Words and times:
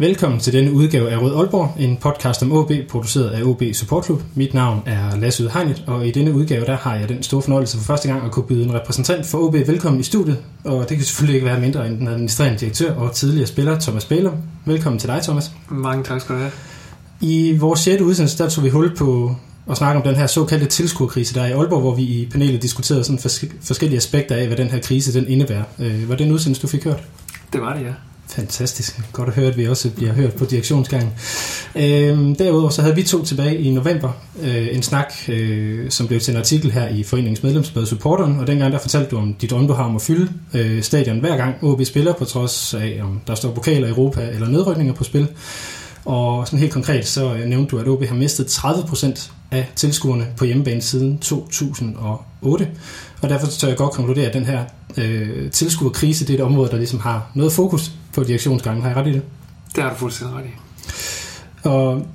Velkommen 0.00 0.40
til 0.40 0.52
denne 0.52 0.72
udgave 0.72 1.10
af 1.10 1.18
Rød 1.18 1.36
Aalborg, 1.36 1.74
en 1.78 1.96
podcast 1.96 2.42
om 2.42 2.52
OB, 2.52 2.72
produceret 2.88 3.28
af 3.28 3.42
OB 3.42 3.62
Support 3.72 4.04
Club. 4.04 4.22
Mit 4.34 4.54
navn 4.54 4.82
er 4.86 5.16
Lasse 5.16 5.44
Udhegnet, 5.44 5.84
og 5.86 6.06
i 6.06 6.10
denne 6.10 6.32
udgave 6.32 6.64
der 6.64 6.76
har 6.76 6.96
jeg 6.96 7.08
den 7.08 7.22
store 7.22 7.42
fornøjelse 7.42 7.78
for 7.78 7.84
første 7.84 8.08
gang 8.08 8.24
at 8.24 8.32
kunne 8.32 8.46
byde 8.46 8.64
en 8.64 8.74
repræsentant 8.74 9.26
for 9.26 9.38
OB 9.38 9.54
velkommen 9.54 10.00
i 10.00 10.02
studiet. 10.02 10.38
Og 10.64 10.88
det 10.88 10.96
kan 10.96 11.06
selvfølgelig 11.06 11.34
ikke 11.34 11.46
være 11.46 11.60
mindre 11.60 11.86
end 11.86 11.98
den 11.98 12.08
administrerende 12.08 12.58
direktør 12.58 12.94
og 12.94 13.12
tidligere 13.12 13.46
spiller 13.46 13.80
Thomas 13.80 14.04
Bælum. 14.04 14.34
Velkommen 14.64 14.98
til 14.98 15.08
dig, 15.08 15.20
Thomas. 15.22 15.50
Mange 15.68 16.04
tak 16.04 16.20
skal 16.20 16.34
du 16.34 16.40
have. 16.40 16.52
I 17.20 17.56
vores 17.58 17.80
6. 17.80 18.02
udsendelse, 18.02 18.38
der 18.38 18.48
tog 18.48 18.64
vi 18.64 18.68
hul 18.68 18.96
på 18.96 19.36
at 19.70 19.76
snakke 19.76 20.00
om 20.00 20.06
den 20.06 20.16
her 20.16 20.26
såkaldte 20.26 20.66
tilskuerkrise, 20.66 21.34
der 21.34 21.42
er 21.42 21.46
i 21.46 21.52
Aalborg, 21.52 21.80
hvor 21.80 21.94
vi 21.94 22.02
i 22.02 22.28
panelet 22.32 22.62
diskuterede 22.62 23.04
sådan 23.04 23.46
forskellige 23.62 23.96
aspekter 23.96 24.36
af, 24.36 24.46
hvad 24.46 24.56
den 24.56 24.68
her 24.68 24.80
krise 24.80 25.20
den 25.20 25.28
indebærer. 25.28 25.64
Øh, 25.78 26.08
var 26.08 26.16
det 26.16 26.26
en 26.26 26.32
udsendelse, 26.32 26.62
du 26.62 26.66
fik 26.66 26.84
hørt? 26.84 27.02
Det 27.52 27.60
var 27.60 27.74
det, 27.74 27.82
ja. 27.82 27.92
Fantastisk. 28.30 29.00
Godt 29.12 29.28
at 29.28 29.34
høre, 29.34 29.46
at 29.46 29.56
vi 29.56 29.68
også 29.68 29.90
bliver 29.90 30.12
hørt 30.12 30.34
på 30.34 30.44
direktionsgangen. 30.44 31.12
Øh, 31.74 32.38
derudover 32.38 32.70
så 32.70 32.82
havde 32.82 32.94
vi 32.94 33.02
to 33.02 33.24
tilbage 33.24 33.58
i 33.58 33.70
november 33.70 34.10
øh, 34.42 34.68
en 34.72 34.82
snak, 34.82 35.12
øh, 35.28 35.90
som 35.90 36.06
blev 36.06 36.20
til 36.20 36.32
en 36.32 36.38
artikel 36.38 36.70
her 36.70 36.88
i 36.88 37.02
Foreningens 37.02 37.42
medlemsblad 37.42 37.86
Supporteren, 37.86 38.38
og 38.38 38.46
dengang 38.46 38.72
der 38.72 38.78
fortalte 38.78 39.10
du 39.10 39.16
om 39.16 39.34
dit 39.34 39.50
drøm, 39.50 39.66
du 39.66 39.72
har 39.72 39.84
om 39.84 39.96
at 39.96 40.02
fylde 40.02 40.32
øh, 40.54 40.82
stadion 40.82 41.20
hver 41.20 41.36
gang 41.36 41.64
OB 41.64 41.84
spiller, 41.84 42.12
på 42.12 42.24
trods 42.24 42.74
af 42.74 43.00
om 43.02 43.20
der 43.26 43.34
står 43.34 43.50
pokaler 43.50 43.86
i 43.86 43.90
Europa 43.90 44.28
eller 44.32 44.48
nedrykninger 44.48 44.94
på 44.94 45.04
spil. 45.04 45.28
Og 46.04 46.46
sådan 46.46 46.58
helt 46.58 46.72
konkret 46.72 47.06
så 47.06 47.34
øh, 47.34 47.44
nævnte 47.44 47.70
du, 47.70 47.78
at 47.78 47.88
OB 47.88 48.04
har 48.04 48.14
mistet 48.14 48.44
30% 48.44 49.30
af 49.50 49.68
tilskuerne 49.76 50.26
på 50.36 50.44
hjemmebane 50.44 50.80
siden 50.80 51.18
2008. 51.18 52.68
Og 53.22 53.28
derfor 53.28 53.46
tør 53.46 53.68
jeg 53.68 53.76
godt 53.76 53.92
konkludere, 53.92 54.26
at 54.26 54.34
den 54.34 54.44
her 54.44 54.64
øh, 54.96 55.50
tilskuerkrise, 55.50 56.26
det 56.26 56.34
er 56.34 56.38
et 56.38 56.44
område, 56.44 56.70
der 56.70 56.76
ligesom 56.76 57.00
har 57.00 57.30
noget 57.34 57.52
fokus 57.52 57.92
på 58.14 58.24
direktionsgangen. 58.24 58.82
Har 58.82 58.90
jeg 58.90 58.96
ret 58.96 59.06
i 59.06 59.12
det? 59.12 59.22
Det 59.74 59.82
har 59.82 59.90
du 59.90 59.96
fuldstændig 59.96 60.36
ret 60.36 60.44
i. 60.44 60.50
Og 61.68 62.06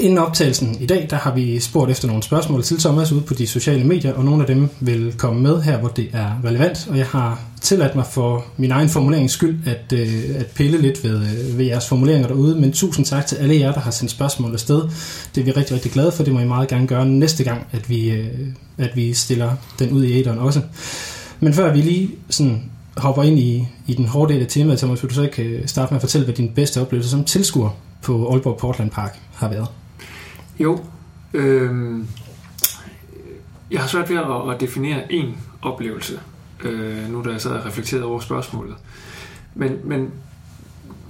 inden 0.00 0.18
optagelsen 0.18 0.76
i 0.80 0.86
dag, 0.86 1.06
der 1.10 1.16
har 1.16 1.34
vi 1.34 1.60
spurgt 1.60 1.90
efter 1.90 2.08
nogle 2.08 2.22
spørgsmål 2.22 2.62
til 2.62 2.78
Thomas 2.78 3.12
ude 3.12 3.20
på 3.20 3.34
de 3.34 3.46
sociale 3.46 3.84
medier, 3.84 4.14
og 4.14 4.24
nogle 4.24 4.40
af 4.40 4.46
dem 4.46 4.68
vil 4.80 5.14
komme 5.16 5.40
med 5.40 5.62
her, 5.62 5.78
hvor 5.78 5.88
det 5.88 6.08
er 6.12 6.40
relevant. 6.44 6.86
Og 6.90 6.98
jeg 6.98 7.06
har 7.06 7.40
tilladt 7.60 7.94
mig 7.94 8.06
for 8.06 8.44
min 8.56 8.70
egen 8.70 8.88
formulerings 8.88 9.32
skyld 9.32 9.58
at, 9.66 9.92
øh, 9.92 10.24
at 10.38 10.46
pille 10.46 10.78
lidt 10.78 11.04
ved, 11.04 11.16
øh, 11.16 11.58
ved 11.58 11.64
jeres 11.64 11.88
formuleringer 11.88 12.28
derude. 12.28 12.60
Men 12.60 12.72
tusind 12.72 13.06
tak 13.06 13.26
til 13.26 13.36
alle 13.36 13.60
jer, 13.60 13.72
der 13.72 13.80
har 13.80 13.90
sendt 13.90 14.10
spørgsmål 14.10 14.52
afsted. 14.52 14.82
Det 15.34 15.40
er 15.40 15.44
vi 15.44 15.50
rigtig, 15.50 15.74
rigtig 15.74 15.92
glade 15.92 16.12
for. 16.12 16.24
Det 16.24 16.32
må 16.32 16.40
I 16.40 16.44
meget 16.44 16.68
gerne 16.68 16.86
gøre 16.86 17.06
næste 17.06 17.44
gang, 17.44 17.66
at 17.72 17.90
vi, 17.90 18.10
øh, 18.10 18.26
at 18.78 18.90
vi 18.96 19.14
stiller 19.14 19.50
den 19.78 19.90
ud 19.90 20.04
i 20.04 20.20
æderen 20.20 20.38
også. 20.38 20.60
Men 21.40 21.54
før 21.54 21.72
vi 21.72 21.80
lige 21.80 22.10
sådan 22.30 22.62
hopper 22.96 23.22
ind 23.22 23.38
i, 23.38 23.66
i 23.86 23.94
den 23.94 24.06
hårde 24.06 24.34
del 24.34 24.42
af 24.42 24.48
temaet, 24.48 24.78
Thomas, 24.78 25.02
vil 25.02 25.10
du 25.10 25.14
så 25.14 25.22
ikke 25.22 25.42
øh, 25.42 25.66
starte 25.66 25.92
med 25.92 25.96
at 25.96 26.02
fortælle, 26.02 26.24
hvad 26.24 26.34
din 26.34 26.48
bedste 26.54 26.80
oplevelse 26.80 27.10
som 27.10 27.24
tilskuer 27.24 27.70
på 28.02 28.32
Aalborg 28.32 28.56
Portland 28.56 28.90
Park 28.90 29.18
har 29.34 29.48
været? 29.48 29.66
Jo, 30.60 30.84
øh, 31.34 31.98
jeg 33.70 33.80
har 33.80 33.88
svært 33.88 34.10
ved 34.10 34.16
at, 34.16 34.54
at 34.54 34.60
definere 34.60 35.12
en 35.12 35.36
oplevelse, 35.62 36.20
øh, 36.64 37.12
nu 37.12 37.24
da 37.24 37.30
jeg 37.30 37.40
sad 37.40 37.50
og 37.50 37.66
reflekterede 37.66 38.04
over 38.04 38.20
spørgsmålet. 38.20 38.76
Men, 39.54 39.78
men 39.84 40.12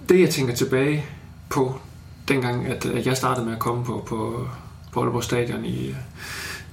det, 0.09 0.21
jeg 0.21 0.31
tænker 0.31 0.55
tilbage 0.55 1.05
på, 1.49 1.81
dengang 2.29 2.67
at, 2.67 2.87
at 2.87 3.07
jeg 3.07 3.17
startede 3.17 3.47
med 3.47 3.53
at 3.55 3.59
komme 3.59 3.85
på, 3.85 4.05
på, 4.07 4.47
på 4.93 5.01
Aalborg 5.01 5.25
Stadion 5.25 5.65
i, 5.65 5.95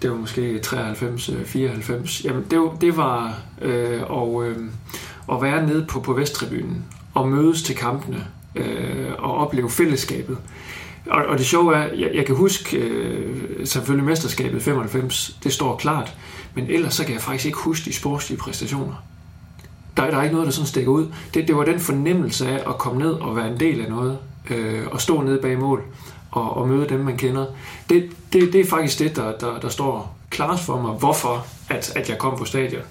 det 0.02 0.12
var 0.12 0.18
måske 0.18 0.60
93, 0.60 1.32
94, 1.46 2.20
øh, 2.20 2.26
jamen 2.26 2.46
det, 2.52 2.82
det 2.82 2.98
var 2.98 3.40
øh, 3.62 4.02
og, 4.04 4.48
øh, 4.48 4.58
at 5.32 5.42
være 5.42 5.68
nede 5.68 5.86
på, 5.86 6.00
på 6.00 6.14
Vesttribunen 6.14 6.86
og 7.14 7.28
mødes 7.28 7.64
til 7.64 7.76
kampene 7.76 8.28
øh, 8.56 9.12
og 9.18 9.38
opleve 9.38 9.70
fællesskabet. 9.70 10.38
Og, 11.10 11.26
og 11.26 11.38
det 11.38 11.46
sjove 11.46 11.76
er, 11.76 11.94
jeg, 11.96 12.12
jeg 12.14 12.26
kan 12.26 12.36
huske 12.36 12.78
øh, 12.78 13.68
selvfølgelig 13.68 14.06
mesterskabet 14.06 14.62
95, 14.62 15.38
det 15.44 15.54
står 15.54 15.76
klart, 15.76 16.14
men 16.54 16.66
ellers 16.70 16.94
så 16.94 17.04
kan 17.04 17.14
jeg 17.14 17.22
faktisk 17.22 17.46
ikke 17.46 17.58
huske 17.58 17.86
de 17.86 17.94
sportslige 17.94 18.40
præstationer. 18.40 19.04
Der, 19.98 20.10
der 20.12 20.18
er 20.18 20.24
ikke 20.24 20.34
noget, 20.34 20.46
der 20.46 20.52
sådan 20.52 20.68
stikker 20.68 20.92
ud. 20.92 21.08
Det, 21.34 21.48
det 21.48 21.56
var 21.56 21.66
den 21.66 21.80
fornemmelse 21.80 22.48
af 22.48 22.70
at 22.70 22.78
komme 22.78 23.00
ned 23.00 23.12
og 23.12 23.36
være 23.36 23.52
en 23.52 23.60
del 23.60 23.82
af 23.82 23.90
noget, 23.90 24.18
øh, 24.50 24.88
og 24.92 25.02
stå 25.02 25.22
nede 25.22 25.42
bag 25.42 25.60
mål 25.60 25.84
og, 26.32 26.58
og 26.58 26.68
møde 26.68 26.90
dem, 26.90 27.00
man 27.00 27.18
kender. 27.18 27.46
Det, 27.90 28.10
det, 28.34 28.54
det 28.54 28.62
er 28.62 28.66
faktisk 28.66 29.00
det, 29.00 29.16
der, 29.16 29.32
der, 29.32 29.60
der 29.60 29.70
står 29.70 30.18
klart 30.30 30.60
for 30.60 30.82
mig, 30.82 30.92
hvorfor 30.92 31.46
at, 31.70 31.92
at 31.96 32.10
jeg 32.10 32.18
kom 32.18 32.38
på 32.38 32.46
stadion. 32.46 32.82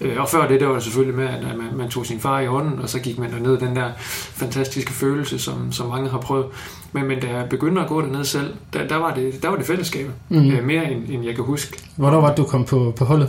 Øh, 0.00 0.20
og 0.20 0.28
før 0.28 0.48
det, 0.48 0.60
der 0.60 0.66
var 0.66 0.74
det 0.74 0.82
selvfølgelig 0.82 1.16
med, 1.16 1.28
at 1.28 1.42
man, 1.42 1.76
man 1.76 1.88
tog 1.88 2.06
sin 2.06 2.20
far 2.20 2.40
i 2.40 2.46
hånden, 2.46 2.78
og 2.78 2.88
så 2.88 3.00
gik 3.00 3.18
man 3.18 3.32
derned 3.32 3.58
den 3.58 3.76
der 3.76 3.90
fantastiske 4.32 4.92
følelse, 4.92 5.38
som, 5.38 5.72
som 5.72 5.88
mange 5.88 6.10
har 6.10 6.18
prøvet. 6.18 6.46
Men, 6.92 7.06
men 7.08 7.20
da 7.20 7.26
jeg 7.26 7.48
begyndte 7.48 7.80
at 7.80 7.88
gå 7.88 8.00
derned 8.00 8.24
selv, 8.24 8.54
der, 8.72 8.88
der, 8.88 8.96
var, 8.96 9.14
det, 9.14 9.42
der 9.42 9.48
var 9.48 9.56
det 9.56 9.66
fællesskabet. 9.66 10.12
Mm. 10.28 10.50
Øh, 10.50 10.64
mere 10.64 10.92
end, 10.92 11.08
end 11.08 11.24
jeg 11.24 11.34
kan 11.34 11.44
huske. 11.44 11.78
Hvornår 11.96 12.20
var 12.20 12.28
det, 12.28 12.36
du 12.36 12.44
kom 12.44 12.64
på, 12.64 12.92
på 12.96 13.04
holdet? 13.04 13.28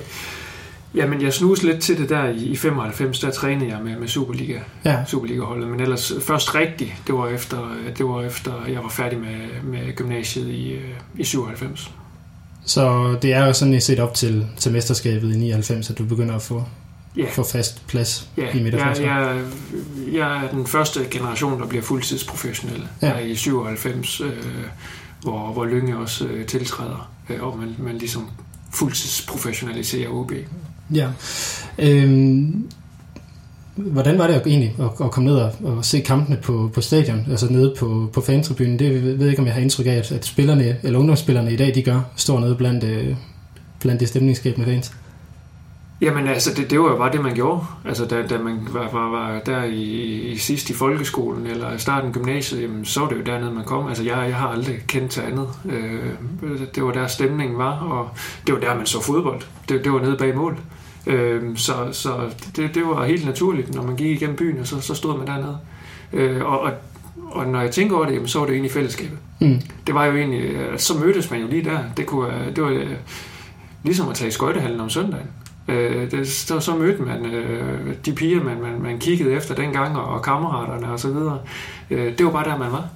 Jamen, 0.95 1.21
jeg 1.21 1.33
snusede 1.33 1.71
lidt 1.71 1.83
til 1.83 1.97
det 1.97 2.09
der 2.09 2.27
i, 2.29 2.45
i 2.45 2.55
95, 2.55 3.19
der 3.19 3.31
trænede 3.31 3.71
jeg 3.71 3.79
med, 3.83 3.95
med 3.99 4.07
Superliga, 4.07 4.59
ja. 4.85 5.05
Superliga-holdet, 5.07 5.67
men 5.67 5.79
ellers 5.79 6.13
først 6.21 6.55
rigtigt, 6.55 6.93
det 7.07 7.15
var 7.15 7.27
efter, 7.27 7.57
det 7.97 8.05
var 8.05 8.21
efter 8.21 8.51
jeg 8.67 8.83
var 8.83 8.89
færdig 8.89 9.19
med, 9.19 9.63
med 9.63 9.95
gymnasiet 9.95 10.47
i, 10.47 10.71
øh, 10.71 10.89
i 11.17 11.23
97. 11.23 11.91
Så 12.65 13.15
det 13.21 13.33
er 13.33 13.45
jo 13.45 13.53
sådan 13.53 13.81
set 13.81 13.99
op 13.99 14.13
til, 14.13 14.47
til 14.57 14.71
mesterskabet 14.71 15.35
i 15.35 15.37
99, 15.37 15.89
at 15.89 15.97
du 15.97 16.05
begynder 16.05 16.35
at 16.35 16.41
få, 16.41 16.65
ja. 17.17 17.25
få 17.31 17.43
fast 17.43 17.87
plads 17.87 18.29
ja. 18.37 18.57
i 18.57 18.63
midterforsvaret? 18.63 19.07
Ja, 19.07 19.15
jeg, 19.15 19.43
jeg 20.13 20.45
er 20.45 20.49
den 20.49 20.67
første 20.67 21.07
generation, 21.11 21.61
der 21.61 21.67
bliver 21.67 21.83
fuldtidsprofessionel. 21.83 22.87
Ja. 23.01 23.13
Jeg 23.13 23.29
i 23.29 23.35
97, 23.35 24.21
øh, 24.21 24.31
hvor, 25.21 25.53
hvor 25.53 25.65
Lynge 25.65 25.97
også 25.97 26.25
øh, 26.25 26.45
tiltræder, 26.45 27.11
øh, 27.29 27.43
og 27.43 27.57
man, 27.57 27.75
man 27.79 27.97
ligesom 27.97 28.29
fuldtidsprofessionaliserer 28.73 30.09
OB. 30.09 30.31
Ja. 30.93 31.09
Øhm, 31.79 32.69
hvordan 33.85 34.17
var 34.17 34.27
det 34.27 34.41
egentlig 34.45 34.75
at, 34.79 35.05
at 35.05 35.11
komme 35.11 35.29
ned 35.29 35.37
og, 35.37 35.51
og 35.63 35.85
se 35.85 35.99
kampene 35.99 36.37
på, 36.43 36.69
på 36.73 36.81
stadion, 36.81 37.25
altså 37.29 37.51
nede 37.51 37.75
på, 37.79 38.09
på 38.13 38.21
fantribunen? 38.21 38.79
Det 38.79 39.03
ved 39.03 39.19
jeg 39.19 39.29
ikke, 39.29 39.39
om 39.39 39.45
jeg 39.45 39.53
har 39.53 39.61
indtryk 39.61 39.85
af, 39.85 39.91
at, 39.91 40.11
at 40.11 40.25
spillerne, 40.25 40.77
eller 40.83 40.99
ungdomsspillerne 40.99 41.53
i 41.53 41.55
dag, 41.55 41.75
de 41.75 41.81
gør, 41.81 42.01
står 42.15 42.39
nede 42.39 42.55
blandt, 42.55 42.83
øh, 42.83 43.15
blandt 43.79 44.01
de 44.01 44.07
stemningsskabende 44.07 44.65
fans. 44.65 44.93
Jamen 46.01 46.27
altså, 46.27 46.53
det, 46.57 46.69
det 46.69 46.79
var 46.79 46.89
jo 46.89 46.97
bare 46.97 47.11
det, 47.11 47.21
man 47.21 47.35
gjorde. 47.35 47.65
Altså, 47.85 48.05
da, 48.05 48.27
da 48.27 48.37
man 48.37 48.67
var, 48.71 48.89
var, 48.91 49.09
var 49.09 49.39
der 49.45 49.63
i, 49.63 49.83
i 50.31 50.37
sidst 50.37 50.69
i 50.69 50.73
folkeskolen, 50.73 51.47
eller 51.47 51.77
starten 51.77 52.07
af 52.07 52.13
gymnasiet, 52.13 52.61
jamen, 52.61 52.85
så 52.85 52.99
var 52.99 53.09
det 53.09 53.15
jo 53.15 53.21
dernede, 53.21 53.51
man 53.51 53.63
kom. 53.63 53.87
Altså, 53.87 54.03
jeg, 54.03 54.25
jeg 54.27 54.35
har 54.35 54.47
aldrig 54.47 54.75
kendt 54.87 55.11
til 55.11 55.21
andet. 55.21 55.47
Øh, 55.65 56.03
det 56.75 56.83
var 56.83 56.91
der, 56.91 57.07
stemningen 57.07 57.57
var, 57.57 57.79
og 57.79 58.09
det 58.47 58.53
var 58.53 58.61
der, 58.61 58.75
man 58.75 58.85
så 58.85 59.01
fodbold. 59.01 59.41
Det, 59.69 59.83
det 59.83 59.91
var 59.91 60.01
nede 60.01 60.17
bag 60.17 60.35
mål. 60.35 60.51
Øh, 60.53 60.80
så 61.55 61.73
så 61.91 62.29
det, 62.55 62.75
det 62.75 62.85
var 62.85 63.05
helt 63.05 63.25
naturligt, 63.25 63.75
når 63.75 63.83
man 63.83 63.95
gik 63.95 64.09
igennem 64.09 64.35
byen, 64.35 64.59
og 64.59 64.67
så, 64.67 64.81
så 64.81 64.95
stod 64.95 65.17
man 65.17 65.27
dernede. 65.27 65.57
Øh, 66.13 66.45
og, 66.45 66.59
og, 66.59 66.71
og 67.31 67.47
når 67.47 67.61
jeg 67.61 67.71
tænker 67.71 67.95
over 67.95 68.05
det, 68.05 68.13
jamen, 68.13 68.27
så 68.27 68.39
var 68.39 68.45
det 68.45 68.53
egentlig 68.53 68.71
fællesskabet. 68.71 69.17
Mm. 69.39 69.61
Det 69.87 69.95
var 69.95 70.05
jo 70.05 70.15
egentlig, 70.15 70.55
så 70.77 70.97
mødtes 70.97 71.31
man 71.31 71.41
jo 71.41 71.47
lige 71.47 71.63
der. 71.63 71.79
Det, 71.97 72.05
kunne, 72.05 72.51
det 72.55 72.63
var 72.63 72.83
ligesom 73.83 74.09
at 74.09 74.15
tage 74.15 74.27
i 74.27 74.31
skøjtehallen 74.31 74.79
om 74.79 74.89
søndagen. 74.89 75.27
Øh, 75.67 76.11
det, 76.11 76.27
så, 76.27 76.59
så 76.59 76.75
mødte 76.75 77.01
man 77.01 77.25
øh, 77.25 77.95
de 78.05 78.13
piger, 78.13 78.43
man, 78.43 78.61
man, 78.61 78.81
man 78.81 78.99
kiggede 78.99 79.31
efter 79.31 79.55
dengang, 79.55 79.97
og, 79.97 80.05
og 80.05 80.21
kammeraterne 80.21 80.91
og 80.91 80.99
så 80.99 81.11
videre. 81.11 81.39
Øh, 81.89 82.17
det 82.17 82.25
var 82.25 82.31
bare 82.31 82.49
der, 82.49 82.57
man 82.57 82.71
var 82.71 82.87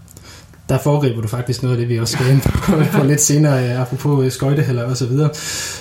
der 0.69 0.77
foregriber 0.77 1.21
du 1.21 1.27
faktisk 1.27 1.63
noget 1.63 1.75
af 1.75 1.79
det, 1.79 1.89
vi 1.89 1.99
også 1.99 2.13
skal 2.13 2.31
ind 2.31 2.41
på, 2.41 2.71
på 2.99 3.03
lidt 3.03 3.21
senere, 3.21 3.69
øh, 3.69 3.81
apropos 3.81 4.25
øh, 4.25 4.31
skøjteheller 4.31 4.83
og 4.83 4.97
så 4.97 5.05
videre. 5.05 5.29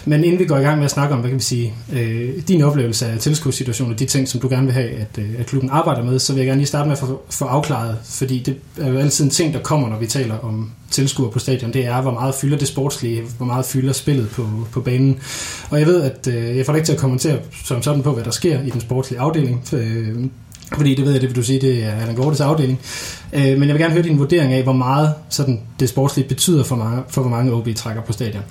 Men 0.05 0.25
inden 0.25 0.39
vi 0.39 0.45
går 0.45 0.57
i 0.57 0.63
gang 0.63 0.79
med 0.79 0.85
at 0.85 0.91
snakke 0.91 1.15
om, 1.15 1.21
hvad 1.21 1.31
kan 1.31 1.39
vi 1.39 1.45
sige, 1.45 1.75
øh, 1.93 2.29
din 2.49 2.63
oplevelse 2.63 3.07
af 3.07 3.19
tilskudssituationer, 3.19 3.97
de 3.97 4.07
ting, 4.07 4.29
som 4.29 4.41
du 4.41 4.49
gerne 4.49 4.67
vil 4.67 4.75
have, 4.75 4.91
at, 4.91 5.19
øh, 5.19 5.31
at 5.39 5.47
klubben 5.47 5.71
arbejder 5.71 6.03
med, 6.03 6.19
så 6.19 6.33
vil 6.33 6.41
jeg 6.41 6.47
gerne 6.47 6.59
lige 6.59 6.69
starte 6.69 6.89
med 6.89 6.93
at 6.93 6.99
få, 6.99 7.23
få 7.31 7.45
afklaret, 7.45 7.97
fordi 8.05 8.39
det 8.39 8.57
er 8.81 8.89
jo 8.89 8.99
altid 8.99 9.25
en 9.25 9.31
ting, 9.31 9.55
der 9.55 9.61
kommer, 9.61 9.89
når 9.89 9.99
vi 9.99 10.07
taler 10.07 10.39
om 10.39 10.71
tilskuer 10.91 11.31
på 11.31 11.39
stadion, 11.39 11.73
det 11.73 11.87
er, 11.87 12.03
hvor 12.03 12.13
meget 12.13 12.35
fylder 12.35 12.59
det 12.59 12.69
sportslige, 12.69 13.23
hvor 13.37 13.47
meget 13.47 13.65
fylder 13.65 13.93
spillet 13.93 14.29
på, 14.31 14.49
på 14.73 14.81
banen. 14.81 15.19
Og 15.71 15.79
jeg 15.79 15.87
ved, 15.87 16.03
at 16.03 16.29
øh, 16.29 16.57
jeg 16.57 16.67
får 16.67 16.75
ikke 16.75 16.87
til 16.87 16.93
at 16.93 16.99
kommentere 16.99 17.39
som 17.65 17.83
sådan 17.83 18.03
på, 18.03 18.13
hvad 18.13 18.25
der 18.25 18.31
sker 18.31 18.63
i 18.63 18.71
den 18.71 18.81
sportslige 18.81 19.21
afdeling, 19.21 19.69
øh, 19.73 20.25
fordi 20.73 20.95
det 20.95 21.05
ved 21.05 21.13
jeg, 21.13 21.21
det 21.21 21.29
vil 21.29 21.37
du 21.37 21.43
sige, 21.43 21.61
det 21.61 21.85
er 21.85 21.93
Allan 21.93 22.17
Gortes 22.17 22.41
afdeling. 22.41 22.81
Øh, 23.33 23.43
men 23.43 23.63
jeg 23.63 23.75
vil 23.75 23.79
gerne 23.79 23.93
høre 23.93 24.03
din 24.03 24.19
vurdering 24.19 24.53
af, 24.53 24.63
hvor 24.63 24.73
meget 24.73 25.15
sådan, 25.29 25.61
det 25.81 25.89
sportslige 25.89 26.29
betyder 26.29 26.65
for, 26.65 26.77
mange, 26.77 27.03
for 27.09 27.21
hvor 27.21 27.31
mange 27.31 27.53
OB 27.53 27.69
trækker 27.77 28.03
på 28.03 28.13
stadion. 28.13 28.43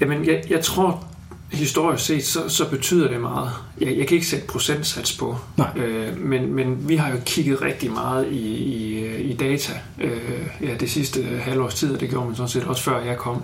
Jamen, 0.00 0.26
jeg, 0.26 0.42
jeg 0.50 0.60
tror, 0.60 1.04
historisk 1.52 2.04
set, 2.04 2.24
så, 2.24 2.48
så 2.48 2.70
betyder 2.70 3.08
det 3.08 3.20
meget. 3.20 3.50
Jeg, 3.80 3.98
jeg 3.98 4.06
kan 4.06 4.14
ikke 4.14 4.26
sætte 4.26 4.46
procentsats 4.46 5.16
på, 5.16 5.36
Nej. 5.56 5.68
Øh, 5.76 6.18
men, 6.18 6.54
men 6.54 6.88
vi 6.88 6.96
har 6.96 7.10
jo 7.10 7.16
kigget 7.26 7.62
rigtig 7.62 7.92
meget 7.92 8.28
i, 8.30 8.54
i, 8.54 9.16
i 9.16 9.36
data 9.36 9.72
øh, 10.00 10.46
ja, 10.62 10.74
det 10.80 10.90
sidste 10.90 11.22
halvårs 11.42 11.74
tid, 11.74 11.94
og 11.94 12.00
det 12.00 12.10
gjorde 12.10 12.26
man 12.26 12.36
sådan 12.36 12.48
set 12.48 12.64
også 12.64 12.82
før 12.82 13.02
jeg 13.02 13.16
kom. 13.16 13.42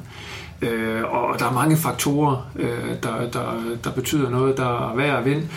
Øh, 0.62 1.02
og 1.02 1.38
der 1.38 1.46
er 1.46 1.52
mange 1.52 1.76
faktorer, 1.76 2.50
øh, 2.56 2.90
der, 3.02 3.30
der, 3.32 3.60
der 3.84 3.90
betyder 3.90 4.30
noget, 4.30 4.56
der 4.56 4.90
er 4.90 4.96
værd 4.96 5.18
at 5.18 5.24
vinde, 5.24 5.48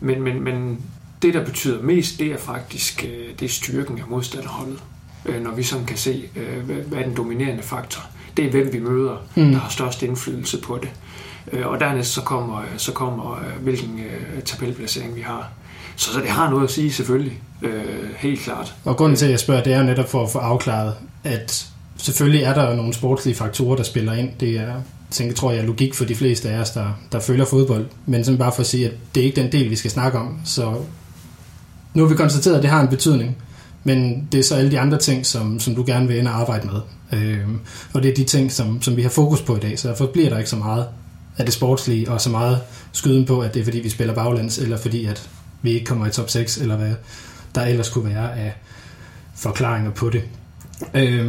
men, 0.00 0.22
men, 0.22 0.44
men 0.44 0.78
det, 1.22 1.34
der 1.34 1.44
betyder 1.44 1.82
mest, 1.82 2.18
det 2.18 2.26
er 2.26 2.38
faktisk 2.38 3.04
øh, 3.04 3.38
det 3.40 3.44
er 3.46 3.50
styrken 3.50 3.98
af 3.98 4.04
modstanderholdet. 4.08 4.78
Øh, 5.26 5.42
når 5.42 5.50
vi 5.50 5.62
sådan 5.62 5.86
kan 5.86 5.96
se, 5.96 6.28
øh, 6.36 6.64
hvad 6.68 6.98
er 6.98 7.02
den 7.02 7.16
dominerende 7.16 7.62
faktor. 7.62 8.02
Det 8.36 8.44
er, 8.44 8.50
hvem 8.50 8.72
vi 8.72 8.78
møder, 8.78 9.16
mm. 9.34 9.50
der 9.50 9.58
har 9.58 9.68
størst 9.68 10.02
indflydelse 10.02 10.58
på 10.58 10.78
det. 10.82 10.90
Og 11.64 11.80
dernæst 11.80 12.12
så 12.12 12.20
kommer, 12.20 12.62
så 12.76 12.92
kommer 12.92 13.42
hvilken 13.60 14.00
tabelplacering 14.44 15.16
vi 15.16 15.20
har. 15.20 15.48
Så, 15.96 16.12
så 16.12 16.20
det 16.20 16.28
har 16.28 16.50
noget 16.50 16.64
at 16.64 16.70
sige 16.70 16.92
selvfølgelig, 16.92 17.40
helt 18.16 18.40
klart. 18.40 18.74
Og 18.84 18.96
grunden 18.96 19.16
til, 19.16 19.24
at 19.24 19.30
jeg 19.30 19.40
spørger, 19.40 19.62
det 19.62 19.72
er 19.72 19.82
netop 19.82 20.10
for 20.10 20.22
at 20.22 20.30
få 20.30 20.38
afklaret, 20.38 20.94
at 21.24 21.66
selvfølgelig 21.96 22.42
er 22.42 22.54
der 22.54 22.70
jo 22.70 22.76
nogle 22.76 22.94
sportslige 22.94 23.34
faktorer, 23.34 23.76
der 23.76 23.82
spiller 23.82 24.12
ind. 24.12 24.30
Det 24.40 24.58
er 24.58 24.74
tænker, 25.10 25.34
tror 25.34 25.50
jeg 25.50 25.60
er 25.60 25.66
logik 25.66 25.94
for 25.94 26.04
de 26.04 26.14
fleste 26.14 26.50
af 26.50 26.60
os, 26.60 26.70
der, 26.70 26.98
der 27.12 27.20
følger 27.20 27.44
fodbold. 27.44 27.86
Men 28.06 28.24
sådan 28.24 28.38
bare 28.38 28.52
for 28.52 28.60
at 28.60 28.66
sige, 28.66 28.86
at 28.86 28.92
det 29.14 29.20
er 29.20 29.24
ikke 29.24 29.42
den 29.42 29.52
del, 29.52 29.70
vi 29.70 29.76
skal 29.76 29.90
snakke 29.90 30.18
om. 30.18 30.40
Så 30.44 30.74
nu 31.96 32.02
har 32.02 32.08
vi 32.08 32.14
konstateret, 32.14 32.56
at 32.56 32.62
det 32.62 32.70
har 32.70 32.80
en 32.80 32.88
betydning, 32.88 33.36
men 33.84 34.28
det 34.32 34.40
er 34.40 34.44
så 34.44 34.54
alle 34.54 34.70
de 34.70 34.80
andre 34.80 34.98
ting, 34.98 35.26
som, 35.26 35.60
som 35.60 35.74
du 35.74 35.84
gerne 35.86 36.08
vil 36.08 36.16
ind 36.16 36.28
og 36.28 36.34
arbejde 36.34 36.66
med. 36.66 36.80
Øh, 37.20 37.48
og 37.92 38.02
det 38.02 38.10
er 38.10 38.14
de 38.14 38.24
ting, 38.24 38.52
som, 38.52 38.82
som 38.82 38.96
vi 38.96 39.02
har 39.02 39.08
fokus 39.08 39.42
på 39.42 39.56
i 39.56 39.60
dag, 39.60 39.78
så 39.78 39.88
derfor 39.88 40.06
bliver 40.06 40.30
der 40.30 40.38
ikke 40.38 40.50
så 40.50 40.56
meget 40.56 40.86
af 41.38 41.44
det 41.44 41.54
sportslige, 41.54 42.10
og 42.10 42.20
så 42.20 42.30
meget 42.30 42.60
skyden 42.92 43.26
på, 43.26 43.40
at 43.40 43.54
det 43.54 43.60
er 43.60 43.64
fordi, 43.64 43.80
vi 43.80 43.88
spiller 43.88 44.14
baglands, 44.14 44.58
eller 44.58 44.76
fordi, 44.76 45.04
at 45.04 45.28
vi 45.62 45.70
ikke 45.72 45.84
kommer 45.86 46.06
i 46.06 46.10
top 46.10 46.30
6, 46.30 46.58
eller 46.58 46.76
hvad 46.76 46.92
der 47.54 47.62
ellers 47.62 47.88
kunne 47.88 48.14
være 48.14 48.38
af 48.38 48.54
forklaringer 49.36 49.90
på 49.90 50.10
det. 50.10 50.22
Øh, 50.94 51.26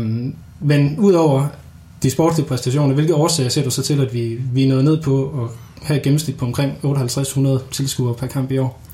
men 0.59 0.99
udover 0.99 1.47
de 2.03 2.09
sportslige 2.09 2.47
præstationer, 2.47 2.93
hvilke 2.93 3.15
årsager 3.15 3.49
ser 3.49 3.63
du 3.63 3.69
så 3.69 3.81
til, 3.81 4.01
at 4.01 4.13
vi, 4.13 4.39
vi 4.53 4.63
er 4.63 4.67
nået 4.67 4.83
ned 4.83 5.01
på 5.01 5.43
at 5.43 5.49
have 5.87 5.97
et 5.97 6.03
gennemsnit 6.03 6.37
på 6.37 6.45
omkring 6.45 6.71
5800 6.71 7.63
tilskuere 7.71 8.13
per 8.13 8.27
kamp 8.27 8.51
i 8.51 8.57
år? 8.57 8.86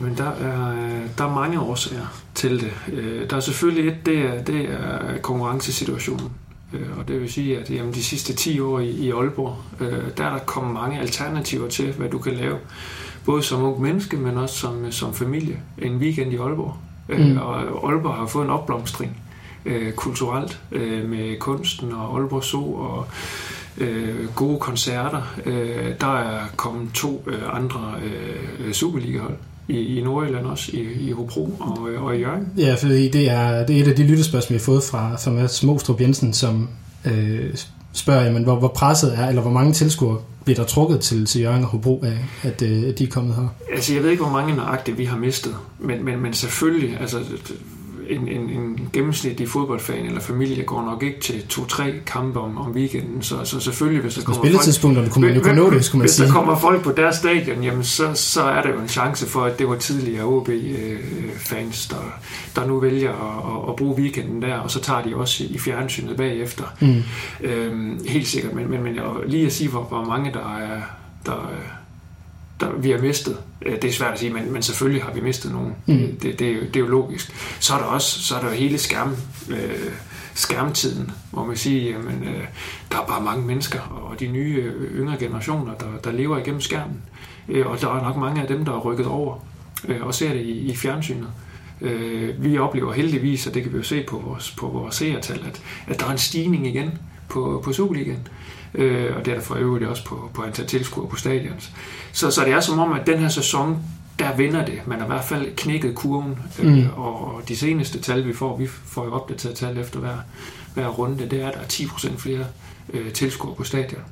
Jamen, 0.00 0.16
der 0.16 0.30
er, 0.30 0.74
der 1.18 1.24
er 1.24 1.34
mange 1.34 1.60
årsager 1.60 2.06
til 2.34 2.60
det. 2.60 2.72
Øh, 2.92 3.30
der 3.30 3.36
er 3.36 3.40
selvfølgelig 3.40 3.92
et, 3.92 4.06
det 4.06 4.18
er, 4.18 4.42
det 4.42 4.60
er 4.70 5.18
konkurrencesituationen. 5.22 6.32
Øh, 6.72 6.98
og 6.98 7.08
det 7.08 7.20
vil 7.20 7.32
sige, 7.32 7.58
at 7.58 7.70
jamen, 7.70 7.94
de 7.94 8.02
sidste 8.02 8.34
10 8.34 8.60
år 8.60 8.80
i, 8.80 8.90
i 8.90 9.10
Aalborg, 9.10 9.56
øh, 9.80 10.02
der 10.16 10.24
er 10.24 10.30
der 10.30 10.38
kommet 10.38 10.74
mange 10.74 10.98
alternativer 10.98 11.68
til, 11.68 11.92
hvad 11.92 12.08
du 12.08 12.18
kan 12.18 12.34
lave. 12.34 12.56
Både 13.24 13.42
som 13.42 13.62
ung 13.62 13.82
menneske, 13.82 14.16
men 14.16 14.36
også 14.36 14.54
som, 14.54 14.92
som 14.92 15.14
familie. 15.14 15.60
En 15.78 15.96
weekend 15.96 16.32
i 16.32 16.36
Aalborg. 16.36 16.76
Mm. 17.08 17.36
Og 17.36 17.60
Aalborg 17.90 18.14
har 18.14 18.26
fået 18.26 18.44
en 18.44 18.50
opblomstring 18.50 19.16
kulturelt 19.96 20.60
med 21.08 21.38
kunsten 21.38 21.92
og 21.92 22.18
Aalborg 22.18 22.44
Zoo 22.44 22.74
og 22.74 23.06
gode 24.34 24.58
koncerter. 24.58 25.22
der 26.00 26.18
er 26.18 26.40
kommet 26.56 26.92
to 26.94 27.28
andre 27.52 27.94
Superliga-hold 28.72 29.36
i, 29.68 29.98
i 29.98 30.02
Nordjylland 30.02 30.46
også, 30.46 30.70
i, 30.76 31.08
i 31.08 31.10
Hobro 31.10 31.50
og, 31.60 31.78
og 31.96 32.16
i 32.16 32.20
Jørgen. 32.20 32.48
Ja, 32.56 32.74
fordi 32.74 33.08
det 33.08 33.30
er, 33.30 33.66
det 33.66 33.76
er 33.76 33.82
et 33.82 33.88
af 33.88 33.96
de 33.96 34.06
lyttespørgsmål, 34.06 34.54
vi 34.54 34.58
har 34.58 34.64
fået 34.64 34.82
fra, 34.82 35.16
fra 35.16 35.30
Mads 35.30 35.62
Mostrup 35.62 36.00
Jensen, 36.00 36.32
som 36.32 36.68
øh, 37.04 37.54
spørger, 37.92 38.24
jamen, 38.24 38.42
hvor, 38.42 38.56
hvor 38.58 38.68
presset 38.68 39.18
er, 39.18 39.28
eller 39.28 39.42
hvor 39.42 39.50
mange 39.50 39.72
tilskuere 39.72 40.18
bliver 40.44 40.56
der 40.56 40.64
trukket 40.64 41.00
til, 41.00 41.26
til 41.26 41.40
Jørgen 41.40 41.62
og 41.64 41.68
Hobro 41.68 42.04
af, 42.04 42.18
at, 42.42 42.62
øh, 42.62 42.88
at 42.88 42.98
de 42.98 43.04
er 43.04 43.08
kommet 43.08 43.34
her? 43.34 43.48
Altså, 43.72 43.94
jeg 43.94 44.02
ved 44.02 44.10
ikke, 44.10 44.22
hvor 44.22 44.32
mange 44.32 44.56
nøjagtigt 44.56 44.98
vi 44.98 45.04
har 45.04 45.16
mistet, 45.16 45.56
men, 45.78 46.04
men, 46.04 46.20
men 46.20 46.32
selvfølgelig, 46.32 47.00
altså, 47.00 47.18
en, 48.08 48.28
en, 48.28 48.50
en 48.50 48.88
gennemsnitlig 48.92 49.48
fodboldfan 49.48 50.06
eller 50.06 50.20
familie 50.20 50.64
går 50.64 50.82
nok 50.82 51.02
ikke 51.02 51.20
til 51.20 51.46
to-tre 51.46 51.94
kampe 52.06 52.40
om, 52.40 52.58
om 52.58 52.72
weekenden, 52.72 53.22
så, 53.22 53.44
så 53.44 53.60
selvfølgelig, 53.60 54.02
hvis 54.02 54.14
der 54.14 54.22
kommer 54.22 54.42
spilletidspunkterne 54.42 55.10
kunne 55.10 55.26
man 55.26 55.36
jo 55.36 55.42
kunne 55.42 55.56
nå 55.56 55.70
det, 55.70 55.84
skulle 55.84 55.98
man 55.98 56.04
hvis 56.04 56.12
sige. 56.12 56.26
der 56.26 56.32
kommer 56.32 56.58
folk 56.58 56.82
på 56.82 56.92
deres 56.92 57.16
stadion, 57.16 57.64
jamen 57.64 57.84
så, 57.84 58.14
så 58.14 58.42
er 58.42 58.62
der 58.62 58.70
jo 58.70 58.78
en 58.78 58.88
chance 58.88 59.26
for, 59.26 59.44
at 59.44 59.58
det 59.58 59.68
var 59.68 59.76
tidligere 59.76 60.24
OB-fans, 60.24 61.86
der, 61.86 62.20
der 62.56 62.66
nu 62.66 62.80
vælger 62.80 63.10
at, 63.10 63.62
at, 63.62 63.70
at 63.70 63.76
bruge 63.76 63.96
weekenden 63.96 64.42
der, 64.42 64.54
og 64.54 64.70
så 64.70 64.80
tager 64.80 65.02
de 65.02 65.16
også 65.16 65.44
i 65.50 65.58
fjernsynet 65.58 66.16
bagefter. 66.16 66.64
Mm. 66.80 67.02
Øhm, 67.40 68.00
helt 68.08 68.28
sikkert, 68.28 68.54
men, 68.54 68.70
men, 68.70 68.82
men 68.82 68.98
lige 69.26 69.46
at 69.46 69.52
sige, 69.52 69.70
hvor, 69.70 69.82
hvor 69.82 70.04
mange 70.04 70.32
der 70.32 70.56
er, 70.58 70.80
der, 71.26 71.50
der 72.60 72.72
vi 72.72 72.90
har 72.90 72.98
mistet. 72.98 73.36
Det 73.62 73.84
er 73.84 73.92
svært 73.92 74.12
at 74.12 74.18
sige, 74.18 74.32
men, 74.32 74.52
men 74.52 74.62
selvfølgelig 74.62 75.02
har 75.02 75.12
vi 75.12 75.20
mistet 75.20 75.52
nogen. 75.52 75.74
Mm. 75.86 76.18
Det, 76.22 76.38
det, 76.38 76.48
er 76.48 76.52
jo, 76.52 76.60
det 76.60 76.76
er 76.76 76.80
jo 76.80 76.86
logisk. 76.86 77.32
Så 77.60 77.74
er 77.74 77.78
der 77.78 77.84
også 77.84 78.22
så 78.22 78.36
er 78.36 78.40
der 78.40 78.48
jo 78.48 78.54
hele 78.54 78.78
skærm, 78.78 79.16
øh, 79.50 79.90
skærmtiden, 80.34 81.10
hvor 81.30 81.44
man 81.44 81.56
siger, 81.56 81.92
jamen, 81.92 82.22
øh, 82.24 82.44
der 82.92 82.98
er 82.98 83.06
bare 83.06 83.22
mange 83.22 83.46
mennesker, 83.46 83.80
og 83.80 84.20
de 84.20 84.26
nye 84.26 84.56
øh, 84.56 85.00
yngre 85.00 85.16
generationer, 85.18 85.74
der, 85.74 85.86
der 86.04 86.12
lever 86.12 86.38
igennem 86.38 86.60
skærmen. 86.60 87.02
Øh, 87.48 87.66
og 87.66 87.80
der 87.80 87.88
er 87.88 88.02
nok 88.02 88.16
mange 88.16 88.42
af 88.42 88.48
dem, 88.48 88.64
der 88.64 88.72
er 88.72 88.78
rykket 88.78 89.06
over 89.06 89.46
øh, 89.88 90.06
og 90.06 90.14
ser 90.14 90.32
det 90.32 90.40
i, 90.40 90.58
i 90.58 90.76
fjernsynet. 90.76 91.28
Øh, 91.80 92.44
vi 92.44 92.58
oplever 92.58 92.92
heldigvis, 92.92 93.46
og 93.46 93.54
det 93.54 93.62
kan 93.62 93.72
vi 93.72 93.76
jo 93.76 93.82
se 93.82 94.04
på 94.08 94.22
vores, 94.26 94.50
på 94.50 94.66
vores 94.66 94.94
seertal, 94.94 95.44
at, 95.46 95.62
at 95.86 96.00
der 96.00 96.06
er 96.06 96.10
en 96.10 96.18
stigning 96.18 96.66
igen 96.66 96.98
på, 97.28 97.62
på 97.64 97.72
Superligaen 97.72 98.28
øh, 98.74 99.16
og 99.16 99.24
det 99.24 99.30
er 99.30 99.36
der 99.36 99.42
for 99.42 99.54
øvrigt 99.54 99.84
også 99.84 100.04
på, 100.04 100.30
på 100.34 100.42
antal 100.42 100.66
tilskuere 100.66 101.08
på 101.08 101.16
stadions. 101.16 101.70
Så, 102.12 102.30
så 102.30 102.44
det 102.44 102.52
er 102.52 102.60
som 102.60 102.78
om, 102.78 102.92
at 102.92 103.06
den 103.06 103.18
her 103.18 103.28
sæson, 103.28 103.78
der 104.18 104.36
vinder 104.36 104.64
det. 104.64 104.80
Man 104.86 104.98
har 104.98 105.06
i 105.06 105.08
hvert 105.08 105.24
fald 105.24 105.56
knækket 105.56 105.94
kurven, 105.94 106.38
øh, 106.58 106.72
mm. 106.74 106.86
og 106.96 107.42
de 107.48 107.56
seneste 107.56 108.00
tal, 108.00 108.26
vi 108.26 108.32
får, 108.32 108.56
vi 108.56 108.66
får 108.66 109.04
jo 109.04 109.12
opdateret 109.12 109.54
tal 109.54 109.78
efter 109.78 110.00
hver, 110.00 110.16
hver 110.74 110.88
runde, 110.88 111.28
det 111.30 111.42
er, 111.42 111.48
at 111.48 111.54
der 111.54 111.60
er 111.60 111.64
10% 111.64 112.18
flere 112.18 112.44
øh, 112.92 113.12
tilskuere 113.12 113.54
på 113.54 113.64
stadion. 113.64 114.02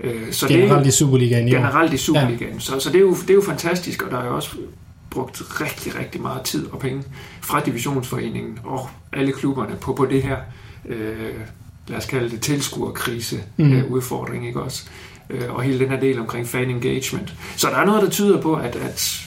Øh, 0.00 0.32
så 0.32 0.48
generelt 0.48 0.84
det, 0.84 0.92
i 0.92 0.96
Superligaen 0.96 1.48
i 1.48 1.50
Generelt 1.50 1.92
i 1.92 1.96
Superligaen. 1.96 2.52
Ja. 2.54 2.58
Så, 2.58 2.80
så 2.80 2.88
det, 2.88 2.96
er 2.96 3.00
jo, 3.00 3.14
det 3.14 3.30
er 3.30 3.34
jo 3.34 3.42
fantastisk, 3.42 4.02
og 4.02 4.10
der 4.10 4.18
er 4.18 4.26
jo 4.26 4.36
også 4.36 4.56
brugt 5.10 5.42
rigtig, 5.60 5.98
rigtig 5.98 6.20
meget 6.20 6.42
tid 6.42 6.66
og 6.66 6.78
penge 6.78 7.02
fra 7.40 7.60
divisionsforeningen 7.60 8.58
og 8.64 8.88
alle 9.12 9.32
klubberne 9.32 9.76
på, 9.80 9.92
på 9.92 10.06
det 10.06 10.22
her 10.22 10.36
øh, 10.88 11.34
lad 11.90 11.98
os 11.98 12.06
kalde 12.06 12.30
det 12.30 12.40
tilskuerkrise 12.40 13.40
mm. 13.56 13.72
øh, 13.72 13.90
udfordring, 13.90 14.46
ikke 14.46 14.62
også? 14.62 14.84
Øh, 15.30 15.54
og 15.54 15.62
hele 15.62 15.78
den 15.78 15.88
her 15.88 16.00
del 16.00 16.18
omkring 16.18 16.48
fan 16.48 16.70
engagement. 16.70 17.34
Så 17.56 17.68
der 17.70 17.76
er 17.76 17.84
noget, 17.84 18.02
der 18.02 18.10
tyder 18.10 18.40
på, 18.40 18.54
at, 18.54 18.76
at 18.76 19.26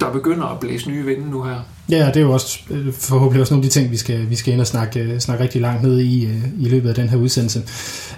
der 0.00 0.12
begynder 0.12 0.46
at 0.46 0.60
blæse 0.60 0.90
nye 0.90 1.04
vinde 1.04 1.30
nu 1.30 1.42
her. 1.42 1.56
Ja, 1.90 2.06
det 2.06 2.16
er 2.16 2.20
jo 2.20 2.32
også 2.32 2.58
øh, 2.70 2.92
forhåbentlig 2.92 3.40
også 3.40 3.54
nogle 3.54 3.64
af 3.64 3.70
de 3.70 3.74
ting, 3.74 3.90
vi 3.90 3.96
skal, 3.96 4.30
vi 4.30 4.36
skal 4.36 4.52
ind 4.52 4.60
og 4.60 4.66
snakke, 4.66 5.00
øh, 5.00 5.18
snakke 5.18 5.44
rigtig 5.44 5.60
langt 5.60 5.82
ned 5.82 5.98
i, 5.98 6.26
øh, 6.26 6.44
i 6.58 6.68
løbet 6.68 6.88
af 6.88 6.94
den 6.94 7.08
her 7.08 7.16
udsendelse. 7.16 7.62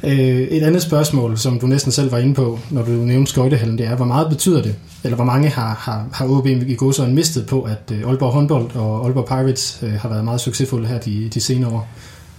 Et 0.03 0.63
andet 0.63 0.83
spørgsmål, 0.83 1.39
som 1.39 1.59
du 1.61 1.67
næsten 1.67 1.93
selv 1.93 2.13
var 2.13 2.19
inde 2.19 2.35
på, 2.35 2.59
når 2.71 2.85
du 2.85 2.91
nævnte 2.91 3.31
skøjtehallen, 3.31 3.79
det 3.79 3.87
er, 3.87 3.97
hvor 3.97 4.05
meget 4.05 4.29
betyder 4.29 4.63
det, 4.63 4.75
eller 5.05 5.17
hvor 5.17 5.25
mange 5.25 5.49
har, 5.49 5.75
har, 5.75 6.07
har 6.13 6.27
OB 6.27 6.47
i 6.47 6.75
godsøjne 6.75 7.15
mistet 7.15 7.47
på, 7.47 7.63
at 7.63 7.93
Aalborg 8.07 8.33
håndbold 8.33 8.77
og 8.77 9.05
Aalborg 9.05 9.27
Pirates 9.27 9.85
har 9.99 10.09
været 10.09 10.25
meget 10.25 10.41
succesfulde 10.41 10.89
her 10.89 10.99
de, 10.99 11.29
de 11.35 11.41
senere 11.41 11.71
år? 11.71 11.89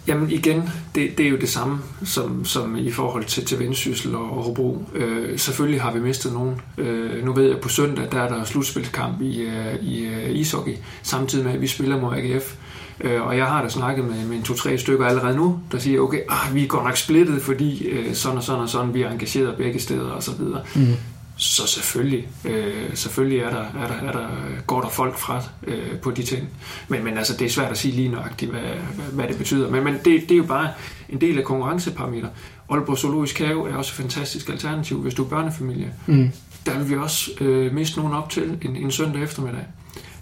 Jamen 0.07 0.31
igen, 0.31 0.69
det, 0.95 1.17
det 1.17 1.25
er 1.25 1.29
jo 1.29 1.37
det 1.37 1.49
samme 1.49 1.79
som, 2.05 2.45
som 2.45 2.77
i 2.77 2.91
forhold 2.91 3.25
til, 3.25 3.45
til 3.45 3.59
Vendsyssel 3.59 4.15
og, 4.15 4.37
og 4.37 4.43
Hobro. 4.43 4.85
Øh, 4.93 5.39
selvfølgelig 5.39 5.81
har 5.81 5.93
vi 5.93 5.99
mistet 5.99 6.33
nogen. 6.33 6.61
Øh, 6.77 7.25
nu 7.25 7.33
ved 7.33 7.43
jeg, 7.43 7.55
at 7.55 7.61
på 7.61 7.69
søndag 7.69 8.07
der 8.11 8.21
er 8.21 8.29
der 8.29 8.43
slutspilskamp 8.43 9.21
i, 9.21 9.41
øh, 9.41 9.75
i 9.81 10.07
uh, 10.07 10.35
ishockey, 10.35 10.73
samtidig 11.03 11.45
med 11.45 11.53
at 11.53 11.61
vi 11.61 11.67
spiller 11.67 12.01
mod 12.01 12.17
AGF. 12.17 12.55
Øh, 13.01 13.27
og 13.27 13.37
jeg 13.37 13.45
har 13.45 13.61
da 13.61 13.69
snakket 13.69 14.05
med, 14.05 14.25
med 14.25 14.37
en 14.37 14.43
to-tre 14.43 14.77
stykker 14.77 15.05
allerede 15.05 15.37
nu, 15.37 15.59
der 15.71 15.79
siger, 15.79 15.99
okay, 15.99 16.19
ah, 16.29 16.55
vi 16.55 16.63
er 16.63 16.67
godt 16.67 16.83
nok 16.83 16.97
splittet, 16.97 17.41
fordi 17.41 17.87
øh, 17.87 18.13
sådan 18.13 18.37
og 18.37 18.43
sådan 18.43 18.61
og 18.61 18.69
sådan, 18.69 18.93
vi 18.93 19.01
er 19.01 19.11
engageret 19.11 19.57
begge 19.57 19.79
steder 19.79 20.09
og 20.09 20.23
så 20.23 20.31
videre. 20.39 20.61
Mm. 20.75 20.95
Så 21.43 21.67
selvfølgelig, 21.67 22.27
øh, 22.45 22.95
selvfølgelig 22.95 23.39
er 23.39 23.49
der, 23.49 23.65
er 23.83 23.87
der, 23.87 24.07
er 24.07 24.11
der, 24.11 24.27
går 24.67 24.81
der 24.81 24.89
folk 24.89 25.17
fra 25.17 25.41
øh, 25.67 25.99
på 25.99 26.11
de 26.11 26.23
ting. 26.23 26.49
Men, 26.87 27.03
men 27.03 27.17
altså, 27.17 27.37
det 27.37 27.45
er 27.45 27.49
svært 27.49 27.71
at 27.71 27.77
sige 27.77 27.95
lige 27.95 28.09
nøjagtigt, 28.09 28.51
hvad, 28.51 28.61
hvad, 28.61 29.05
hvad 29.13 29.27
det 29.27 29.37
betyder. 29.37 29.69
Men, 29.69 29.83
men 29.83 29.93
det, 29.93 30.05
det 30.05 30.31
er 30.31 30.37
jo 30.37 30.43
bare 30.43 30.69
en 31.09 31.21
del 31.21 31.37
af 31.37 31.43
konkurrenceparameter. 31.43 32.27
Aalborg 32.69 32.97
Zoologisk 32.97 33.39
Have 33.39 33.69
er 33.69 33.75
også 33.75 33.91
et 33.91 33.95
fantastisk 33.95 34.49
alternativ, 34.49 35.01
hvis 35.01 35.13
du 35.13 35.23
er 35.23 35.27
børnefamilie. 35.29 35.93
Mm. 36.05 36.31
Der 36.65 36.77
vil 36.77 36.89
vi 36.89 36.95
også 36.95 37.31
øh, 37.41 37.73
miste 37.73 37.99
nogen 37.99 38.13
op 38.13 38.29
til 38.29 38.57
en, 38.61 38.75
en 38.75 38.91
søndag 38.91 39.23
eftermiddag. 39.23 39.65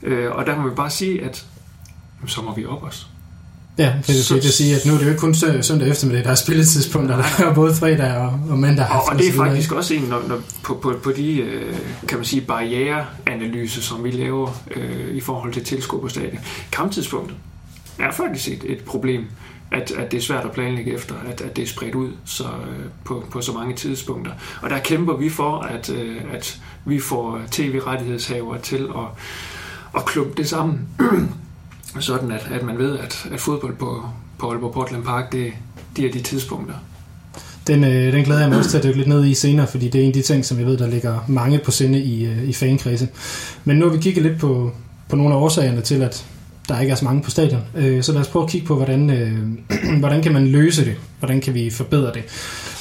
Øh, 0.04 0.32
og 0.32 0.46
der 0.46 0.62
må 0.62 0.70
vi 0.70 0.76
bare 0.76 0.90
sige, 0.90 1.24
at 1.24 1.46
så 2.28 2.42
må 2.42 2.56
vi 2.56 2.66
op 2.66 2.84
os. 2.84 3.08
Ja, 3.78 3.94
det 4.08 4.32
er 4.32 4.36
det 4.36 4.46
at 4.46 4.54
sige, 4.54 4.76
at 4.76 4.86
nu 4.86 4.94
er 4.94 4.98
det 4.98 5.06
jo 5.06 5.10
ikke 5.10 5.20
kun 5.20 5.34
søndag 5.34 5.88
eftermiddag, 5.88 6.24
der 6.24 6.32
er 6.32 6.36
spilletidspunkter, 6.36 7.16
der 7.16 7.46
er 7.46 7.54
både 7.54 7.76
fredag 7.76 8.18
og, 8.18 8.40
og 8.50 8.60
mandag. 8.60 8.86
Og, 8.90 9.02
og 9.12 9.20
det 9.20 9.28
er 9.28 9.34
faktisk 9.34 9.72
også 9.72 9.94
en, 9.94 10.02
når, 10.02 10.24
når, 10.28 10.42
på, 10.64 10.74
på, 10.74 10.94
på 11.04 11.12
de 11.12 11.38
øh, 11.40 11.76
kan 12.08 12.18
man 12.18 12.26
sige, 12.26 12.42
barriereanalyser, 12.42 13.82
som 13.82 14.04
vi 14.04 14.12
laver 14.12 14.64
øh, 14.76 15.16
i 15.16 15.20
forhold 15.20 15.54
til 15.54 15.64
tilskuer 15.64 16.02
på 16.02 16.08
stadion. 16.08 16.40
Kamptidspunktet 16.72 17.38
er 18.00 18.12
faktisk 18.12 18.48
et, 18.48 18.72
et 18.72 18.80
problem, 18.80 19.26
at, 19.72 19.92
at 19.92 20.12
det 20.12 20.18
er 20.18 20.22
svært 20.22 20.46
at 20.46 20.52
planlægge 20.52 20.94
efter, 20.94 21.16
at, 21.32 21.42
at 21.42 21.56
det 21.56 21.62
er 21.62 21.68
spredt 21.68 21.96
ud 21.96 22.12
så, 22.26 22.44
øh, 22.44 22.86
på, 23.04 23.26
på 23.32 23.42
så 23.42 23.52
mange 23.52 23.76
tidspunkter. 23.76 24.32
Og 24.62 24.70
der 24.70 24.80
kæmper 24.80 25.18
vi 25.18 25.30
for, 25.30 25.60
at, 25.60 25.90
øh, 25.90 26.18
at 26.34 26.60
vi 26.86 27.00
får 27.00 27.42
tv-rettighedshavere 27.52 28.60
til 28.62 28.88
at, 28.96 29.26
at 29.96 30.06
klumpe 30.06 30.34
det 30.38 30.50
sammen 30.50 30.88
sådan 32.00 32.32
at, 32.32 32.48
at 32.52 32.64
man 32.64 32.78
ved, 32.78 33.00
at, 33.00 33.28
at 33.32 33.40
fodbold 33.40 33.76
på, 33.76 34.04
på 34.38 34.52
Aalborg 34.52 34.74
Portland 34.74 35.04
Park, 35.04 35.32
det, 35.32 35.54
det 35.96 36.06
er 36.06 36.12
de 36.12 36.22
tidspunkter. 36.22 36.74
Den, 37.68 37.84
øh, 37.84 38.14
den 38.14 38.24
glæder 38.24 38.42
jeg 38.42 38.50
mig 38.50 38.58
også 38.58 38.70
til 38.70 38.78
at 38.78 38.84
dykke 38.84 38.98
lidt 38.98 39.08
ned 39.08 39.26
i 39.26 39.34
senere, 39.34 39.68
fordi 39.68 39.90
det 39.90 40.00
er 40.00 40.04
en 40.04 40.10
af 40.10 40.14
de 40.14 40.22
ting, 40.22 40.46
som 40.46 40.60
jeg 40.60 40.66
ved, 40.66 40.78
der 40.78 40.88
ligger 40.88 41.26
mange 41.28 41.60
på 41.60 41.72
sinde 41.72 42.00
i, 42.00 42.26
øh, 42.26 42.44
i 42.44 42.54
fankredse. 42.54 43.08
Men 43.66 43.78
nu 43.78 43.86
har 43.86 43.96
vi 43.96 44.02
kigget 44.02 44.24
lidt 44.24 44.40
på, 44.40 44.72
på 45.10 45.16
nogle 45.16 45.36
af 45.36 45.40
årsagerne 45.40 45.82
til, 45.82 46.02
at 46.02 46.26
der 46.70 46.80
ikke 46.80 46.92
er 46.92 46.96
så 46.96 47.06
mange 47.06 47.22
på 47.22 47.30
stadion. 47.30 47.62
Øh, 47.76 48.04
så 48.04 48.12
lad 48.12 48.22
os 48.22 48.28
prøve 48.28 48.44
at 48.44 48.50
kigge 48.50 48.68
på, 48.68 48.76
hvordan, 48.76 49.10
øh, 49.10 49.38
hvordan 50.00 50.24
kan 50.24 50.34
man 50.34 50.48
løse 50.48 50.86
det? 50.86 50.96
Hvordan 51.20 51.42
kan 51.42 51.54
vi 51.54 51.70
forbedre 51.70 52.14
det? 52.14 52.24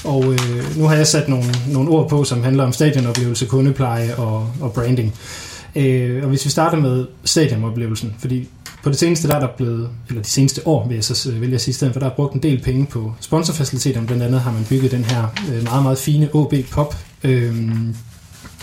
Og 0.04 0.32
øh, 0.32 0.78
nu 0.78 0.84
har 0.84 0.94
jeg 0.94 1.06
sat 1.06 1.28
nogle, 1.28 1.44
nogle 1.72 1.90
ord 1.90 2.08
på, 2.08 2.24
som 2.24 2.42
handler 2.42 2.64
om 2.64 2.72
stadionoplevelse, 2.72 3.46
kundepleje 3.46 4.14
og, 4.14 4.50
og 4.60 4.72
branding. 4.72 5.08
Øh, 5.08 5.49
Øh, 5.76 6.22
og 6.22 6.28
hvis 6.28 6.44
vi 6.44 6.50
starter 6.50 6.78
med 6.78 7.06
stadionoplevelsen, 7.24 8.14
fordi 8.18 8.48
på 8.82 8.90
det 8.90 8.98
seneste 8.98 9.28
der 9.28 9.34
er 9.34 9.40
der 9.40 9.48
blevet, 9.56 9.88
eller 10.08 10.22
de 10.22 10.28
seneste 10.28 10.66
år 10.66 10.88
vil 10.88 10.94
jeg 10.94 11.04
så 11.04 11.30
øh, 11.30 11.40
vil 11.40 11.50
jeg 11.50 11.60
sige, 11.60 11.74
stedet 11.74 11.92
for 11.92 12.00
der 12.00 12.06
er 12.06 12.14
brugt 12.14 12.34
en 12.34 12.42
del 12.42 12.62
penge 12.62 12.86
på 12.86 13.14
sponsorfaciliteter. 13.20 14.06
Blandt 14.06 14.22
andet 14.22 14.40
har 14.40 14.52
man 14.52 14.66
bygget 14.68 14.90
den 14.90 15.04
her 15.04 15.26
øh, 15.52 15.64
meget, 15.64 15.82
meget 15.82 15.98
fine 15.98 16.34
OB 16.34 16.54
Pop. 16.70 16.96
Øh, 17.24 17.70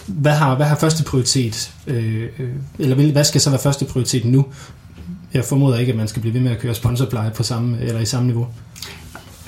hvad 0.08 0.32
har, 0.32 0.56
hvad 0.56 0.66
har 0.66 0.76
første 0.76 1.04
prioritet, 1.04 1.74
øh, 1.88 2.24
øh 2.40 2.50
eller 2.80 3.12
hvad 3.12 3.24
skal 3.24 3.42
så 3.42 3.50
være 3.50 3.60
første 3.60 3.86
prioritet 3.86 4.26
nu? 4.26 4.46
Jeg 5.34 5.46
formoder 5.46 5.78
ikke, 5.78 5.92
at 5.92 5.98
man 5.98 6.08
skal 6.08 6.22
blive 6.22 6.34
ved 6.34 6.42
med 6.42 6.52
at 6.52 6.60
køre 6.60 6.76
sponsorpleje 6.76 7.32
på 7.32 7.44
samme, 7.44 7.82
eller 7.82 8.00
i 8.00 8.06
samme 8.06 8.28
niveau. 8.28 8.48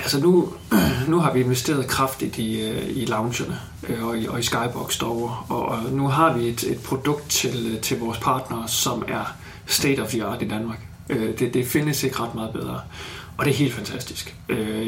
Altså 0.09 0.19
nu, 0.19 0.53
nu 1.11 1.19
har 1.19 1.33
vi 1.33 1.39
investeret 1.39 1.87
kraftigt 1.87 2.37
i, 2.37 2.69
øh, 2.69 2.97
i 2.97 3.05
loungerne 3.05 3.59
øh, 3.89 4.05
og 4.07 4.17
i, 4.17 4.27
og 4.27 4.39
i 4.39 4.43
Skybox 4.43 4.99
derovre, 4.99 5.35
og 5.49 5.79
nu 5.91 6.07
har 6.07 6.37
vi 6.37 6.47
et, 6.47 6.63
et 6.63 6.79
produkt 6.79 7.29
til, 7.29 7.71
øh, 7.73 7.81
til 7.81 7.99
vores 7.99 8.17
partnere, 8.17 8.67
som 8.67 9.03
er 9.07 9.35
state 9.65 9.99
of 9.99 10.07
the 10.07 10.23
art 10.23 10.41
i 10.41 10.47
Danmark. 10.47 10.85
Det, 11.09 11.53
det 11.53 11.67
findes 11.67 12.03
ikke 12.03 12.19
ret 12.19 12.35
meget 12.35 12.53
bedre. 12.53 12.81
Og 13.37 13.45
det 13.45 13.51
er 13.51 13.55
helt 13.55 13.73
fantastisk. 13.73 14.35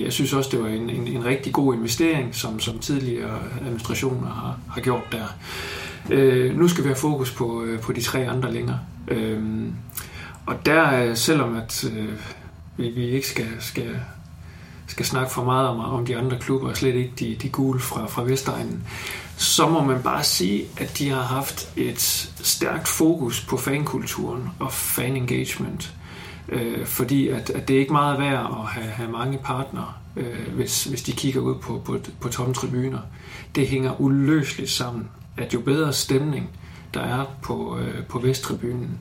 Jeg 0.05 0.13
synes 0.13 0.33
også, 0.33 0.49
det 0.49 0.63
var 0.63 0.67
en, 0.67 0.89
en, 0.89 1.07
en 1.07 1.25
rigtig 1.25 1.53
god 1.53 1.73
investering, 1.73 2.35
som, 2.35 2.59
som 2.59 2.79
tidligere 2.79 3.39
administrationer 3.61 4.27
har, 4.27 4.59
har 4.69 4.81
gjort 4.81 5.03
der. 5.11 5.25
Nu 6.53 6.67
skal 6.67 6.83
vi 6.83 6.87
have 6.87 6.95
fokus 6.95 7.31
på, 7.31 7.65
på 7.81 7.93
de 7.93 8.01
tre 8.01 8.29
andre 8.29 8.53
længere. 8.53 8.79
Og 10.45 10.65
der, 10.65 11.15
selvom 11.15 11.55
at 11.55 11.85
vi, 12.77 12.89
vi 12.89 13.09
ikke 13.09 13.27
skal, 13.27 13.47
skal, 13.59 13.99
skal 14.91 15.05
snakke 15.05 15.31
for 15.31 15.43
meget 15.43 15.67
om, 15.67 15.79
om 15.79 16.05
de 16.05 16.17
andre 16.17 16.39
klubber, 16.39 16.69
og 16.69 16.77
slet 16.77 16.95
ikke 16.95 17.13
de, 17.19 17.35
de 17.41 17.49
gule 17.49 17.79
fra, 17.79 18.05
fra 18.05 18.23
Vestegnen, 18.23 18.83
så 19.37 19.69
må 19.69 19.83
man 19.83 20.03
bare 20.03 20.23
sige, 20.23 20.65
at 20.77 20.97
de 20.97 21.09
har 21.09 21.21
haft 21.21 21.69
et 21.75 22.01
stærkt 22.41 22.87
fokus 22.87 23.45
på 23.45 23.57
fankulturen 23.57 24.49
og 24.59 24.73
fan 24.73 25.15
engagement. 25.15 25.93
Øh, 26.49 26.85
fordi 26.85 27.27
at, 27.27 27.49
at 27.49 27.67
det 27.67 27.75
er 27.75 27.79
ikke 27.79 27.93
meget 27.93 28.19
værd 28.19 28.57
at 28.59 28.67
have, 28.67 28.91
have 28.91 29.11
mange 29.11 29.39
partnere, 29.43 29.93
øh, 30.15 30.53
hvis, 30.55 30.83
hvis 30.83 31.03
de 31.03 31.11
kigger 31.11 31.41
ud 31.41 31.55
på, 31.55 31.81
på, 31.85 31.97
på 32.19 32.29
tomme 32.29 32.53
tribuner. 32.53 32.99
Det 33.55 33.67
hænger 33.67 34.01
uløseligt 34.01 34.71
sammen, 34.71 35.09
at 35.37 35.53
jo 35.53 35.59
bedre 35.59 35.93
stemning 35.93 36.49
der 36.93 37.01
er 37.01 37.25
på, 37.41 37.77
øh, 37.79 38.03
på 38.03 38.19
Vesttribunen, 38.19 38.97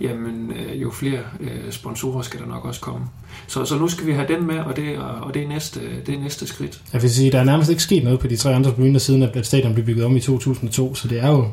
jamen 0.00 0.52
øh, 0.52 0.82
jo 0.82 0.90
flere 0.90 1.20
øh, 1.40 1.70
sponsorer 1.70 2.22
skal 2.22 2.40
der 2.40 2.46
nok 2.46 2.64
også 2.64 2.80
komme. 2.80 3.06
Så, 3.46 3.64
så 3.64 3.78
nu 3.78 3.88
skal 3.88 4.06
vi 4.06 4.12
have 4.12 4.28
dem 4.28 4.42
med, 4.42 4.58
og 4.58 4.76
det, 4.76 4.98
og 4.98 5.34
det, 5.34 5.42
er, 5.42 5.48
næste, 5.48 5.80
det 6.06 6.14
er 6.14 6.18
næste 6.18 6.46
skridt. 6.46 6.82
Jeg 6.92 7.02
vil 7.02 7.10
sige, 7.10 7.32
der 7.32 7.40
er 7.40 7.44
nærmest 7.44 7.70
ikke 7.70 7.82
sket 7.82 8.04
noget 8.04 8.20
på 8.20 8.26
de 8.26 8.36
tre 8.36 8.54
andre 8.54 8.70
tribuner, 8.70 8.98
siden 8.98 9.22
at 9.22 9.46
stadion 9.46 9.74
blev 9.74 9.86
bygget 9.86 10.04
om 10.04 10.16
i 10.16 10.20
2002, 10.20 10.94
så 10.94 11.08
det 11.08 11.18
er 11.18 11.28
jo 11.28 11.48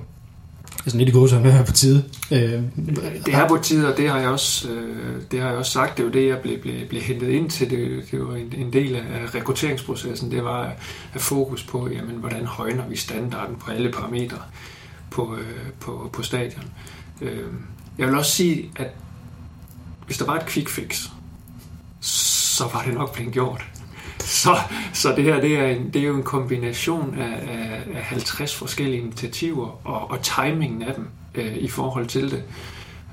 sådan 0.85 0.97
lidt 0.97 1.09
i 1.09 1.11
gode 1.11 1.39
med 1.39 1.59
at 1.59 1.65
på 1.65 1.71
tide. 1.71 2.03
Øh, 2.31 2.61
det 3.25 3.33
er 3.33 3.47
på 3.47 3.57
tide, 3.63 3.91
og 3.91 3.97
det 3.97 4.09
har 4.09 4.19
jeg 4.19 4.29
også, 4.29 4.69
øh, 4.69 5.21
det 5.31 5.41
har 5.41 5.49
jeg 5.49 5.57
også 5.57 5.71
sagt. 5.71 5.97
Det 5.97 6.03
er 6.03 6.07
jo 6.07 6.13
det, 6.13 6.27
jeg 6.27 6.37
blev, 6.37 6.61
blev, 6.61 6.87
blev 6.89 7.01
hentet 7.01 7.29
ind 7.29 7.49
til. 7.49 7.69
Det, 7.69 8.03
det 8.11 8.19
var 8.19 8.35
en, 8.35 8.53
en 8.57 8.73
del 8.73 8.95
af 8.95 9.35
rekrutteringsprocessen. 9.35 10.31
Det 10.31 10.43
var 10.43 10.73
at 11.13 11.21
fokus 11.21 11.63
på, 11.63 11.89
jamen, 11.89 12.15
hvordan 12.15 12.45
højner 12.45 12.87
vi 12.89 12.95
standarden 12.95 13.55
på 13.55 13.71
alle 13.71 13.91
parametre 13.91 14.37
på, 15.09 15.35
øh, 15.35 15.71
på, 15.79 16.09
på 16.13 16.23
stadion. 16.23 16.63
Øh, 17.21 17.43
jeg 18.01 18.09
vil 18.09 18.17
også 18.17 18.31
sige, 18.31 18.71
at 18.75 18.87
hvis 20.05 20.17
der 20.17 20.25
var 20.25 20.35
et 20.35 20.45
quick 20.45 20.69
fix, 20.69 21.07
så 21.99 22.63
var 22.73 22.83
det 22.83 22.93
nok 22.93 23.13
blevet 23.13 23.33
gjort. 23.33 23.65
Så, 24.19 24.57
så 24.93 25.15
det 25.15 25.23
her 25.23 25.41
det 25.41 25.59
er, 25.59 25.67
en, 25.67 25.93
det 25.93 26.01
er 26.01 26.05
jo 26.05 26.15
en 26.15 26.23
kombination 26.23 27.15
af, 27.19 27.39
af, 27.49 27.83
af 27.95 28.03
50 28.03 28.55
forskellige 28.55 29.01
initiativer 29.01 29.87
og, 29.87 30.11
og 30.11 30.21
timingen 30.21 30.81
af 30.81 30.93
dem 30.93 31.07
øh, 31.35 31.57
i 31.57 31.67
forhold 31.67 32.07
til 32.07 32.31
det. 32.31 32.43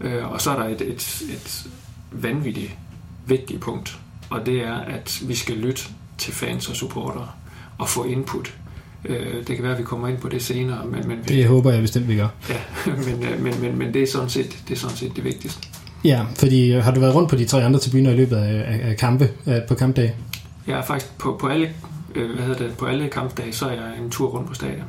Øh, 0.01 0.33
og 0.33 0.41
så 0.41 0.51
er 0.51 0.57
der 0.57 0.69
et, 0.69 0.81
et, 0.81 1.23
et 1.31 1.67
vanvittigt 2.11 2.77
vigtigt 3.27 3.61
punkt, 3.61 3.99
og 4.31 4.47
det 4.47 4.65
er, 4.65 4.75
at 4.75 5.23
vi 5.23 5.35
skal 5.35 5.57
lytte 5.57 5.83
til 6.19 6.33
fans 6.33 6.69
og 6.69 6.77
supportere 6.77 7.29
og 7.79 7.89
få 7.89 8.05
input. 8.05 8.55
Øh, 9.09 9.47
det 9.47 9.57
kan 9.57 9.63
være, 9.63 9.73
at 9.73 9.79
vi 9.79 9.85
kommer 9.85 10.09
ind 10.09 10.19
på 10.19 10.29
det 10.29 10.43
senere. 10.43 10.87
Men, 10.87 11.09
men, 11.09 11.19
det 11.29 11.47
håber 11.47 11.73
jeg 11.73 11.83
bestemt, 11.83 12.09
vi 12.09 12.17
gør. 12.17 12.29
Ja, 12.49 12.57
men, 13.07 13.25
øh, 13.25 13.43
men, 13.43 13.61
men, 13.61 13.79
men 13.79 13.95
det, 13.95 14.03
er 14.03 14.07
sådan 14.07 14.29
set, 14.29 14.59
det 14.69 14.75
er 14.75 14.79
sådan 14.79 14.97
set 14.97 15.17
det 15.17 15.25
vigtigste. 15.25 15.69
Ja, 16.05 16.25
fordi 16.37 16.73
øh, 16.73 16.85
har 16.85 16.95
du 16.95 17.01
været 17.01 17.15
rundt 17.15 17.31
på 17.31 17.37
de 17.37 17.45
tre 17.45 17.65
andre 17.65 17.79
tribuner 17.79 18.11
i 18.11 18.17
løbet 18.17 18.37
af, 18.37 18.81
af 18.89 18.97
kampe 18.97 19.31
på 19.69 19.75
kampdag? 19.75 20.15
Jeg 20.67 20.79
er 20.79 20.83
faktisk 20.83 21.19
på, 21.19 21.37
på 21.41 21.47
alle 21.47 21.69
hvad 22.13 22.47
hedder 22.47 22.67
det, 22.67 22.77
på 22.79 22.87
alle 22.87 23.09
kampdage, 23.09 23.53
så 23.53 23.67
er 23.67 23.73
jeg 23.73 23.93
en 24.05 24.11
tur 24.11 24.29
rundt 24.29 24.49
på 24.49 24.55
stadion. 24.55 24.85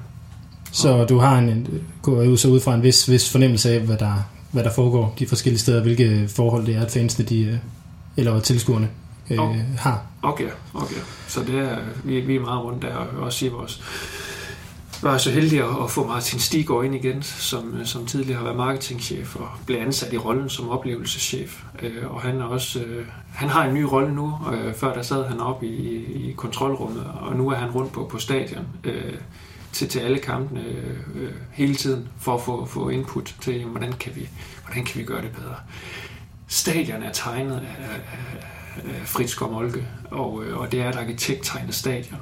Så 0.71 1.05
du 1.05 1.17
har 1.17 1.37
en, 1.37 1.67
går 2.01 2.23
ud, 2.23 2.37
så 2.37 2.47
ud 2.47 2.59
fra 2.59 2.75
en 2.75 2.83
vis, 2.83 3.11
vis 3.11 3.31
fornemmelse 3.31 3.73
af, 3.73 3.79
hvad 3.79 3.97
der, 3.97 4.13
hvad 4.51 4.63
der 4.63 4.71
foregår 4.71 5.15
de 5.19 5.27
forskellige 5.27 5.59
steder, 5.59 5.81
hvilke 5.81 6.27
forhold 6.27 6.65
det 6.65 6.75
er, 6.75 6.81
at 6.81 6.91
fansene 6.91 7.25
de, 7.25 7.59
eller 8.17 8.39
tilskuerne 8.39 8.89
øh, 9.31 9.39
oh. 9.39 9.55
har. 9.77 10.01
Okay, 10.21 10.49
okay. 10.73 11.01
Så 11.27 11.43
det 11.43 11.59
er, 11.59 11.77
vi, 12.03 12.19
vi 12.19 12.35
er 12.35 12.39
meget 12.39 12.63
rundt 12.63 12.81
der, 12.81 12.95
og 12.95 13.23
også 13.23 13.45
i 13.45 13.49
vores 13.49 13.81
var 15.01 15.17
så 15.17 15.31
heldig 15.31 15.83
at 15.83 15.91
få 15.91 16.07
Martin 16.07 16.39
Stigård 16.39 16.85
ind 16.85 16.95
igen, 16.95 17.23
som, 17.23 17.85
som 17.85 18.05
tidligere 18.05 18.37
har 18.37 18.43
været 18.43 18.57
marketingchef 18.57 19.35
og 19.35 19.47
blev 19.65 19.81
ansat 19.81 20.13
i 20.13 20.17
rollen 20.17 20.49
som 20.49 20.69
oplevelseschef. 20.69 21.63
Øh, 21.81 22.13
og 22.13 22.21
han, 22.21 22.39
er 22.39 22.43
også, 22.43 22.79
øh, 22.79 23.05
han 23.33 23.49
har 23.49 23.65
en 23.65 23.73
ny 23.73 23.81
rolle 23.81 24.15
nu. 24.15 24.37
Øh, 24.53 24.73
før 24.73 24.93
der 24.93 25.01
sad 25.01 25.25
han 25.25 25.39
op 25.39 25.63
i, 25.63 25.95
i 26.29 26.33
kontrolrummet, 26.37 27.05
og 27.21 27.35
nu 27.35 27.49
er 27.49 27.55
han 27.55 27.71
rundt 27.71 27.91
på, 27.91 28.05
på 28.11 28.17
stadion 28.17 28.67
til, 29.71 29.89
til 29.89 29.99
alle 29.99 30.19
kampene 30.19 30.63
hele 31.51 31.75
tiden, 31.75 32.07
for 32.19 32.35
at 32.35 32.41
få, 32.41 32.65
få 32.65 32.89
input 32.89 33.35
til, 33.41 33.63
hvordan 33.65 33.93
kan, 33.93 34.11
vi, 34.15 34.29
hvordan 34.65 34.85
kan 34.85 34.99
vi 34.99 35.05
gøre 35.05 35.21
det 35.21 35.31
bedre. 35.31 35.55
Stadion 36.47 37.03
er 37.03 37.11
tegnet 37.11 37.55
af, 37.55 37.83
af, 37.83 38.58
af 38.77 39.05
Fritz 39.07 39.41
Molke, 39.41 39.87
og, 40.11 40.43
øh, 40.43 40.57
og 40.57 40.71
det 40.71 40.81
er 40.81 40.89
et 40.89 40.95
arkitekttegnet 40.95 41.75
stadion. 41.75 42.19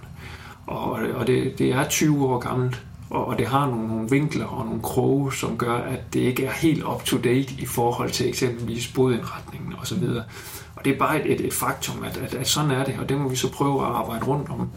Og, 0.68 0.92
og 0.92 1.28
det, 1.28 1.60
det 1.60 1.72
er 1.72 1.88
20 1.90 2.28
år 2.28 2.40
gammelt, 2.40 2.86
og, 3.10 3.28
og 3.28 3.38
det 3.38 3.48
har 3.48 3.70
nogle, 3.70 3.88
nogle 3.88 4.10
vinkler 4.10 4.46
og 4.46 4.66
nogle 4.66 4.82
kroge, 4.82 5.34
som 5.34 5.58
gør, 5.58 5.76
at 5.76 6.14
det 6.14 6.20
ikke 6.20 6.46
er 6.46 6.52
helt 6.52 6.84
up-to-date 6.84 7.54
i 7.60 7.66
forhold 7.66 8.12
til 8.12 8.30
eksempelvis 8.30 8.88
bodindretningen 8.88 9.74
osv. 9.82 10.04
Og 10.76 10.86
det 10.86 10.94
er 10.94 10.98
bare 10.98 11.26
et, 11.26 11.34
et, 11.34 11.46
et 11.46 11.54
faktum, 11.54 12.04
at, 12.04 12.18
at, 12.18 12.34
at 12.34 12.48
sådan 12.48 12.72
er 12.72 12.86
det, 12.86 12.96
og 13.00 13.10
det 13.10 13.18
må 13.18 13.30
vi 13.30 13.36
så 13.36 13.52
prøve 13.52 13.82
at 13.82 13.88
arbejde 13.88 14.26
rundt 14.26 14.50
om 14.50 14.70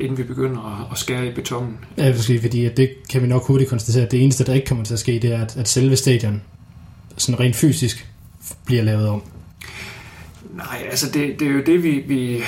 inden 0.00 0.18
vi 0.18 0.22
begynder 0.22 0.80
at, 0.80 0.92
at 0.92 0.98
skære 0.98 1.26
i 1.26 1.30
betongen. 1.30 1.78
Ja, 1.96 2.12
fordi 2.42 2.64
at 2.64 2.76
det 2.76 2.90
kan 3.10 3.22
vi 3.22 3.26
nok 3.26 3.46
hurtigt 3.46 3.70
konstatere, 3.70 4.04
at 4.04 4.10
det 4.10 4.22
eneste, 4.22 4.44
der 4.44 4.54
ikke 4.54 4.66
kommer 4.66 4.84
til 4.84 4.94
at 4.94 5.00
ske, 5.00 5.18
det 5.18 5.32
er, 5.32 5.42
at, 5.42 5.56
at 5.56 5.68
selve 5.68 5.96
stadion 5.96 6.42
sådan 7.16 7.40
rent 7.40 7.56
fysisk 7.56 8.08
bliver 8.64 8.82
lavet 8.82 9.08
om. 9.08 9.22
Nej, 10.58 10.86
altså 10.90 11.10
det, 11.10 11.40
det 11.40 11.48
er 11.48 11.52
jo 11.52 11.62
det, 11.66 11.82
vi, 11.82 11.90
vi, 11.90 12.42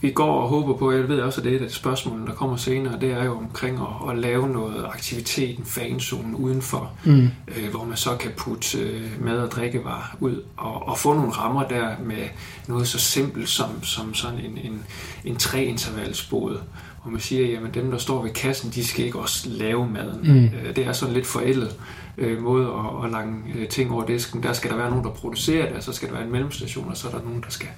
vi 0.00 0.10
går 0.10 0.42
og 0.42 0.48
håber 0.48 0.76
på, 0.76 0.92
jeg 0.92 1.08
ved 1.08 1.20
også, 1.20 1.40
at 1.40 1.44
det 1.44 1.52
er 1.52 1.56
et 1.56 1.62
af 1.62 1.68
de 1.68 1.74
spørgsmål, 1.74 2.26
der 2.26 2.32
kommer 2.32 2.56
senere, 2.56 3.00
det 3.00 3.12
er 3.12 3.24
jo 3.24 3.38
omkring 3.38 3.78
at, 3.78 4.10
at 4.10 4.18
lave 4.18 4.48
noget 4.48 4.84
aktivitet, 4.84 5.58
en 5.58 5.64
fanzone 5.64 6.38
udenfor, 6.38 6.92
mm. 7.04 7.28
øh, 7.48 7.70
hvor 7.70 7.84
man 7.84 7.96
så 7.96 8.16
kan 8.16 8.30
putte 8.36 8.78
øh, 8.78 9.24
mad- 9.24 9.38
og 9.38 9.50
drikkevarer 9.50 10.16
ud, 10.20 10.42
og, 10.56 10.88
og 10.88 10.98
få 10.98 11.14
nogle 11.14 11.30
rammer 11.32 11.68
der 11.68 11.88
med 12.04 12.24
noget 12.68 12.88
så 12.88 12.98
simpelt 12.98 13.48
som, 13.48 13.82
som 13.82 14.14
sådan 14.14 14.38
en, 14.38 14.58
en, 14.58 14.82
en 15.24 15.36
træintervalsbåd, 15.36 16.60
hvor 17.02 17.10
man 17.10 17.20
siger, 17.20 17.46
jamen 17.46 17.70
dem, 17.74 17.90
der 17.90 17.98
står 17.98 18.22
ved 18.22 18.30
kassen, 18.30 18.70
de 18.70 18.86
skal 18.86 19.04
ikke 19.04 19.18
også 19.18 19.48
lave 19.48 19.90
maden. 19.90 20.20
Mm. 20.22 20.44
Øh, 20.44 20.76
det 20.76 20.86
er 20.86 20.92
sådan 20.92 21.14
lidt 21.14 21.26
forældet 21.26 21.76
øh, 22.18 22.42
måde 22.42 22.66
at, 22.66 23.04
at 23.04 23.10
lange 23.10 23.42
øh, 23.54 23.68
ting 23.68 23.92
over 23.92 24.06
disken. 24.06 24.42
Der 24.42 24.52
skal 24.52 24.70
der 24.70 24.76
være 24.76 24.90
nogen, 24.90 25.04
der 25.04 25.10
producerer 25.10 25.66
det, 25.66 25.76
og 25.76 25.82
så 25.82 25.92
skal 25.92 26.08
der 26.08 26.14
være 26.14 26.24
en 26.24 26.32
mellemstation, 26.32 26.88
og 26.88 26.96
så 26.96 27.08
er 27.08 27.12
der 27.12 27.22
nogen, 27.22 27.42
der 27.42 27.50
skal, 27.50 27.68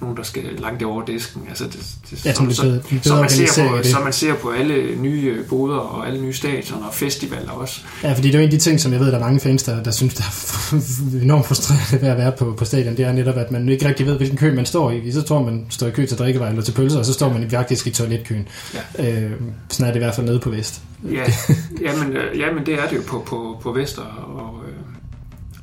nogen, 0.00 0.16
der 0.16 0.22
skal 0.22 0.42
lange 0.58 0.78
det 0.78 0.86
over 0.86 1.04
disken. 1.04 1.42
Altså 1.48 1.64
det, 1.64 1.86
det, 2.10 2.26
ja, 2.26 2.34
som, 2.34 2.50
så, 2.50 2.62
så, 2.62 2.80
så, 3.02 3.16
man 3.16 3.30
ser 3.30 3.68
på, 3.68 3.82
så 3.82 3.98
man 4.04 4.12
ser 4.12 4.34
på 4.34 4.50
alle 4.50 4.96
nye 4.96 5.44
boder 5.48 5.76
og 5.76 6.06
alle 6.06 6.22
nye 6.22 6.32
stadioner 6.32 6.86
og 6.86 6.94
festivaler 6.94 7.50
også. 7.50 7.80
Ja, 8.02 8.12
fordi 8.12 8.26
det 8.28 8.34
er 8.34 8.38
jo 8.38 8.42
en 8.42 8.48
af 8.48 8.50
de 8.50 8.58
ting, 8.58 8.80
som 8.80 8.92
jeg 8.92 9.00
ved, 9.00 9.06
der 9.06 9.16
er 9.16 9.20
mange 9.20 9.40
fans, 9.40 9.62
der, 9.62 9.82
der 9.82 9.90
synes, 9.90 10.14
der 10.14 10.22
er 10.24 11.22
enormt 11.22 11.46
frustrerende 11.46 12.02
ved 12.02 12.08
at 12.08 12.18
være 12.18 12.32
på, 12.38 12.54
på 12.58 12.64
stadion. 12.64 12.96
Det 12.96 13.04
er 13.04 13.12
netop, 13.12 13.36
at 13.36 13.50
man 13.50 13.68
ikke 13.68 13.88
rigtig 13.88 14.06
ved, 14.06 14.16
hvilken 14.16 14.38
kø 14.38 14.54
man 14.54 14.66
står 14.66 14.90
i. 14.90 15.12
Så 15.12 15.22
tror 15.22 15.42
man 15.42 15.66
står 15.70 15.86
i 15.86 15.90
kø 15.90 16.06
til 16.06 16.18
drikkevarer 16.18 16.50
eller 16.50 16.62
til 16.62 16.72
pølser, 16.72 16.98
og 16.98 17.04
så 17.04 17.12
står 17.12 17.32
man 17.32 17.50
faktisk 17.50 17.86
i 17.86 17.90
toiletkøen. 17.90 18.48
Ja. 18.98 19.22
Øh, 19.22 19.30
sådan 19.68 19.86
er 19.86 19.92
det 19.92 20.00
i 20.00 20.04
hvert 20.04 20.14
fald 20.14 20.26
nede 20.26 20.38
på 20.38 20.50
Vest. 20.50 20.82
Ja, 21.12 21.24
jamen, 21.86 22.16
øh, 22.16 22.38
jamen 22.38 22.66
det 22.66 22.74
er 22.74 22.88
det 22.88 22.96
jo 22.96 23.02
på, 23.06 23.22
på, 23.26 23.60
på 23.62 23.72
Vester 23.72 24.02
og, 24.02 24.62
øh, 24.63 24.63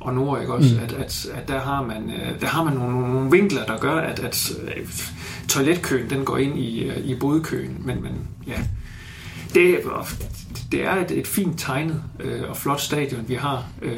og 0.02 0.14
Nord, 0.14 0.40
ikke 0.40 0.54
også? 0.54 0.74
Mm. 0.74 0.82
At, 0.82 0.92
at, 0.92 1.26
at 1.34 1.48
der 1.48 1.60
har 1.60 1.82
man, 1.82 2.10
øh, 2.10 2.40
der 2.40 2.46
har 2.46 2.64
man 2.64 2.74
nogle, 2.74 3.12
nogle 3.12 3.30
vinkler, 3.30 3.64
der 3.64 3.78
gør, 3.78 3.94
at, 3.94 4.18
at 4.18 4.52
toiletkøen 5.48 6.10
den 6.10 6.24
går 6.24 6.36
ind 6.36 6.58
i, 6.58 6.90
i 7.00 7.14
bodkøen. 7.14 7.76
Men, 7.84 8.02
men 8.02 8.12
ja, 8.46 8.58
det, 9.54 9.78
det 10.72 10.84
er 10.84 10.96
et, 10.96 11.10
et 11.10 11.26
fint 11.26 11.58
tegnet 11.58 12.02
øh, 12.20 12.42
og 12.48 12.56
flot 12.56 12.80
stadion, 12.80 13.20
vi 13.28 13.34
har. 13.34 13.64
Øh, 13.82 13.94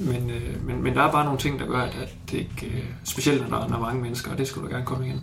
men, 0.00 0.30
øh, 0.30 0.66
men, 0.66 0.82
men 0.82 0.94
der 0.94 1.02
er 1.02 1.12
bare 1.12 1.24
nogle 1.24 1.38
ting, 1.38 1.58
der 1.58 1.66
gør, 1.66 1.78
at, 1.78 1.96
at 2.02 2.14
det 2.30 2.38
ikke... 2.38 2.66
Øh, 2.66 2.82
specielt 3.04 3.50
når 3.50 3.58
der, 3.58 3.76
er 3.76 3.80
mange 3.80 4.02
mennesker, 4.02 4.30
og 4.30 4.38
det 4.38 4.48
skulle 4.48 4.68
du 4.68 4.72
gerne 4.72 4.86
komme 4.86 5.06
igen. 5.06 5.20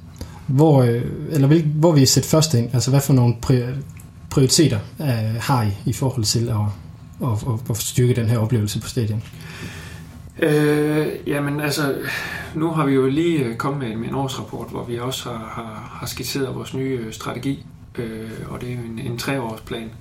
Hvor, 0.47 0.83
øh, 0.83 1.01
eller 1.29 1.47
vil, 1.47 1.63
hvor 1.63 1.91
vil 1.91 2.03
I 2.03 2.05
sætte 2.05 2.29
først 2.29 2.53
ind? 2.53 2.69
Altså 2.73 2.89
hvad 2.89 3.01
for 3.01 3.13
nogle 3.13 3.35
prioriteter 4.29 4.79
øh, 5.01 5.07
har 5.39 5.63
I 5.63 5.69
i 5.85 5.93
forhold 5.93 6.23
til 6.23 6.49
at, 6.49 6.55
at, 7.27 7.29
at, 7.47 7.69
at 7.69 7.77
styrke 7.77 8.13
den 8.13 8.25
her 8.25 8.37
oplevelse 8.37 8.81
på 8.81 8.87
stadion? 8.87 9.23
Øh, 10.39 11.07
jamen 11.27 11.59
altså, 11.59 11.95
nu 12.55 12.69
har 12.69 12.85
vi 12.85 12.93
jo 12.93 13.07
lige 13.07 13.39
øh, 13.39 13.55
kommet 13.55 13.89
med, 13.89 13.97
med 13.97 14.07
en 14.07 14.15
årsrapport, 14.15 14.69
hvor 14.69 14.83
vi 14.83 14.99
også 14.99 15.29
har, 15.29 15.37
har, 15.37 15.97
har 15.99 16.07
skitseret 16.07 16.55
vores 16.55 16.73
nye 16.73 16.99
øh, 17.05 17.13
strategi, 17.13 17.65
øh, 17.97 18.29
og 18.49 18.61
det 18.61 18.69
er 18.69 18.73
en, 18.73 18.99
en 18.99 19.17
treårsplan, 19.17 19.91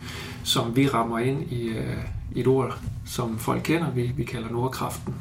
som 0.44 0.76
vi 0.76 0.88
rammer 0.88 1.18
ind 1.18 1.52
i, 1.52 1.68
øh, 1.68 1.96
i 2.34 2.40
et 2.40 2.46
ord, 2.46 2.78
som 3.06 3.38
folk 3.38 3.62
kender, 3.64 3.90
vi, 3.90 4.12
vi 4.16 4.24
kalder 4.24 4.50
Nordkraften. 4.50 5.14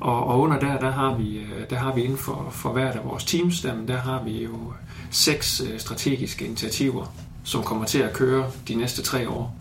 Og, 0.00 0.26
og 0.26 0.40
under 0.40 0.58
der, 0.58 0.78
der 0.78 0.90
har 0.90 1.16
vi, 1.16 1.38
øh, 1.38 1.70
der 1.70 1.76
har 1.76 1.94
vi 1.94 2.02
inden 2.02 2.18
for, 2.18 2.48
for 2.52 2.72
hvert 2.72 2.96
af 2.96 3.04
vores 3.04 3.24
teams, 3.24 3.60
der, 3.60 3.72
der 3.88 3.96
har 3.96 4.22
vi 4.24 4.44
jo 4.44 4.72
seks 5.10 5.62
strategiske 5.78 6.44
initiativer, 6.44 7.12
som 7.44 7.62
kommer 7.62 7.84
til 7.84 7.98
at 7.98 8.12
køre 8.12 8.46
de 8.68 8.74
næste 8.74 9.02
tre 9.02 9.28
år. 9.28 9.56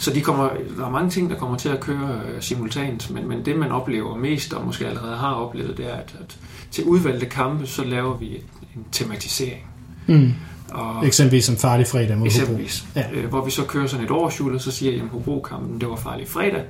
Så 0.00 0.12
de 0.12 0.20
kommer, 0.20 0.50
der 0.78 0.86
er 0.86 0.90
mange 0.90 1.10
ting, 1.10 1.30
der 1.30 1.36
kommer 1.36 1.56
til 1.56 1.68
at 1.68 1.80
køre 1.80 2.20
øh, 2.28 2.42
simultant, 2.42 3.10
men, 3.10 3.28
men 3.28 3.44
det 3.44 3.56
man 3.56 3.72
oplever 3.72 4.16
mest, 4.16 4.52
og 4.52 4.66
måske 4.66 4.86
allerede 4.86 5.16
har 5.16 5.32
oplevet, 5.32 5.76
det 5.76 5.86
er, 5.86 5.94
at, 5.94 6.16
at 6.20 6.38
til 6.70 6.84
udvalgte 6.84 7.26
kampe, 7.26 7.66
så 7.66 7.84
laver 7.84 8.16
vi 8.16 8.36
en 8.76 8.84
tematisering. 8.92 9.66
Mm. 10.06 10.32
Og 10.72 11.06
eksempelvis 11.06 11.44
som 11.44 11.56
farlig 11.56 11.86
fredag 11.86 12.18
mod 12.18 12.26
Eksempelvis. 12.26 12.84
Ja. 12.96 13.04
Øh, 13.12 13.28
hvor 13.28 13.44
vi 13.44 13.50
så 13.50 13.64
kører 13.64 13.86
sådan 13.86 14.04
et 14.04 14.10
årshjul, 14.10 14.54
og 14.54 14.60
så 14.60 14.70
siger 14.70 14.92
jeg, 14.92 15.02
at 15.02 15.08
Hobro-kampen, 15.08 15.80
det 15.80 15.88
var 15.88 15.96
farlig 15.96 16.28
fredag. 16.28 16.64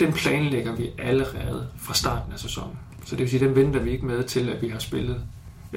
Den 0.00 0.12
planlægger 0.12 0.76
vi 0.76 0.90
allerede 0.98 1.66
fra 1.78 1.94
starten 1.94 2.32
af 2.32 2.38
sæsonen. 2.38 2.76
Så 3.04 3.10
det 3.10 3.18
vil 3.18 3.30
sige, 3.30 3.46
den 3.46 3.56
venter 3.56 3.80
vi 3.80 3.90
ikke 3.90 4.06
med 4.06 4.24
til, 4.24 4.48
at 4.48 4.62
vi 4.62 4.68
har 4.68 4.78
spillet 4.78 5.16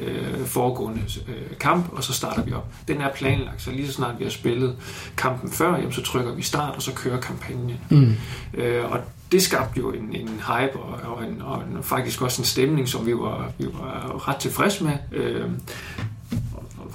øh, 0.02 0.46
foregående 0.46 1.02
øh, 1.28 1.58
kamp, 1.60 1.94
og 1.94 2.04
så 2.04 2.14
starter 2.14 2.44
vi 2.44 2.54
op. 2.54 2.68
Den 2.88 3.02
er 3.02 3.10
planlagt, 3.16 3.62
så 3.62 3.72
lige 3.72 3.88
så 3.88 3.94
snart 3.94 4.20
vi 4.20 4.24
har 4.24 4.32
spillet 4.32 4.76
kampen 5.18 5.52
før, 5.52 5.76
jamen, 5.76 5.92
så 5.92 6.04
trykker 6.04 6.34
vi 6.34 6.42
start, 6.42 6.76
og 6.76 6.82
så 6.82 6.94
kører 6.94 7.20
kampagnen. 7.20 7.78
Mm. 7.90 8.16
Øh, 8.54 8.92
og 8.92 9.00
det 9.32 9.42
skabte 9.42 9.80
jo 9.80 9.92
en, 9.92 10.16
en 10.16 10.28
hype 10.28 10.80
og, 10.80 11.16
og, 11.16 11.24
en, 11.24 11.42
og 11.42 11.64
en, 11.64 11.84
faktisk 11.84 12.22
også 12.22 12.42
en 12.42 12.46
stemning, 12.46 12.88
som 12.88 13.06
vi 13.06 13.14
var, 13.14 13.52
vi 13.58 13.66
var 13.66 14.28
ret 14.28 14.38
tilfredse 14.38 14.84
med. 14.84 14.98
Øh, 15.12 15.50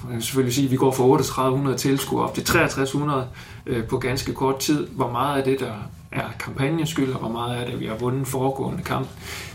man 0.03 0.13
kan 0.13 0.21
selvfølgelig 0.21 0.55
sige, 0.55 0.65
at 0.65 0.71
vi 0.71 0.77
går 0.77 0.91
fra 0.91 1.03
3800 1.03 1.77
tilskuere 1.77 2.27
op 2.27 2.35
til 2.35 2.45
6300 2.45 3.27
øh, 3.65 3.83
på 3.83 3.97
ganske 3.97 4.33
kort 4.33 4.59
tid. 4.59 4.87
Hvor 4.87 5.11
meget 5.11 5.37
af 5.37 5.43
det, 5.43 5.59
der 5.59 5.73
er 6.11 6.29
kampagnes 6.39 6.89
skyld, 6.89 7.13
og 7.13 7.19
hvor 7.19 7.29
meget 7.29 7.55
af 7.55 7.71
det, 7.71 7.79
vi 7.79 7.85
har 7.85 7.95
vundet 7.95 8.27
foregående 8.27 8.83
kamp, 8.83 9.07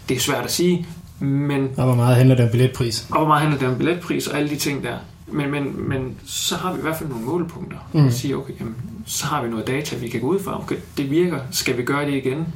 det 0.09 0.17
er 0.17 0.21
svært 0.21 0.45
at 0.45 0.53
sige, 0.53 0.87
men, 1.21 1.69
og 1.77 1.85
hvor 1.85 1.95
meget 1.95 2.17
handler 2.17 2.35
det 2.37 2.45
om 2.45 2.51
billetpris? 2.51 3.07
Og 3.11 3.19
hvor 3.19 3.27
meget 3.27 3.41
handler 3.41 3.59
det 3.59 3.69
om 3.69 3.77
billetpris 3.77 4.27
og 4.27 4.39
alle 4.39 4.51
de 4.51 4.57
ting 4.57 4.83
der. 4.83 4.97
Men, 5.27 5.51
men, 5.51 5.89
men 5.89 6.17
så 6.27 6.57
har 6.57 6.73
vi 6.73 6.79
i 6.79 6.83
hvert 6.83 6.97
fald 6.97 7.09
nogle 7.09 7.25
målepunkter. 7.25 7.77
Mm. 7.93 8.07
Og 8.07 8.13
siger, 8.13 8.37
okay, 8.37 8.53
jamen, 8.61 8.77
så 9.07 9.27
har 9.27 9.43
vi 9.43 9.49
noget 9.49 9.67
data, 9.67 9.97
vi 9.97 10.09
kan 10.09 10.21
gå 10.21 10.27
ud 10.27 10.41
fra. 10.41 10.63
Okay, 10.63 10.77
det 10.97 11.11
virker. 11.11 11.39
Skal 11.51 11.77
vi 11.77 11.83
gøre 11.83 12.07
det 12.07 12.15
igen? 12.15 12.47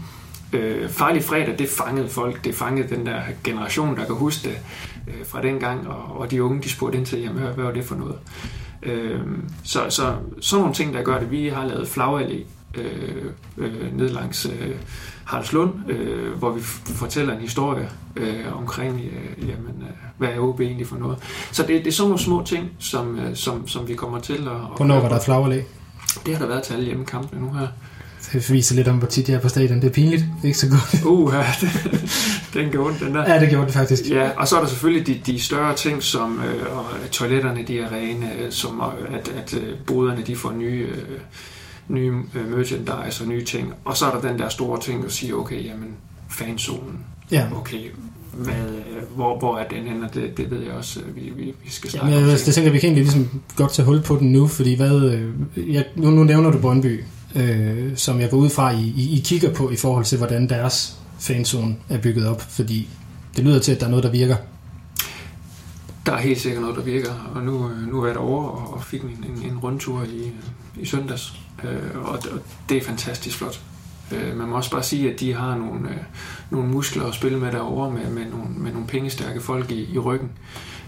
Øh, 0.53 0.89
farlig 0.89 1.25
fredag, 1.25 1.59
det 1.59 1.69
fangede 1.69 2.09
folk. 2.09 2.45
Det 2.45 2.55
fangede 2.55 2.97
den 2.97 3.07
der 3.07 3.21
generation, 3.45 3.97
der 3.97 4.05
kan 4.05 4.15
huske 4.15 4.49
det 4.49 4.59
øh, 5.09 5.27
fra 5.27 5.43
den 5.43 5.61
gang. 5.61 5.89
Og, 5.89 6.21
og 6.21 6.31
de 6.31 6.43
unge, 6.43 6.63
de 6.63 6.71
spurgte 6.71 6.99
ind 6.99 7.07
til, 7.07 7.21
jamen, 7.21 7.43
hvad, 7.43 7.53
hvad 7.53 7.65
var 7.65 7.73
det 7.73 7.85
for 7.85 7.95
noget? 7.95 8.17
Øh, 8.83 9.21
så, 9.65 9.81
så 9.89 10.15
sådan 10.41 10.61
nogle 10.61 10.75
ting, 10.75 10.95
der 10.95 11.03
gør 11.03 11.19
det. 11.19 11.31
Vi 11.31 11.49
har 11.49 11.67
lavet 11.67 11.87
flagallé 11.87 12.45
øh, 12.77 13.25
øh, 13.57 13.97
ned 13.97 14.09
langs 14.09 14.47
øh, 14.47 14.75
Haraldslund, 15.25 15.91
øh, 15.91 16.33
hvor 16.33 16.53
vi 16.53 16.61
fortæller 16.87 17.35
en 17.35 17.41
historie 17.41 17.89
øh, 18.17 18.59
omkring, 18.59 19.01
øh, 19.01 19.49
jamen, 19.49 19.83
øh, 19.83 19.89
hvad 20.19 20.29
er 20.29 20.39
OB 20.39 20.61
egentlig 20.61 20.87
for 20.87 20.97
noget. 20.97 21.19
Så 21.53 21.63
det, 21.63 21.69
det 21.69 21.87
er 21.87 21.93
sådan 21.93 22.09
nogle 22.09 22.23
små 22.23 22.43
ting, 22.47 22.71
som, 22.79 23.19
øh, 23.19 23.37
som, 23.37 23.69
som 23.69 23.89
vi 23.89 23.95
kommer 23.95 24.21
til 24.21 24.35
at... 24.35 24.77
Hvornår 24.77 25.01
var 25.01 25.09
der 25.09 25.21
flagrelæg? 25.21 25.65
Det 26.27 26.35
har 26.35 26.41
der 26.41 26.49
været 26.49 26.63
til 26.63 26.75
alle 26.75 26.85
hjemmekampene 26.85 27.41
nu 27.41 27.53
her. 27.53 27.67
Det 28.33 28.53
viser 28.53 28.75
lidt 28.75 28.89
om, 28.89 28.99
hvor 28.99 29.07
tit 29.07 29.29
jeg 29.29 29.35
er 29.35 29.41
på 29.41 29.49
stadion. 29.49 29.81
Det 29.81 29.87
er 29.87 29.93
pinligt. 29.93 30.23
Det 30.23 30.43
er 30.43 30.47
ikke 30.47 30.59
så 30.59 30.69
godt. 30.69 31.05
Uh, 31.05 31.35
ja, 31.35 31.47
det, 31.61 31.71
den 32.55 32.71
gjorde 32.71 32.89
ondt, 32.89 33.01
den 33.01 33.15
der. 33.15 33.33
Ja, 33.33 33.41
det 33.41 33.49
gjorde 33.49 33.67
det 33.67 33.75
faktisk. 33.75 34.11
Ja, 34.11 34.31
og 34.37 34.49
så 34.49 34.57
er 34.57 34.61
der 34.61 34.69
selvfølgelig 34.69 35.07
de, 35.07 35.33
de 35.33 35.41
større 35.41 35.75
ting, 35.75 36.03
som 36.03 36.41
øh, 36.41 36.77
og 36.77 36.87
toiletterne 37.11 37.63
de 37.63 37.81
er 37.81 37.93
rene, 37.93 38.31
som 38.51 38.81
at, 38.81 39.29
at 39.29 39.55
øh, 39.55 39.79
boderne 39.87 40.23
de 40.27 40.37
får 40.37 40.53
nye... 40.53 40.87
Øh, 40.91 41.19
nye 41.89 42.13
øh, 42.35 42.57
merchandise 42.57 43.25
og 43.25 43.29
nye 43.29 43.45
ting. 43.45 43.73
Og 43.85 43.97
så 43.97 44.07
er 44.07 44.21
der 44.21 44.29
den 44.29 44.39
der 44.39 44.49
store 44.49 44.81
ting, 44.81 45.05
at 45.05 45.13
sige, 45.13 45.37
okay, 45.37 45.65
jamen, 45.65 45.89
fanzonen. 46.29 46.99
Ja. 47.31 47.47
Okay, 47.57 47.91
hvad, 48.33 48.55
øh, 48.55 49.03
hvor, 49.15 49.39
hvor 49.39 49.59
er 49.59 49.69
den 49.69 49.83
henne, 49.83 50.09
det, 50.15 50.37
det 50.37 50.51
ved 50.51 50.63
jeg 50.63 50.73
også, 50.73 51.01
øh, 51.01 51.17
vi, 51.17 51.33
vi, 51.37 51.55
vi 51.65 51.71
skal 51.71 51.91
snakke 51.91 52.09
ja, 52.09 52.21
men, 52.21 52.31
om. 52.31 52.37
Det 52.37 52.55
tænker 52.55 52.71
vi 52.71 52.79
kan 52.79 52.87
egentlig 52.87 53.05
ligesom 53.05 53.41
godt 53.57 53.73
tage 53.73 53.87
hul 53.87 54.03
på 54.03 54.17
den 54.17 54.33
nu, 54.33 54.47
fordi 54.47 54.75
hvad, 54.75 55.21
jeg, 55.57 55.85
nu, 55.97 56.11
nu 56.11 56.25
nævner 56.25 56.51
du 56.51 56.59
Brøndby, 56.59 57.05
øh, 57.37 57.97
som 57.97 58.21
jeg 58.21 58.31
går 58.31 58.37
ud 58.37 58.51
fra, 58.51 58.71
I, 58.71 58.93
I, 58.97 59.19
I 59.19 59.21
kigger 59.25 59.53
på 59.53 59.71
i 59.71 59.77
forhold 59.77 60.05
til, 60.05 60.19
hvordan 60.19 60.49
deres 60.49 60.99
fanzone 61.19 61.77
er 61.89 61.99
bygget 61.99 62.27
op, 62.27 62.41
fordi 62.41 62.89
det 63.37 63.45
lyder 63.45 63.59
til, 63.59 63.73
at 63.73 63.81
der 63.81 63.87
er 63.87 63.91
noget, 63.91 64.05
der 64.05 64.11
virker. 64.11 64.37
Der 66.07 66.13
er 66.13 66.21
helt 66.21 66.41
sikkert 66.41 66.63
noget, 66.63 66.77
der 66.77 66.83
virker, 66.83 67.33
og 67.35 67.43
nu, 67.43 67.71
nu 67.91 68.03
er 68.03 68.07
jeg 68.07 68.15
derovre 68.15 68.51
og 68.51 68.85
fik 68.85 69.03
en, 69.03 69.09
en, 69.09 69.51
en 69.51 69.59
rundtur 69.59 70.03
i, 70.03 70.33
i 70.77 70.85
søndags, 70.85 71.35
Øh, 71.65 72.05
og, 72.05 72.13
og 72.13 72.41
det 72.69 72.77
er 72.77 72.83
fantastisk 72.83 73.39
flot. 73.39 73.61
Øh, 74.13 74.37
man 74.37 74.49
må 74.49 74.57
også 74.57 74.71
bare 74.71 74.83
sige, 74.83 75.13
at 75.13 75.21
de 75.21 75.33
har 75.33 75.57
nogle, 75.57 75.89
øh, 75.89 75.97
nogle 76.51 76.69
muskler 76.69 77.05
at 77.05 77.15
spille 77.15 77.39
med 77.39 77.53
derovre, 77.53 77.91
med, 77.91 78.11
med, 78.11 78.25
nogle, 78.31 78.49
med 78.57 78.73
nogle 78.73 78.87
pengestærke 78.87 79.41
folk 79.41 79.71
i, 79.71 79.95
i 79.95 79.99
ryggen, 79.99 80.31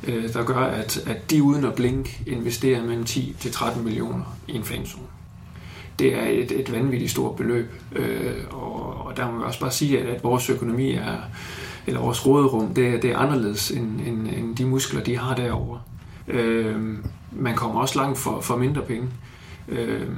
øh, 0.05 0.33
der 0.33 0.45
gør, 0.45 0.61
at, 0.61 0.99
at 1.07 1.31
de 1.31 1.43
uden 1.43 1.65
at 1.65 1.75
blinke 1.75 2.23
investerer 2.27 2.83
mellem 2.83 3.05
10 3.05 3.37
til 3.41 3.53
13 3.53 3.85
millioner 3.85 4.37
i 4.49 4.57
en 4.57 4.65
fanzone. 4.65 5.07
Det 5.99 6.15
er 6.15 6.27
et, 6.29 6.61
et 6.61 6.73
vanvittigt 6.73 7.11
stort 7.11 7.37
beløb, 7.37 7.73
øh, 7.93 8.35
og, 8.51 9.07
og 9.07 9.17
der 9.17 9.31
må 9.31 9.39
vi 9.39 9.45
også 9.45 9.61
bare 9.61 9.71
sige, 9.71 10.01
at, 10.01 10.07
at 10.07 10.25
vores 10.25 10.51
økonomi 10.51 10.93
er, 10.93 11.17
eller 11.87 12.01
vores 12.01 12.27
råderum, 12.27 12.75
det, 12.75 13.03
det 13.03 13.11
er 13.11 13.19
anderledes 13.19 13.71
end, 13.71 14.01
end, 14.01 14.29
end 14.29 14.57
de 14.57 14.65
muskler, 14.65 15.03
de 15.03 15.19
har 15.19 15.35
derovre. 15.35 15.81
Øh, 16.29 16.99
man 17.33 17.55
kommer 17.55 17.81
også 17.81 17.99
langt 17.99 18.19
for, 18.19 18.41
for 18.41 18.57
mindre 18.57 18.83
penge. 18.83 19.09
Øh, 19.69 20.09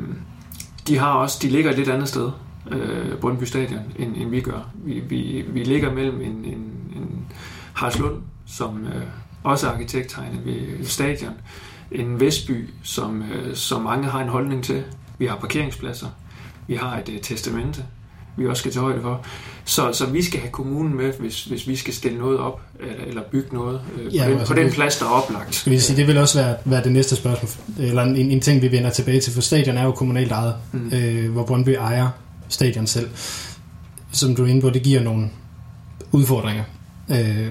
de 0.89 0.99
har 0.99 1.13
også, 1.13 1.39
de 1.43 1.49
ligger 1.49 1.71
et 1.71 1.77
lidt 1.77 1.89
andet 1.89 2.09
sted, 2.09 2.31
øh, 2.71 3.17
Brøndby 3.17 3.45
Stadion, 3.45 3.83
end, 3.99 4.17
end 4.17 4.31
vi 4.31 4.41
gør. 4.41 4.71
Vi, 4.75 5.01
vi, 5.01 5.45
vi 5.49 5.65
ligger 5.65 5.93
mellem 5.93 6.21
en, 6.21 6.45
en, 6.45 6.73
en 6.97 7.27
Harslund, 7.75 8.23
som 8.47 8.87
øh, 8.87 9.03
også 9.43 9.69
er 9.69 9.73
arkitekttegnet 9.73 10.45
ved 10.45 10.85
stadion, 10.85 11.33
en 11.93 12.21
Vestby, 12.21 12.69
som, 12.83 13.23
øh, 13.23 13.55
som 13.55 13.83
mange 13.83 14.09
har 14.09 14.23
en 14.23 14.29
holdning 14.29 14.65
til. 14.65 14.85
Vi 15.19 15.27
har 15.27 15.37
parkeringspladser, 15.37 16.07
vi 16.67 16.75
har 16.75 16.99
et 16.99 17.09
øh, 17.09 17.21
testamente, 17.21 17.85
vi 18.39 18.47
også 18.47 18.61
skal 18.61 18.73
tage 18.73 18.83
højde 18.83 19.03
for. 19.03 19.21
Så, 19.65 19.93
så 19.93 20.07
vi 20.07 20.23
skal 20.23 20.41
have 20.41 20.51
kommunen 20.51 20.97
med, 20.97 21.13
hvis, 21.21 21.45
hvis 21.45 21.69
vi 21.69 21.77
skal 21.77 21.95
stille 21.95 22.19
noget 22.19 22.39
op, 22.39 22.61
eller, 22.81 23.05
eller 23.07 23.23
bygge 23.33 23.49
noget 23.55 23.81
øh, 24.03 24.15
Ja, 24.15 24.25
på, 24.25 24.31
den, 24.31 24.39
altså, 24.39 24.55
på 24.55 24.61
den 24.61 24.71
plads, 24.73 24.99
der 24.99 25.05
er 25.07 25.11
oplagt. 25.11 25.55
Skal 25.55 25.73
vi 25.73 25.79
sige, 25.79 25.97
det 25.97 26.07
vil 26.07 26.19
også 26.19 26.43
være, 26.43 26.57
være 26.65 26.85
det 26.85 26.93
næste 26.93 27.17
spørgsmål, 27.17 27.51
eller 27.79 28.03
en, 28.03 28.17
en 28.17 28.41
ting, 28.41 28.63
vi 28.63 28.73
vender 28.73 28.91
tilbage 28.91 29.21
til, 29.21 29.33
for 29.33 29.41
stadion 29.41 29.77
er 29.77 29.85
jo 29.85 29.93
kommunalt 29.93 30.33
ejet, 30.33 30.55
Mm. 30.73 30.91
øh, 30.95 31.33
hvor 31.33 31.45
Brøndby 31.45 31.69
ejer 31.71 32.09
stadion 32.49 32.87
selv. 32.87 33.09
Som 34.13 34.35
du 34.37 34.45
er 34.45 34.47
inde 34.49 34.61
på, 34.61 34.71
det 34.71 34.83
giver 34.83 35.03
nogle 35.03 35.29
udfordringer. 36.13 36.65
Øh, 37.11 37.47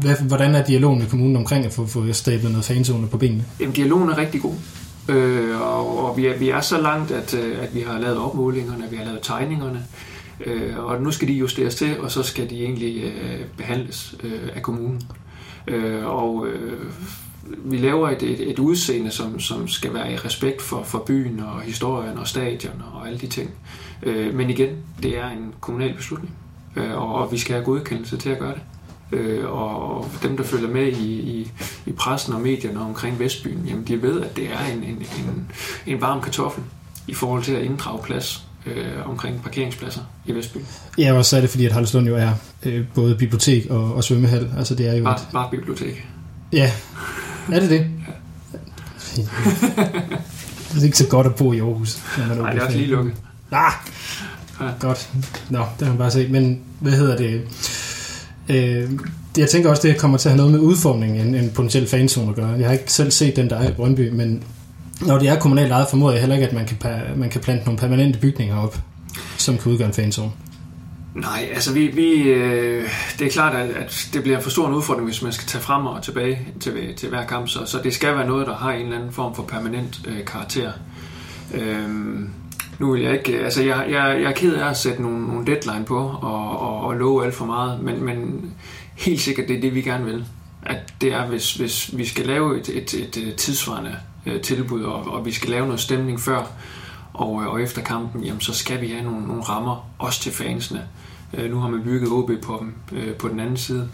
hvad, 0.00 0.14
hvordan 0.22 0.54
er 0.54 0.64
dialogen 0.64 0.98
med 0.98 1.06
kommunen 1.06 1.36
omkring 1.36 1.64
at 1.66 1.72
få, 1.72 1.86
få 1.86 2.12
stablet 2.12 2.50
noget 2.50 2.64
fanzone 2.64 3.06
på 3.06 3.18
benene? 3.18 3.44
Jamen, 3.60 3.74
dialogen 3.74 4.08
er 4.10 4.18
rigtig 4.18 4.40
god. 4.42 4.54
Øh, 5.08 5.60
og 5.60 5.98
og 6.08 6.16
vi, 6.16 6.26
er, 6.26 6.38
vi 6.38 6.48
er 6.48 6.60
så 6.60 6.80
langt, 6.80 7.10
at, 7.10 7.34
øh, 7.34 7.62
at 7.62 7.74
vi 7.74 7.80
har 7.80 7.98
lavet 7.98 8.18
opmålingerne, 8.18 8.90
vi 8.90 8.96
har 8.96 9.04
lavet 9.04 9.20
tegningerne, 9.22 9.84
øh, 10.46 10.78
og 10.78 11.02
nu 11.02 11.10
skal 11.10 11.28
de 11.28 11.32
justeres 11.32 11.74
til, 11.74 12.00
og 12.00 12.10
så 12.10 12.22
skal 12.22 12.50
de 12.50 12.64
egentlig 12.64 13.02
øh, 13.04 13.40
behandles 13.56 14.14
øh, 14.24 14.48
af 14.54 14.62
kommunen. 14.62 15.02
Øh, 15.66 16.06
og 16.06 16.46
øh, 16.46 16.86
vi 17.56 17.76
laver 17.76 18.08
et, 18.08 18.22
et, 18.22 18.50
et 18.50 18.58
udseende, 18.58 19.10
som, 19.10 19.40
som 19.40 19.68
skal 19.68 19.94
være 19.94 20.12
i 20.12 20.16
respekt 20.16 20.62
for, 20.62 20.82
for 20.82 20.98
byen 20.98 21.40
og 21.40 21.60
historien 21.60 22.18
og 22.18 22.26
stadion 22.28 22.82
og 22.92 23.06
alle 23.06 23.18
de 23.18 23.26
ting. 23.26 23.50
Øh, 24.02 24.34
men 24.34 24.50
igen, 24.50 24.68
det 25.02 25.18
er 25.18 25.28
en 25.28 25.54
kommunal 25.60 25.94
beslutning, 25.94 26.34
øh, 26.76 26.98
og, 26.98 27.14
og 27.14 27.32
vi 27.32 27.38
skal 27.38 27.54
have 27.54 27.64
godkendelse 27.64 28.16
til 28.16 28.30
at 28.30 28.38
gøre 28.38 28.54
det. 28.54 28.62
Øh, 29.12 29.44
og 29.50 30.06
dem, 30.22 30.36
der 30.36 30.44
følger 30.44 30.68
med 30.68 30.86
i, 30.86 31.12
i, 31.20 31.50
i 31.86 31.92
pressen 31.92 32.32
og 32.32 32.40
medierne 32.40 32.80
omkring 32.80 33.18
Vestbyen, 33.18 33.64
jamen 33.68 33.84
de 33.88 34.02
ved, 34.02 34.20
at 34.22 34.36
det 34.36 34.44
er 34.44 34.72
en, 34.72 34.78
en, 34.82 34.96
en, 34.96 35.50
en 35.86 36.00
varm 36.00 36.20
kartoffel 36.22 36.62
i 37.06 37.14
forhold 37.14 37.42
til 37.42 37.52
at 37.52 37.62
inddrage 37.62 38.02
plads 38.02 38.42
øh, 38.66 38.86
omkring 39.10 39.42
parkeringspladser 39.42 40.00
i 40.26 40.32
Vestbyen. 40.34 40.66
Ja, 40.98 41.12
og 41.12 41.24
så 41.24 41.36
er 41.36 41.40
det 41.40 41.50
fordi, 41.50 41.66
at 41.66 41.72
Haraldslund 41.72 42.06
jo 42.06 42.16
er 42.16 42.30
øh, 42.62 42.84
både 42.94 43.14
bibliotek 43.14 43.66
og, 43.70 43.94
og 43.94 44.04
svømmehal. 44.04 44.50
Altså 44.58 44.74
det 44.74 44.88
er 44.88 44.94
jo 44.94 45.04
Bare, 45.04 45.16
et, 45.16 45.28
bare 45.32 45.48
bibliotek. 45.50 46.06
Ja, 46.52 46.72
er 47.52 47.60
det 47.60 47.70
det? 47.70 47.86
det 50.72 50.80
er 50.80 50.84
ikke 50.84 50.98
så 50.98 51.06
godt 51.08 51.26
at 51.26 51.34
bo 51.34 51.52
i 51.52 51.58
Aarhus. 51.58 51.98
når 52.18 52.26
man 52.26 52.36
Nej, 52.38 52.52
det 52.52 52.60
er 52.60 52.66
også 52.66 52.78
lige 52.78 52.90
lukket. 52.90 53.14
Ah, 53.52 53.72
Ja. 54.60 54.66
godt. 54.80 55.10
Nå, 55.50 55.58
det 55.58 55.68
kan 55.78 55.88
man 55.88 55.98
bare 55.98 56.10
se. 56.10 56.28
Men 56.28 56.60
hvad 56.80 56.92
hedder 56.92 57.16
det? 57.16 57.42
Øh, 58.48 58.90
jeg 59.38 59.48
tænker 59.48 59.70
også, 59.70 59.88
det 59.88 59.98
kommer 59.98 60.18
til 60.18 60.28
at 60.28 60.32
have 60.32 60.36
noget 60.36 60.52
med 60.52 60.60
udformningen 60.60 61.26
end 61.26 61.36
en 61.36 61.50
potentiel 61.50 61.86
fanzone 61.86 62.30
at 62.30 62.36
gøre. 62.36 62.48
Jeg 62.48 62.66
har 62.66 62.72
ikke 62.72 62.92
selv 62.92 63.10
set 63.10 63.36
den, 63.36 63.50
der 63.50 63.56
er 63.56 63.68
i 63.68 63.72
Brøndby, 63.72 64.10
men 64.10 64.42
når 65.00 65.18
det 65.18 65.28
er 65.28 65.38
kommunalt 65.38 65.72
ejet, 65.72 65.86
formoder 65.90 66.12
jeg 66.12 66.20
heller 66.20 66.36
ikke, 66.36 66.46
at 66.46 66.52
man 66.52 66.66
kan, 66.66 66.76
man 67.16 67.30
kan 67.30 67.40
plante 67.40 67.64
nogle 67.64 67.78
permanente 67.78 68.18
bygninger 68.18 68.56
op, 68.56 68.78
som 69.36 69.58
kan 69.58 69.72
udgøre 69.72 69.88
en 69.88 69.94
fanzone. 69.94 70.30
Nej, 71.14 71.48
altså 71.54 71.72
vi, 71.72 71.86
vi, 71.86 72.22
øh, 72.22 72.88
det 73.18 73.26
er 73.26 73.30
klart, 73.30 73.56
at, 73.56 73.70
at 73.70 74.08
det 74.12 74.22
bliver 74.22 74.40
for 74.40 74.50
stor 74.50 74.68
en 74.68 74.74
udfordring, 74.74 75.06
hvis 75.06 75.22
man 75.22 75.32
skal 75.32 75.46
tage 75.46 75.62
frem 75.62 75.86
og 75.86 76.02
tilbage 76.02 76.38
til, 76.60 76.94
til 76.96 77.08
hver 77.08 77.26
kamp, 77.26 77.48
så, 77.48 77.58
så 77.66 77.78
det 77.84 77.94
skal 77.94 78.14
være 78.16 78.26
noget, 78.26 78.46
der 78.46 78.54
har 78.54 78.72
en 78.72 78.82
eller 78.82 78.96
anden 78.96 79.12
form 79.12 79.34
for 79.34 79.42
permanent 79.42 80.00
øh, 80.06 80.24
karakter. 80.24 80.72
Øh, 81.54 81.88
nu 82.78 82.92
vil 82.92 83.02
jeg 83.02 83.12
ikke, 83.12 83.32
øh, 83.32 83.44
altså 83.44 83.62
jeg, 83.62 83.86
jeg, 83.90 84.20
jeg 84.22 84.30
er 84.30 84.34
ked 84.34 84.54
af 84.54 84.70
at 84.70 84.76
sætte 84.76 85.02
nogle, 85.02 85.26
nogle 85.26 85.46
deadline 85.46 85.84
på 85.84 85.98
og, 85.98 86.60
og, 86.60 86.80
og 86.80 86.94
love 86.94 87.24
alt 87.24 87.34
for 87.34 87.46
meget, 87.46 87.82
men, 87.82 88.04
men 88.04 88.50
helt 88.94 89.20
sikkert 89.20 89.48
det 89.48 89.56
er 89.56 89.60
det, 89.60 89.74
vi 89.74 89.82
gerne 89.82 90.04
vil. 90.04 90.24
At 90.62 90.94
det 91.00 91.12
er, 91.12 91.26
hvis, 91.26 91.54
hvis 91.54 91.96
vi 91.96 92.04
skal 92.06 92.26
lave 92.26 92.60
et, 92.60 92.68
et, 92.68 92.94
et, 92.94 93.16
et 93.16 93.36
tidsvarende 93.36 93.96
øh, 94.26 94.40
tilbud, 94.40 94.82
og, 94.82 95.06
og 95.06 95.26
vi 95.26 95.32
skal 95.32 95.50
lave 95.50 95.66
noget 95.66 95.80
stemning 95.80 96.20
før 96.20 96.46
og, 97.12 97.42
øh, 97.42 97.48
og 97.48 97.62
efter 97.62 97.82
kampen, 97.82 98.24
jamen, 98.24 98.40
så 98.40 98.54
skal 98.54 98.80
vi 98.80 98.88
have 98.88 99.04
nogle, 99.04 99.26
nogle 99.26 99.42
rammer, 99.42 99.90
også 99.98 100.20
til 100.20 100.32
fansene. 100.32 100.84
Øh, 101.34 101.50
nu 101.50 101.58
har 101.58 101.68
man 101.68 101.82
bygget 101.82 102.10
OB 102.10 102.30
på 102.42 102.56
dem 102.60 102.98
øh, 102.98 103.14
på 103.14 103.28
den 103.28 103.40
anden 103.40 103.56
side. 103.56 103.88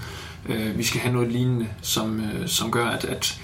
Øh, 0.49 0.79
vi 0.79 0.83
skal 0.83 1.01
have 1.01 1.13
noget 1.13 1.33
lignende, 1.33 1.69
som, 1.83 2.21
øh, 2.21 2.49
som 2.49 2.71
gør, 2.71 2.87
at, 2.87 3.05
at 3.05 3.41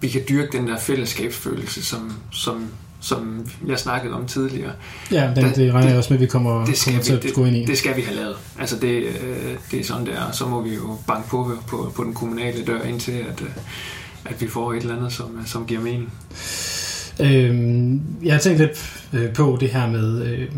vi 0.00 0.08
kan 0.08 0.22
dyrke 0.28 0.52
den 0.52 0.68
der 0.68 0.78
fællesskabsfølelse, 0.78 1.84
som, 1.84 2.12
som, 2.30 2.68
som 3.00 3.46
jeg 3.66 3.78
snakkede 3.78 4.14
om 4.14 4.26
tidligere. 4.26 4.72
Ja, 5.12 5.30
den, 5.36 5.44
det 5.44 5.72
regner 5.74 5.88
jeg 5.88 5.98
også 5.98 6.12
med, 6.12 6.18
at 6.18 6.22
vi 6.22 6.26
kommer, 6.26 6.64
Det 6.64 6.78
skal, 6.78 6.92
kommer 6.92 7.04
til 7.04 7.22
vi, 7.22 7.28
at 7.28 7.34
gå 7.34 7.44
ind 7.44 7.56
i. 7.56 7.60
det, 7.60 7.68
det 7.68 7.78
skal 7.78 7.96
vi 7.96 8.02
have 8.02 8.16
lavet. 8.16 8.36
Altså 8.58 8.76
det, 8.76 9.02
øh, 9.02 9.56
det 9.70 9.80
er 9.80 9.84
sådan, 9.84 10.06
det 10.06 10.14
er. 10.14 10.30
Så 10.32 10.46
må 10.46 10.62
vi 10.62 10.74
jo 10.74 10.96
banke 11.06 11.28
på, 11.28 11.52
på, 11.66 11.92
på 11.96 12.04
den 12.04 12.14
kommunale 12.14 12.64
dør, 12.64 12.82
indtil 12.82 13.12
at, 13.12 13.40
øh, 13.42 13.48
at 14.24 14.40
vi 14.40 14.48
får 14.48 14.72
et 14.72 14.82
eller 14.82 14.96
andet, 14.96 15.12
som, 15.12 15.26
som 15.46 15.66
giver 15.66 15.80
mening. 15.80 16.12
Øhm, 17.20 18.00
jeg 18.22 18.34
har 18.34 18.40
tænkt 18.40 18.58
lidt 18.58 19.02
øh, 19.12 19.32
på 19.32 19.56
det 19.60 19.68
her 19.68 19.86
med, 19.90 20.22
øh, 20.26 20.48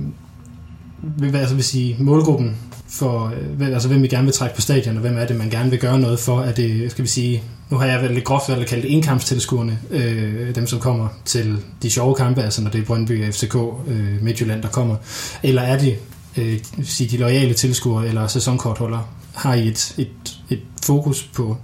hvad 1.31 1.40
altså 1.40 1.55
vil 1.55 1.64
sige, 1.64 1.96
målgruppen 2.00 2.57
for, 2.88 3.33
øh, 3.61 3.68
altså 3.68 3.88
hvem 3.88 4.02
vi 4.02 4.09
gerne 4.09 4.24
vil 4.24 4.33
trække 4.35 4.55
på 4.55 4.61
stadion, 4.61 4.94
og 4.96 5.00
hvem 5.00 5.18
er 5.18 5.26
det, 5.26 5.37
man 5.37 5.50
gerne 5.50 5.70
vil 5.70 5.78
gøre 5.78 5.98
noget 5.98 6.18
for. 6.18 6.40
Er 6.40 6.52
det, 6.52 6.90
skal 6.90 7.02
vi 7.02 7.09
sige, 7.09 7.42
nu 7.72 7.78
har 7.78 7.87
jeg 7.87 8.00
været 8.00 8.14
lidt 8.14 8.24
groft 8.24 8.48
valgt 8.48 8.62
at 8.62 8.68
kalde 8.68 8.82
det 8.82 8.92
enkampstilskuerne, 8.92 9.78
øh, 9.90 10.54
dem 10.54 10.66
som 10.66 10.80
kommer 10.80 11.08
til 11.24 11.58
de 11.82 11.90
sjove 11.90 12.14
kampe, 12.14 12.42
altså 12.42 12.62
når 12.62 12.70
det 12.70 12.80
er 12.80 12.85
Brøndby 12.85 13.28
og 13.28 13.35
FCK, 13.35 13.56
øh, 13.88 14.22
Midtjylland, 14.22 14.62
der 14.62 14.68
kommer. 14.68 14.96
Eller 15.42 15.62
er 15.62 15.78
det 15.78 15.98
øh, 16.37 16.58
sige, 16.85 17.11
de 17.11 17.16
loyale 17.16 17.54
tilskuere 17.54 18.08
eller 18.08 18.26
sæsonkortholdere? 18.26 19.04
Har 19.35 19.54
I 19.54 19.68
et, 19.68 19.94
et, 19.98 20.38
et 20.50 20.61
fokus 20.82 21.22
på 21.22 21.56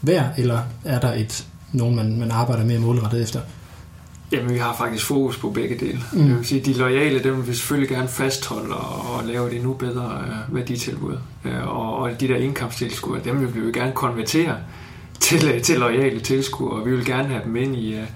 hver, 0.00 0.24
eller 0.38 0.60
er 0.84 1.00
der 1.00 1.12
et 1.12 1.46
nogen, 1.72 1.96
man, 1.96 2.18
man 2.18 2.30
arbejder 2.30 2.64
mere 2.64 2.78
målrettet 2.78 3.22
efter? 3.22 3.40
Jamen, 4.32 4.54
vi 4.54 4.58
har 4.58 4.74
faktisk 4.78 5.06
fokus 5.06 5.38
på 5.38 5.50
begge 5.50 5.74
dele. 5.74 6.00
Mm. 6.12 6.28
Jeg 6.28 6.36
vil 6.36 6.46
sige, 6.46 6.60
de 6.60 6.72
loyale, 6.72 7.22
dem 7.22 7.36
vil 7.36 7.48
vi 7.48 7.54
selvfølgelig 7.54 7.88
gerne 7.88 8.08
fastholde 8.08 8.74
og, 8.74 9.14
og 9.14 9.24
lave 9.24 9.48
det 9.48 9.56
endnu 9.56 9.72
bedre 9.72 10.24
øh, 10.26 10.56
værditilbud. 10.56 11.16
Øh, 11.44 11.68
og, 11.68 11.96
og 11.96 12.20
de 12.20 12.28
der 12.28 12.36
indkampstilskuere, 12.36 13.20
dem 13.24 13.40
vil 13.40 13.54
vi 13.54 13.60
jo 13.60 13.70
gerne 13.74 13.92
konvertere 13.92 14.56
til, 15.26 15.48
øh, 15.54 15.62
til 15.62 15.78
loyale 15.78 16.20
tilskuere, 16.20 16.80
og 16.80 16.86
vi 16.86 16.96
vil 16.96 17.04
gerne 17.04 17.28
have 17.28 17.44
dem 17.44 17.56
ind 17.56 17.76
i, 17.76 17.94
øh, 17.94 18.06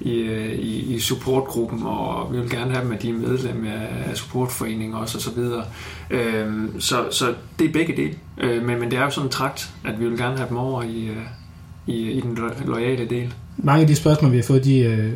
i, 0.00 0.18
øh, 0.20 0.52
i, 0.52 0.94
i 0.94 1.00
supportgruppen, 1.00 1.82
og 1.82 2.32
vi 2.32 2.40
vil 2.40 2.50
gerne 2.50 2.72
have 2.72 2.84
dem, 2.84 2.92
at 2.92 3.02
de 3.02 3.08
er 3.08 3.14
medlem 3.14 3.66
af, 3.66 4.16
supportforeningen 4.16 4.94
også, 4.94 5.18
og 5.18 5.22
så 5.22 5.30
videre. 5.30 5.64
Øhm, 6.10 6.80
så, 6.80 7.04
så 7.10 7.34
det 7.58 7.68
er 7.68 7.72
begge 7.72 7.96
dele. 7.96 8.14
Øh, 8.38 8.64
men, 8.64 8.80
men 8.80 8.90
det 8.90 8.98
er 8.98 9.02
jo 9.02 9.10
sådan 9.10 9.26
en 9.26 9.32
trakt, 9.32 9.70
at 9.84 10.00
vi 10.00 10.08
vil 10.08 10.18
gerne 10.18 10.36
have 10.36 10.48
dem 10.48 10.56
over 10.56 10.82
i, 10.82 11.10
i, 11.86 12.10
i 12.10 12.20
den 12.20 12.34
lojale 12.34 12.66
loyale 12.66 13.08
del. 13.10 13.34
mange 13.56 13.80
af 13.80 13.86
de 13.86 13.96
spørgsmål, 13.96 14.32
vi 14.32 14.36
har 14.36 14.44
fået 14.44 14.64
de, 14.64 14.78
øh, 14.78 15.12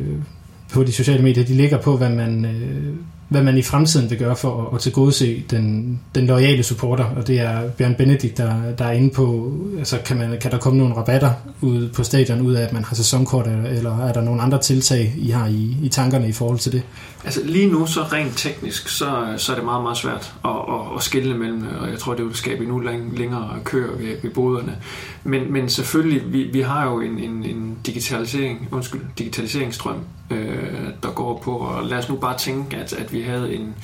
på 0.73 0.83
de 0.83 0.91
sociale 0.91 1.23
medier, 1.23 1.45
de 1.45 1.53
ligger 1.53 1.81
på, 1.81 1.97
hvad 1.97 2.09
man, 2.09 2.45
øh, 2.45 2.93
hvad 3.29 3.43
man 3.43 3.57
i 3.57 3.61
fremtiden 3.61 4.09
vil 4.09 4.17
gøre 4.17 4.35
for 4.35 4.61
at, 4.61 4.75
at 4.75 4.81
tilgodese 4.81 5.43
den, 5.51 5.99
den 6.15 6.25
loyale 6.25 6.63
supporter, 6.63 7.03
og 7.03 7.27
det 7.27 7.39
er 7.39 7.69
Bjørn 7.69 7.95
Benedikt, 7.95 8.37
der, 8.37 8.53
der 8.77 8.85
er 8.85 8.91
inde 8.91 9.09
på, 9.09 9.53
altså 9.77 9.97
kan, 10.05 10.17
man, 10.17 10.37
kan 10.41 10.51
der 10.51 10.57
komme 10.57 10.79
nogle 10.79 10.95
rabatter 10.95 11.31
ud 11.61 11.89
på 11.89 12.03
stadion, 12.03 12.41
ud 12.41 12.53
af 12.53 12.63
at 12.63 12.73
man 12.73 12.83
har 12.83 12.95
sæsonkort, 12.95 13.47
eller, 13.47 13.69
eller 13.69 13.97
er 13.99 14.13
der 14.13 14.21
nogle 14.21 14.41
andre 14.41 14.61
tiltag, 14.61 15.13
I 15.17 15.29
har 15.29 15.47
i, 15.47 15.77
i 15.83 15.89
tankerne 15.89 16.29
i 16.29 16.31
forhold 16.31 16.59
til 16.59 16.71
det? 16.71 16.81
Altså 17.27 17.41
lige 17.43 17.71
nu, 17.71 17.85
så 17.85 18.03
rent 18.03 18.37
teknisk, 18.37 18.87
så, 18.89 19.33
så 19.37 19.51
er 19.51 19.55
det 19.55 19.65
meget, 19.65 19.83
meget 19.83 19.97
svært 19.97 20.33
at, 20.45 20.51
at, 20.51 20.95
at 20.95 21.03
skille 21.03 21.37
mellem, 21.37 21.63
øh, 21.63 21.81
og 21.81 21.89
jeg 21.89 21.99
tror, 21.99 22.13
det 22.13 22.25
vil 22.25 22.35
skabe 22.35 22.63
endnu 22.63 22.79
længere 23.17 23.59
køer 23.63 23.97
ved, 23.97 24.21
ved 24.21 24.31
boderne. 24.31 24.77
Men, 25.23 25.53
men 25.53 25.69
selvfølgelig, 25.69 26.33
vi, 26.33 26.43
vi 26.43 26.61
har 26.61 26.85
jo 26.89 27.01
en, 27.01 27.19
en, 27.19 27.43
en 27.43 27.77
digitalisering, 27.85 28.67
undskyld, 28.71 29.01
digitaliseringsstrøm, 29.17 29.99
øh, 30.31 30.89
der 31.03 31.11
går 31.11 31.41
på, 31.43 31.51
og 31.51 31.83
lad 31.83 31.97
os 31.97 32.09
nu 32.09 32.15
bare 32.15 32.37
tænke, 32.37 32.77
at, 32.77 32.93
at 32.93 33.13
vi 33.13 33.21
havde 33.21 33.55
en, 33.55 33.75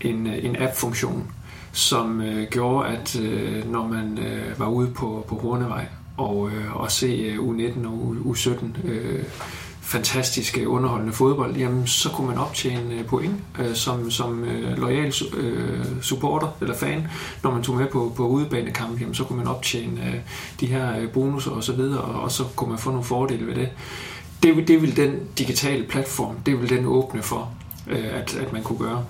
en, 0.00 0.26
en 0.26 0.56
app-funktion, 0.62 1.32
som 1.72 2.20
øh, 2.20 2.46
gjorde, 2.50 2.88
at 2.88 3.20
øh, 3.20 3.72
når 3.72 3.86
man 3.86 4.18
øh, 4.18 4.60
var 4.60 4.68
ude 4.68 4.90
på, 4.90 5.26
på 5.28 5.34
Hornevej 5.34 5.86
og, 6.16 6.50
øh, 6.50 6.76
og 6.76 6.90
se 6.90 7.06
øh, 7.06 7.38
U19 7.38 7.86
og 7.86 7.92
U, 7.92 8.34
U17 8.34 8.88
øh, 8.88 9.24
fantastiske, 9.90 10.68
underholdende 10.68 11.12
fodbold, 11.12 11.56
jamen 11.56 11.86
så 11.86 12.08
kunne 12.08 12.26
man 12.26 12.38
optjene 12.38 12.94
øh, 12.98 13.04
point 13.04 13.34
øh, 13.58 13.74
som, 13.74 14.10
som 14.10 14.44
øh, 14.44 14.78
lojal 14.78 15.12
øh, 15.36 15.84
supporter 16.02 16.56
eller 16.60 16.74
fan. 16.76 17.06
Når 17.42 17.50
man 17.50 17.62
tog 17.62 17.76
med 17.76 17.86
på, 17.86 18.12
på 18.16 18.28
udebanekamp, 18.28 19.00
jamen 19.00 19.14
så 19.14 19.24
kunne 19.24 19.38
man 19.38 19.48
optjene 19.48 20.00
øh, 20.06 20.14
de 20.60 20.66
her 20.66 20.98
øh, 21.00 21.08
bonusser 21.08 21.50
og 21.50 21.64
så 21.64 21.72
videre, 21.72 22.00
og, 22.00 22.20
og 22.20 22.32
så 22.32 22.44
kunne 22.56 22.70
man 22.70 22.78
få 22.78 22.90
nogle 22.90 23.04
fordele 23.04 23.46
ved 23.46 23.54
det. 23.54 23.68
Det, 24.42 24.68
det 24.68 24.82
vil 24.82 24.96
den 24.96 25.10
digitale 25.38 25.84
platform, 25.88 26.34
det 26.46 26.60
vil 26.60 26.70
den 26.70 26.86
åbne 26.86 27.22
for, 27.22 27.50
øh, 27.90 28.04
at, 28.20 28.36
at 28.40 28.52
man 28.52 28.62
kunne 28.62 28.78
gøre. 28.78 29.04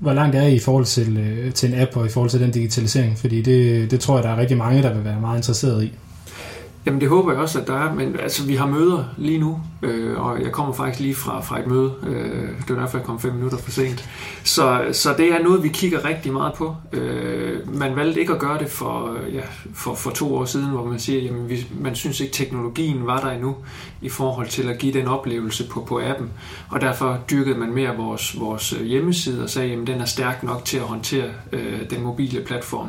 Hvor 0.00 0.12
langt 0.12 0.36
er 0.36 0.42
I 0.42 0.54
i 0.54 0.58
forhold 0.58 0.84
til, 0.84 1.16
øh, 1.16 1.52
til 1.52 1.72
en 1.72 1.80
app 1.80 1.96
og 1.96 2.06
i 2.06 2.08
forhold 2.08 2.30
til 2.30 2.40
den 2.40 2.50
digitalisering? 2.50 3.18
Fordi 3.18 3.42
det, 3.42 3.90
det 3.90 4.00
tror 4.00 4.14
jeg, 4.14 4.24
der 4.24 4.30
er 4.30 4.36
rigtig 4.36 4.56
mange, 4.56 4.82
der 4.82 4.94
vil 4.94 5.04
være 5.04 5.20
meget 5.20 5.36
interesseret 5.36 5.84
i. 5.84 5.92
Jamen 6.88 7.00
det 7.00 7.08
håber 7.08 7.32
jeg 7.32 7.40
også, 7.40 7.60
at 7.60 7.66
der 7.66 7.78
er, 7.78 7.94
men 7.94 8.16
altså 8.20 8.46
vi 8.46 8.54
har 8.54 8.66
møder 8.66 9.04
lige 9.16 9.38
nu, 9.38 9.60
øh, 9.82 10.20
og 10.26 10.42
jeg 10.42 10.52
kommer 10.52 10.72
faktisk 10.72 11.00
lige 11.00 11.14
fra, 11.14 11.40
fra 11.40 11.60
et 11.60 11.66
møde, 11.66 11.94
øh, 12.06 12.48
det 12.68 12.76
var 12.76 12.80
derfor 12.80 12.98
jeg 12.98 13.06
kom 13.06 13.20
fem 13.20 13.32
minutter 13.32 13.58
for 13.58 13.70
sent. 13.70 14.08
Så, 14.44 14.84
så 14.92 15.14
det 15.18 15.32
er 15.32 15.42
noget, 15.42 15.62
vi 15.62 15.68
kigger 15.68 16.04
rigtig 16.04 16.32
meget 16.32 16.54
på. 16.54 16.76
Øh, 16.92 17.78
man 17.78 17.96
valgte 17.96 18.20
ikke 18.20 18.32
at 18.32 18.38
gøre 18.38 18.58
det 18.58 18.70
for, 18.70 19.16
ja, 19.32 19.40
for, 19.74 19.94
for 19.94 20.10
to 20.10 20.36
år 20.36 20.44
siden, 20.44 20.70
hvor 20.70 20.84
man 20.84 20.98
siger, 20.98 21.22
jamen 21.22 21.48
vi, 21.48 21.66
man 21.80 21.94
synes 21.94 22.20
ikke 22.20 22.32
teknologien 22.32 23.06
var 23.06 23.20
der 23.20 23.30
endnu 23.30 23.56
i 24.02 24.08
forhold 24.08 24.48
til 24.48 24.68
at 24.68 24.78
give 24.78 24.92
den 24.92 25.08
oplevelse 25.08 25.68
på, 25.68 25.80
på 25.80 26.00
appen, 26.00 26.30
og 26.68 26.80
derfor 26.80 27.18
dyrkede 27.30 27.58
man 27.58 27.74
mere 27.74 27.96
vores, 27.96 28.40
vores 28.40 28.70
hjemmeside 28.70 29.42
og 29.42 29.50
sagde, 29.50 29.68
jamen 29.68 29.86
den 29.86 30.00
er 30.00 30.04
stærk 30.04 30.42
nok 30.42 30.64
til 30.64 30.76
at 30.76 30.84
håndtere 30.84 31.30
øh, 31.52 31.90
den 31.90 32.02
mobile 32.02 32.40
platform. 32.40 32.88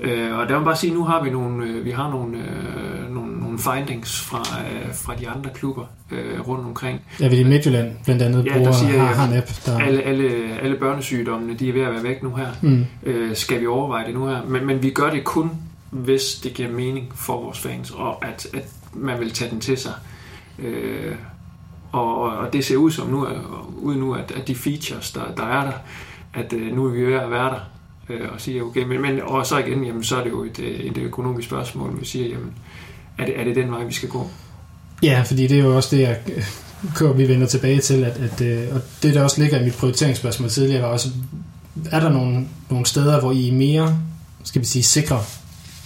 Øh, 0.00 0.38
og 0.38 0.48
der 0.48 0.58
må 0.58 0.64
bare 0.64 0.76
sige, 0.76 0.94
nu 0.94 1.04
har 1.04 1.24
vi 1.24 1.30
nogle, 1.30 1.66
øh, 1.66 1.84
vi 1.84 1.90
har 1.90 2.10
nogle, 2.10 2.38
øh, 2.38 3.14
nogle, 3.14 3.40
nogle 3.40 3.58
findings 3.58 4.20
fra, 4.20 4.38
øh, 4.38 4.94
fra 4.94 5.14
de 5.20 5.28
andre 5.28 5.50
klubber 5.54 5.84
øh, 6.10 6.48
rundt 6.48 6.64
omkring. 6.64 7.00
Ja, 7.20 7.28
vi 7.28 7.36
i 7.36 7.44
Midtjylland 7.44 7.92
blandt 8.04 8.22
andet 8.22 8.46
ja, 8.46 8.56
bruger, 8.56 8.72
siger, 8.72 8.98
har, 8.98 9.14
har 9.14 9.28
en 9.28 9.36
app. 9.36 9.46
Der... 9.66 9.78
Alle, 9.78 10.02
alle, 10.02 10.30
alle 10.62 10.76
børnesygdommene, 10.76 11.54
de 11.54 11.68
er 11.68 11.72
ved 11.72 11.82
at 11.82 11.92
være 11.92 12.02
væk 12.02 12.22
nu 12.22 12.34
her. 12.34 12.48
Mm. 12.62 12.86
Øh, 13.02 13.36
skal 13.36 13.60
vi 13.60 13.66
overveje 13.66 14.06
det 14.06 14.14
nu 14.14 14.26
her? 14.26 14.42
Men, 14.46 14.66
men 14.66 14.82
vi 14.82 14.90
gør 14.90 15.10
det 15.10 15.24
kun, 15.24 15.50
hvis 15.90 16.34
det 16.34 16.54
giver 16.54 16.70
mening 16.70 17.12
for 17.14 17.42
vores 17.42 17.58
fans, 17.58 17.90
og 17.90 18.24
at, 18.24 18.46
at 18.54 18.68
man 18.94 19.20
vil 19.20 19.30
tage 19.30 19.50
den 19.50 19.60
til 19.60 19.76
sig. 19.76 19.92
Øh, 20.58 21.14
og, 21.92 22.22
og 22.22 22.52
det 22.52 22.64
ser 22.64 22.76
ud 22.76 22.90
som 22.90 23.08
nu, 23.08 23.26
ud 23.76 23.96
nu 23.96 24.14
at, 24.14 24.32
at 24.36 24.48
de 24.48 24.54
features, 24.54 25.12
der, 25.12 25.20
der 25.36 25.44
er 25.46 25.64
der, 25.64 25.72
at 26.34 26.52
øh, 26.52 26.76
nu 26.76 26.84
er 26.86 26.90
vi 26.90 27.06
ved 27.06 27.14
at 27.14 27.30
være 27.30 27.50
der 27.50 27.60
øh, 28.10 28.32
og 28.32 28.40
siger, 28.40 28.62
okay, 28.62 28.84
men, 28.84 29.02
men 29.02 29.20
og 29.22 29.46
så 29.46 29.58
igen, 29.58 29.84
jamen, 29.84 30.04
så 30.04 30.16
er 30.16 30.22
det 30.22 30.30
jo 30.30 30.44
et, 30.44 30.58
øh, 30.58 30.80
et 30.80 30.98
økonomisk 30.98 31.48
spørgsmål, 31.48 32.00
vi 32.00 32.06
siger, 32.06 32.28
jamen, 32.28 32.52
er 33.18 33.24
det, 33.24 33.40
er 33.40 33.44
det 33.44 33.56
den 33.56 33.70
vej, 33.70 33.84
vi 33.84 33.92
skal 33.92 34.08
gå? 34.08 34.30
Ja, 35.02 35.22
fordi 35.26 35.46
det 35.46 35.58
er 35.58 35.64
jo 35.64 35.76
også 35.76 35.96
det, 35.96 36.02
jeg 36.02 36.18
øh, 36.36 37.18
vi 37.18 37.28
vender 37.28 37.46
tilbage 37.46 37.80
til, 37.80 38.04
at, 38.04 38.16
at, 38.16 38.40
øh, 38.40 38.74
og 38.74 38.80
det 39.02 39.14
der 39.14 39.22
også 39.22 39.40
ligger 39.40 39.60
i 39.60 39.64
mit 39.64 39.74
prioriteringsspørgsmål 39.74 40.50
tidligere, 40.50 40.82
var 40.82 40.88
også, 40.88 41.08
er 41.90 42.00
der 42.00 42.08
nogle, 42.08 42.46
nogle 42.70 42.86
steder, 42.86 43.20
hvor 43.20 43.32
I 43.32 43.48
er 43.48 43.52
mere, 43.52 43.98
skal 44.44 44.60
vi 44.60 44.66
sige, 44.66 44.82
sikre 44.82 45.22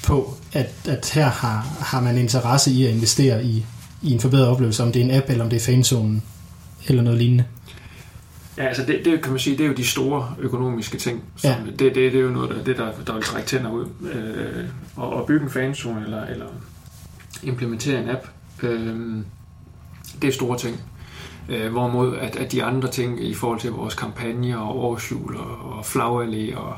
på, 0.05 0.35
at, 0.53 0.75
at 0.85 1.11
her 1.15 1.31
har, 1.31 1.77
har 1.81 2.01
man 2.01 2.19
interesse 2.19 2.71
i 2.71 2.87
at 2.87 2.95
investere 2.95 3.45
i, 3.45 3.65
i 4.03 4.13
en 4.13 4.21
forbedret 4.21 4.47
oplevelse, 4.49 4.83
om 4.83 4.93
det 4.93 5.01
er 5.01 5.05
en 5.05 5.11
app, 5.11 5.31
eller 5.31 5.45
om 5.45 5.51
det 5.51 5.57
er 5.57 5.61
fanzonen, 5.61 6.23
eller 6.89 7.03
noget 7.03 7.19
lignende? 7.19 7.45
Ja, 8.61 8.67
altså 8.67 8.87
det, 8.87 9.05
det 9.05 9.23
kan 9.23 9.31
man 9.31 9.41
sige, 9.41 9.59
det 9.59 9.65
er 9.65 9.69
jo 9.69 9.75
de 9.75 9.87
store 9.87 10.35
økonomiske 10.39 10.99
ting. 10.99 11.25
Som, 11.37 11.51
ja. 11.51 11.57
det, 11.71 11.79
det, 11.79 11.95
det 11.95 12.15
er 12.15 12.21
jo 12.21 12.31
noget, 12.31 12.51
der, 12.51 12.65
det, 12.65 12.77
der, 12.77 12.93
der 13.07 13.13
vil 13.15 13.23
trække 13.23 13.49
tænder 13.49 13.71
ud. 13.71 13.87
Øh, 14.13 14.65
og, 14.97 15.13
og 15.13 15.27
bygge 15.27 15.45
en 15.45 15.51
fanzone 15.51 16.05
eller, 16.05 16.27
eller 16.27 16.47
implementere 17.43 18.03
en 18.03 18.09
app, 18.09 18.27
øh, 18.63 19.17
det 20.23 20.29
er 20.29 20.33
store 20.33 20.59
ting. 20.59 20.81
Øh, 21.49 21.71
hvorimod 21.73 22.17
at, 22.17 22.37
at 22.37 22.53
de 22.53 22.65
andre 22.65 22.91
ting 22.91 23.25
i 23.25 23.35
forhold 23.35 23.61
til 23.61 23.71
vores 23.71 23.95
kampagner 23.95 24.57
og 24.57 24.85
årsjul 24.85 25.37
og, 25.37 25.73
og 25.73 25.81
flagallé 25.81 26.57
og 26.59 26.77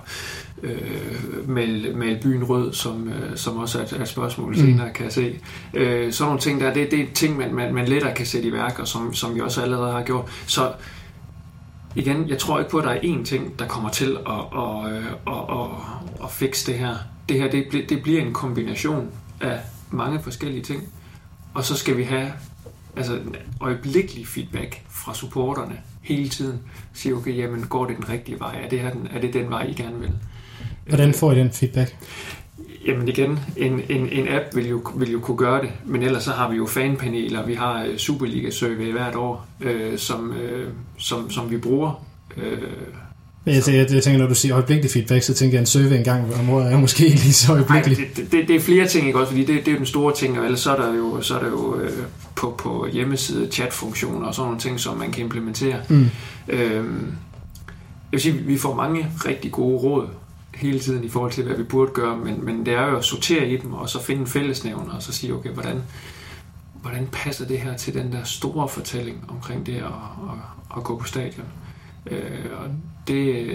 øh, 0.62 1.49
mal, 1.49 1.97
mal 1.97 2.18
byen 2.23 2.45
rød, 2.45 2.73
som, 2.73 3.09
øh, 3.09 3.37
som 3.37 3.57
også 3.57 3.79
er 3.79 3.83
et, 3.83 3.92
er 3.92 4.03
et 4.03 4.09
spørgsmål 4.09 4.49
mm. 4.49 4.57
senere, 4.57 4.90
kan 4.90 5.05
jeg 5.05 5.12
se. 5.12 5.40
Øh, 5.75 6.12
sådan 6.12 6.29
nogle 6.29 6.40
ting 6.40 6.61
der, 6.61 6.75
det, 6.75 6.90
det 6.90 7.01
er 7.01 7.07
ting, 7.14 7.37
man, 7.37 7.55
man, 7.55 7.75
man 7.75 7.88
lettere 7.88 8.14
kan 8.14 8.27
sætte 8.27 8.49
i 8.49 8.53
værk, 8.53 8.79
og 8.79 8.88
som, 8.88 9.14
som 9.14 9.35
vi 9.35 9.40
også 9.40 9.62
allerede 9.62 9.92
har 9.92 10.03
gjort. 10.03 10.31
Så 10.47 10.73
igen, 11.94 12.28
jeg 12.28 12.38
tror 12.38 12.59
ikke 12.59 12.70
på, 12.70 12.78
at 12.78 12.85
der 12.85 12.90
er 12.90 13.00
én 13.00 13.24
ting, 13.24 13.59
der 13.59 13.66
kommer 13.66 13.90
til 13.90 14.16
at, 14.26 14.33
at, 14.33 14.92
at, 14.92 15.35
at, 15.35 15.61
at, 15.61 16.24
at 16.24 16.31
fikse 16.31 16.72
det 16.72 16.78
her. 16.78 16.94
Det 17.28 17.40
her, 17.40 17.50
det, 17.50 17.88
det 17.88 18.02
bliver 18.02 18.22
en 18.22 18.33
kombination 18.33 19.11
af 19.40 19.59
mange 19.90 20.20
forskellige 20.22 20.62
ting. 20.62 20.88
Og 21.55 21.64
så 21.64 21.76
skal 21.76 21.96
vi 21.96 22.02
have 22.02 22.33
altså, 22.96 23.20
øjeblikkelig 23.61 24.26
feedback 24.26 24.83
fra 24.90 25.14
supporterne 25.14 25.81
hele 26.02 26.28
tiden. 26.28 26.61
Sige, 26.92 27.14
okay, 27.14 27.37
jamen, 27.37 27.66
går 27.66 27.87
det 27.87 27.96
den 27.96 28.09
rigtige 28.09 28.40
vej? 28.40 28.61
Er 28.64 28.68
det, 28.68 28.81
her 28.81 28.90
den, 28.90 29.09
er 29.14 29.20
det 29.20 29.35
den 29.35 29.50
vej, 29.50 29.62
I 29.62 29.72
gerne 29.72 30.00
vil? 30.00 30.11
Hvordan 30.87 31.14
får 31.14 31.33
I 31.33 31.38
den 31.38 31.50
feedback? 31.50 31.96
Jamen 32.87 33.09
igen, 33.09 33.38
en, 33.57 33.81
en, 33.88 34.09
en 34.09 34.29
app 34.29 34.57
vil 34.57 34.68
jo, 34.68 34.83
vil 34.97 35.12
jo 35.12 35.21
kunne 35.21 35.37
gøre 35.37 35.62
det, 35.62 35.71
men 35.85 36.03
ellers 36.03 36.25
så 36.25 36.31
har 36.31 36.51
vi 36.51 36.57
jo 36.57 36.66
fanpaneler, 36.66 37.47
vi 37.47 37.55
har 37.55 37.85
øh, 37.85 37.97
Superliga-survey 37.97 38.92
hvert 38.92 39.14
år, 39.14 39.47
øh, 39.61 39.99
som, 39.99 40.33
øh, 40.33 40.68
som, 40.99 41.31
som 41.31 41.51
vi 41.51 41.57
bruger. 41.57 42.05
Øh, 42.37 42.59
jeg, 43.47 43.62
jeg, 43.66 43.92
jeg 43.92 44.03
tænker, 44.03 44.18
når 44.18 44.27
du 44.27 44.35
siger 44.35 44.55
øjeblikkelig 44.55 44.90
feedback, 44.90 45.23
så 45.23 45.35
tænker 45.35 45.57
jeg, 45.57 45.61
en 45.61 45.66
survey 45.66 45.97
en 45.97 46.05
gang 46.05 46.35
om 46.35 46.51
året 46.51 46.73
er 46.73 46.79
måske 46.79 47.05
ikke 47.07 47.18
lige 47.18 47.33
så 47.33 47.53
øjeblikkelig. 47.53 47.99
Nej, 47.99 48.09
det, 48.16 48.33
det, 48.33 48.49
det, 48.49 48.57
er 48.57 48.61
flere 48.61 48.88
ting, 48.88 49.07
ikke 49.07 49.18
også? 49.18 49.31
Fordi 49.31 49.45
det, 49.45 49.57
det 49.57 49.68
er 49.68 49.73
jo 49.73 49.79
den 49.79 49.87
store 49.87 50.14
ting, 50.14 50.38
og 50.38 50.45
ellers 50.45 50.61
så 50.61 50.77
er 50.77 50.83
der 50.83 50.95
jo, 50.95 51.21
så 51.21 51.35
er 51.35 51.38
der 51.38 51.49
jo 51.49 51.81
øh, 51.81 51.90
på, 52.35 52.55
på 52.59 52.87
hjemmeside 52.92 53.49
chatfunktioner 53.51 54.27
og 54.27 54.35
sådan 54.35 54.47
nogle 54.47 54.61
ting, 54.61 54.81
som 54.81 54.97
man 54.97 55.11
kan 55.11 55.23
implementere. 55.23 55.77
Mm. 55.88 56.11
Øh, 56.49 56.85
jeg 58.12 58.16
vil 58.16 58.21
sige, 58.21 58.35
vi 58.35 58.59
får 58.59 58.75
mange 58.75 59.07
rigtig 59.27 59.53
gode 59.53 59.79
råd 59.79 60.07
hele 60.55 60.81
tiden 60.81 61.05
i 61.05 61.09
forhold 61.09 61.33
til, 61.33 61.45
hvad 61.45 61.57
vi 61.57 61.62
burde 61.62 61.93
gøre, 61.93 62.17
men, 62.17 62.45
men 62.45 62.67
det 62.67 62.75
er 62.75 62.87
jo 62.87 62.97
at 62.97 63.05
sortere 63.05 63.49
i 63.49 63.57
dem, 63.57 63.73
og 63.73 63.88
så 63.88 64.03
finde 64.03 64.21
en 64.21 64.27
fællesnævner, 64.27 64.95
og 64.95 65.03
så 65.03 65.12
sige, 65.12 65.35
okay, 65.35 65.51
hvordan, 65.51 65.83
hvordan 66.83 67.09
passer 67.12 67.47
det 67.47 67.59
her 67.59 67.77
til 67.77 67.95
den 67.95 68.12
der 68.12 68.25
store 68.25 68.69
fortælling 68.69 69.25
omkring 69.29 69.67
det 69.67 69.77
at, 69.77 69.83
at, 69.83 70.77
at 70.77 70.85
gå 70.85 70.99
på 70.99 71.07
stadion? 71.07 71.47
Øh, 72.07 72.47
og 72.53 72.71
det, 73.09 73.51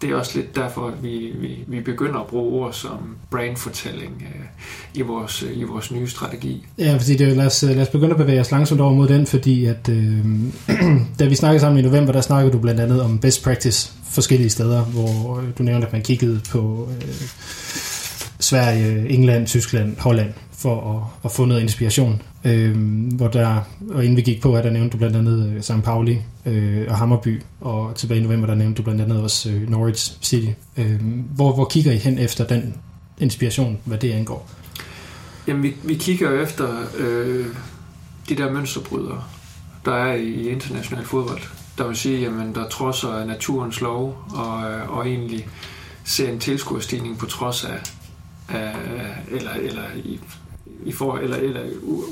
det 0.00 0.10
er 0.10 0.14
også 0.14 0.32
lidt 0.34 0.56
derfor, 0.56 0.86
at 0.86 1.02
vi, 1.02 1.32
vi, 1.40 1.64
vi 1.66 1.80
begynder 1.80 2.20
at 2.20 2.26
bruge 2.26 2.64
ord 2.64 2.72
som 2.72 3.16
brandfortælling 3.30 4.24
øh, 4.26 4.44
i, 4.94 5.02
vores, 5.02 5.42
øh, 5.42 5.58
i 5.58 5.62
vores 5.62 5.92
nye 5.92 6.08
strategi. 6.08 6.66
Ja, 6.78 6.96
fordi 6.96 7.16
det, 7.16 7.36
lad, 7.36 7.46
os, 7.46 7.62
øh, 7.62 7.70
lad 7.70 7.82
os 7.82 7.88
begynde 7.88 8.10
at 8.10 8.16
bevæge 8.16 8.40
os 8.40 8.50
langsomt 8.50 8.80
over 8.80 8.94
mod 8.94 9.08
den, 9.08 9.26
fordi 9.26 9.64
at 9.64 9.88
øh, 9.88 10.24
da 11.18 11.26
vi 11.26 11.34
snakkede 11.34 11.60
sammen 11.60 11.84
i 11.84 11.88
november, 11.88 12.12
der 12.12 12.20
snakkede 12.20 12.52
du 12.52 12.58
blandt 12.58 12.80
andet 12.80 13.02
om 13.02 13.18
best 13.18 13.44
practice 13.44 13.92
forskellige 14.04 14.50
steder, 14.50 14.82
hvor 14.84 15.38
øh, 15.38 15.44
du 15.58 15.62
nævnte, 15.62 15.86
at 15.86 15.92
man 15.92 16.02
kiggede 16.02 16.40
på 16.50 16.88
øh, 17.02 17.08
Sverige, 18.46 19.08
England, 19.08 19.46
Tyskland, 19.46 19.96
Holland 19.98 20.32
for 20.52 20.96
at, 20.96 21.24
at 21.24 21.32
få 21.32 21.44
noget 21.44 21.62
inspiration. 21.62 22.22
Øh, 22.44 22.76
hvor 23.16 23.28
der, 23.28 23.60
og 23.90 24.04
inden 24.04 24.16
vi 24.16 24.22
gik 24.22 24.42
på, 24.42 24.56
at 24.56 24.64
der 24.64 24.70
nævnte 24.70 24.92
du 24.92 24.98
blandt 24.98 25.16
andet 25.16 25.52
øh, 25.56 25.62
St. 25.62 25.84
Pauli 25.84 26.18
øh, 26.46 26.86
og 26.88 26.96
Hammerby, 26.96 27.42
og 27.60 27.94
tilbage 27.96 28.20
i 28.20 28.22
november, 28.22 28.46
der 28.46 28.54
nævnte 28.54 28.76
du 28.76 28.82
blandt 28.82 29.00
andet 29.02 29.22
også 29.22 29.50
øh, 29.50 29.70
Norwich 29.70 30.16
City. 30.22 30.50
Øh, 30.76 31.00
hvor, 31.34 31.54
hvor 31.54 31.64
kigger 31.64 31.92
I 31.92 31.96
hen 31.96 32.18
efter 32.18 32.46
den 32.46 32.74
inspiration, 33.18 33.78
hvad 33.84 33.98
det 33.98 34.12
angår? 34.12 34.50
Jamen, 35.48 35.62
vi, 35.62 35.74
vi 35.84 35.94
kigger 35.94 36.42
efter 36.42 36.68
øh, 36.98 37.46
de 38.28 38.36
der 38.36 38.52
mønsterbrydere, 38.52 39.22
der 39.84 39.94
er 39.94 40.14
i 40.14 40.48
international 40.48 41.04
fodbold 41.04 41.40
der 41.78 41.86
vil 41.86 41.96
sige, 41.96 42.20
jamen 42.20 42.54
der 42.54 42.68
trodser 42.68 43.24
naturens 43.24 43.80
lov, 43.80 44.24
og, 44.34 44.70
øh, 44.70 44.90
og 44.90 45.08
egentlig 45.08 45.48
ser 46.04 46.28
en 46.28 46.40
tilskuerstigning 46.40 47.18
på 47.18 47.26
trods 47.26 47.64
af, 47.64 47.82
af 48.48 48.74
eller, 49.30 49.50
eller 49.50 49.82
i, 50.04 50.20
i 50.84 50.92
for, 50.92 51.16
eller, 51.16 51.36
eller 51.36 51.60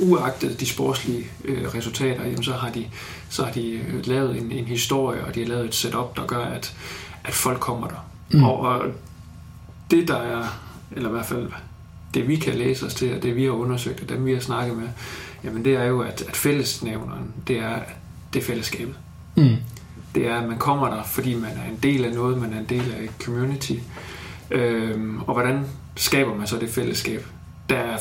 uagtet 0.03 0.61
de 0.61 0.67
sportslige 0.67 1.27
øh, 1.45 1.75
resultater, 1.75 2.25
jamen 2.25 2.43
så 2.43 2.53
har 2.53 2.71
de, 2.71 2.87
så 3.29 3.45
har 3.45 3.53
de 3.53 3.71
øh, 3.71 4.07
lavet 4.07 4.41
en, 4.41 4.53
en 4.53 4.65
historie, 4.65 5.25
og 5.25 5.35
de 5.35 5.41
har 5.41 5.49
lavet 5.49 5.65
et 5.65 5.75
setup, 5.75 6.17
der 6.17 6.27
gør, 6.27 6.45
at, 6.45 6.77
at 7.25 7.35
folk 7.35 7.61
kommer 7.61 7.89
der. 7.89 8.07
Mm. 8.31 8.45
Og, 8.45 8.59
og 8.59 8.83
det 9.91 10.09
der 10.09 10.17
er, 10.17 10.45
eller 10.93 11.09
i 11.09 11.13
hvert 11.13 11.27
fald 11.27 11.51
det 12.15 12.29
vi 12.29 12.37
kan 12.37 12.55
læse 12.55 12.87
os 12.87 12.95
til, 12.95 13.17
og 13.17 13.23
det 13.23 13.37
vi 13.37 13.45
har 13.45 13.51
undersøgt, 13.51 14.03
og 14.03 14.09
dem 14.09 14.27
vi 14.27 14.33
har 14.33 14.41
snakket 14.41 14.77
med, 14.77 14.89
jamen 15.45 15.65
det 15.65 15.75
er 15.75 15.85
jo, 15.85 16.01
at, 16.01 16.25
at 16.29 16.37
fællesnævneren, 16.37 17.33
det 17.49 17.59
er, 17.59 17.79
det 18.33 18.43
er 18.43 18.47
fællesskabet. 18.47 18.95
Mm. 19.37 19.57
Det 20.15 20.27
er, 20.27 20.41
at 20.41 20.49
man 20.49 20.59
kommer 20.59 20.91
der, 20.91 21.03
fordi 21.03 21.35
man 21.35 21.51
er 21.51 21.71
en 21.71 21.79
del 21.83 22.05
af 22.05 22.15
noget, 22.15 22.39
man 22.41 22.53
er 22.53 22.59
en 22.59 22.67
del 22.69 22.95
af 22.99 23.03
et 23.05 23.11
community. 23.25 23.73
Øhm, 24.51 25.21
og 25.27 25.33
hvordan 25.35 25.65
skaber 25.97 26.35
man 26.35 26.47
så 26.47 26.59
det 26.59 26.69
fællesskab? 26.69 27.27
Der 27.71 27.77
er, 27.77 27.99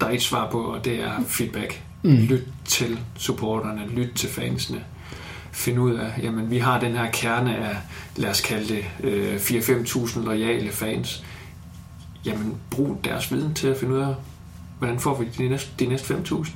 der 0.00 0.06
er 0.06 0.10
et 0.10 0.22
svar 0.22 0.50
på, 0.50 0.60
og 0.60 0.84
det 0.84 1.02
er 1.02 1.12
feedback. 1.26 1.82
Mm. 2.02 2.16
Lyt 2.16 2.42
til 2.64 2.98
supporterne, 3.16 3.82
lyt 3.88 4.12
til 4.14 4.28
fansene. 4.28 4.84
Find 5.52 5.78
ud 5.78 5.94
af, 5.94 6.12
jamen 6.22 6.50
vi 6.50 6.58
har 6.58 6.80
den 6.80 6.92
her 6.92 7.10
kerne 7.10 7.56
af, 7.56 7.76
lad 8.16 8.30
os 8.30 8.40
kalde 8.40 8.74
det, 8.74 8.84
øh, 9.00 9.36
4-5.000 9.36 10.24
lojale 10.24 10.72
fans. 10.72 11.24
Jamen 12.24 12.54
brug 12.70 13.00
deres 13.04 13.32
viden 13.32 13.54
til 13.54 13.68
at 13.68 13.76
finde 13.76 13.94
ud 13.94 14.00
af, 14.00 14.14
hvordan 14.78 15.00
får 15.00 15.18
vi 15.18 15.26
de 15.38 15.48
næste, 15.48 15.70
de 15.78 15.86
næste 15.86 16.14
5.000 16.14 16.50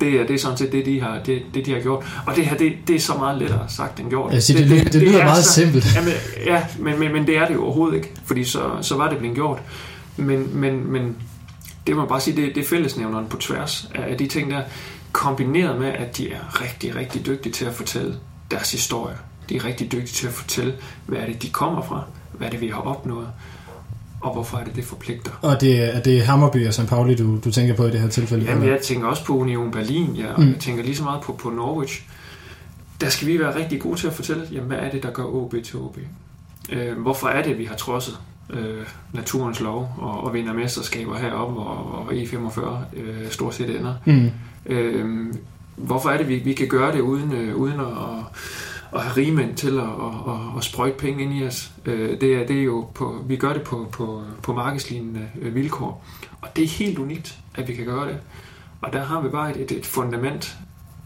det, 0.00 0.20
er, 0.20 0.26
det 0.26 0.34
er 0.34 0.38
sådan 0.38 0.58
set 0.58 0.72
det, 0.72 0.86
de 0.86 1.00
har, 1.00 1.18
det, 1.26 1.42
det, 1.54 1.66
de 1.66 1.72
har 1.72 1.80
gjort. 1.80 2.04
Og 2.26 2.36
det 2.36 2.46
her, 2.46 2.56
det, 2.56 2.72
det 2.88 2.96
er 2.96 3.00
så 3.00 3.14
meget 3.14 3.38
lettere 3.38 3.64
sagt 3.68 4.00
end 4.00 4.08
gjort. 4.08 4.32
Altså, 4.32 4.52
det, 4.52 4.68
det, 4.68 4.84
det, 4.84 4.92
det 4.92 5.02
lyder 5.02 5.16
det 5.16 5.24
meget 5.24 5.44
så, 5.44 5.52
simpelt. 5.52 5.94
Jamen, 5.96 6.12
ja, 6.46 6.62
men, 6.78 6.98
men, 6.98 7.12
men 7.12 7.26
det 7.26 7.36
er 7.36 7.46
det 7.46 7.54
jo 7.54 7.64
overhovedet 7.64 7.96
ikke, 7.96 8.10
fordi 8.24 8.44
så, 8.44 8.62
så 8.82 8.96
var 8.96 9.08
det 9.08 9.18
blevet 9.18 9.34
gjort. 9.34 9.62
Men, 10.20 10.60
men, 10.60 10.92
men 10.92 11.16
det 11.86 11.94
må 11.94 12.00
man 12.00 12.08
bare 12.08 12.20
sige, 12.20 12.36
det, 12.36 12.54
det 12.54 12.62
er 12.62 12.68
fællesnævneren 12.68 13.26
på 13.26 13.36
tværs 13.36 13.90
af 13.94 14.18
de 14.18 14.26
ting 14.26 14.50
der, 14.50 14.62
kombineret 15.12 15.80
med, 15.80 15.88
at 15.88 16.16
de 16.16 16.32
er 16.32 16.62
rigtig, 16.62 16.96
rigtig 16.96 17.26
dygtige 17.26 17.52
til 17.52 17.64
at 17.64 17.74
fortælle 17.74 18.16
deres 18.50 18.72
historie. 18.72 19.16
De 19.48 19.56
er 19.56 19.64
rigtig 19.64 19.92
dygtige 19.92 20.14
til 20.14 20.26
at 20.26 20.32
fortælle, 20.32 20.74
hvad 21.06 21.18
er 21.18 21.26
det, 21.26 21.42
de 21.42 21.50
kommer 21.50 21.82
fra, 21.82 22.04
hvad 22.32 22.46
er 22.46 22.50
det, 22.50 22.60
vi 22.60 22.68
har 22.68 22.80
opnået. 22.80 23.28
og 24.20 24.32
hvorfor 24.32 24.58
er 24.58 24.64
det, 24.64 24.76
det 24.76 24.84
forpligter. 24.84 25.30
Og 25.42 25.60
det, 25.60 25.96
er 25.96 26.00
det 26.00 26.22
Hammerby 26.22 26.66
og 26.66 26.74
St. 26.74 26.86
Pauli, 26.86 27.14
du, 27.14 27.38
du 27.44 27.50
tænker 27.50 27.74
på 27.74 27.84
i 27.86 27.90
det 27.90 28.00
her 28.00 28.08
tilfælde? 28.08 28.44
Jamen, 28.44 28.68
jeg 28.68 28.80
tænker 28.82 29.06
også 29.06 29.24
på 29.24 29.32
Union 29.32 29.70
Berlin, 29.70 30.16
ja, 30.16 30.32
og 30.32 30.40
mm. 30.40 30.48
jeg 30.52 30.60
tænker 30.60 30.84
lige 30.84 30.96
så 30.96 31.04
meget 31.04 31.20
på, 31.22 31.32
på 31.32 31.50
Norwich. 31.50 32.02
Der 33.00 33.08
skal 33.08 33.28
vi 33.28 33.38
være 33.38 33.56
rigtig 33.56 33.80
gode 33.80 34.00
til 34.00 34.06
at 34.06 34.12
fortælle, 34.12 34.48
jamen, 34.52 34.66
hvad 34.66 34.78
er 34.78 34.90
det, 34.90 35.02
der 35.02 35.10
gør 35.10 35.24
OB 35.24 35.54
til 35.64 35.76
OB? 35.76 35.98
Øh, 36.72 36.98
hvorfor 36.98 37.28
er 37.28 37.42
det, 37.42 37.58
vi 37.58 37.64
har 37.64 37.76
trodset 37.76 38.18
øh, 38.52 38.86
naturens 39.12 39.60
lov 39.60 39.94
og, 39.98 40.24
og 40.24 40.34
vinder 40.34 40.52
mesterskaber 40.52 41.18
heroppe, 41.18 41.60
og, 41.60 41.98
og 41.98 42.12
E45 42.12 42.60
øh, 42.96 43.30
stort 43.30 43.54
set 43.54 43.76
ender? 43.76 43.94
Mm. 44.04 44.30
Øh, 44.66 45.34
hvorfor 45.76 46.10
er 46.10 46.16
det, 46.16 46.28
vi, 46.28 46.36
vi 46.36 46.52
kan 46.52 46.68
gøre 46.68 46.92
det 46.92 47.00
uden, 47.00 47.32
øh, 47.32 47.56
uden 47.56 47.80
at 47.80 47.86
at 48.94 49.02
have 49.02 49.16
rigmænd 49.16 49.56
til 49.56 49.78
at, 49.78 49.84
at, 49.84 50.32
at, 50.32 50.56
at 50.56 50.64
sprøjte 50.64 50.98
penge 50.98 51.22
ind 51.22 51.34
i 51.34 51.46
os. 51.46 51.72
Øh, 51.84 52.20
det 52.20 52.34
er, 52.34 52.46
det 52.46 52.58
er 52.58 52.62
jo 52.62 52.86
på, 52.94 53.24
vi 53.26 53.36
gør 53.36 53.52
det 53.52 53.62
på, 53.62 53.88
på, 53.92 54.22
på 54.42 54.52
markedslignende 54.52 55.28
øh, 55.40 55.54
vilkår. 55.54 56.04
Og 56.40 56.48
det 56.56 56.64
er 56.64 56.68
helt 56.68 56.98
unikt, 56.98 57.38
at 57.54 57.68
vi 57.68 57.74
kan 57.74 57.84
gøre 57.84 58.08
det. 58.08 58.18
Og 58.80 58.92
der 58.92 59.04
har 59.04 59.20
vi 59.20 59.28
bare 59.28 59.58
et, 59.58 59.72
et 59.72 59.86
fundament 59.86 60.56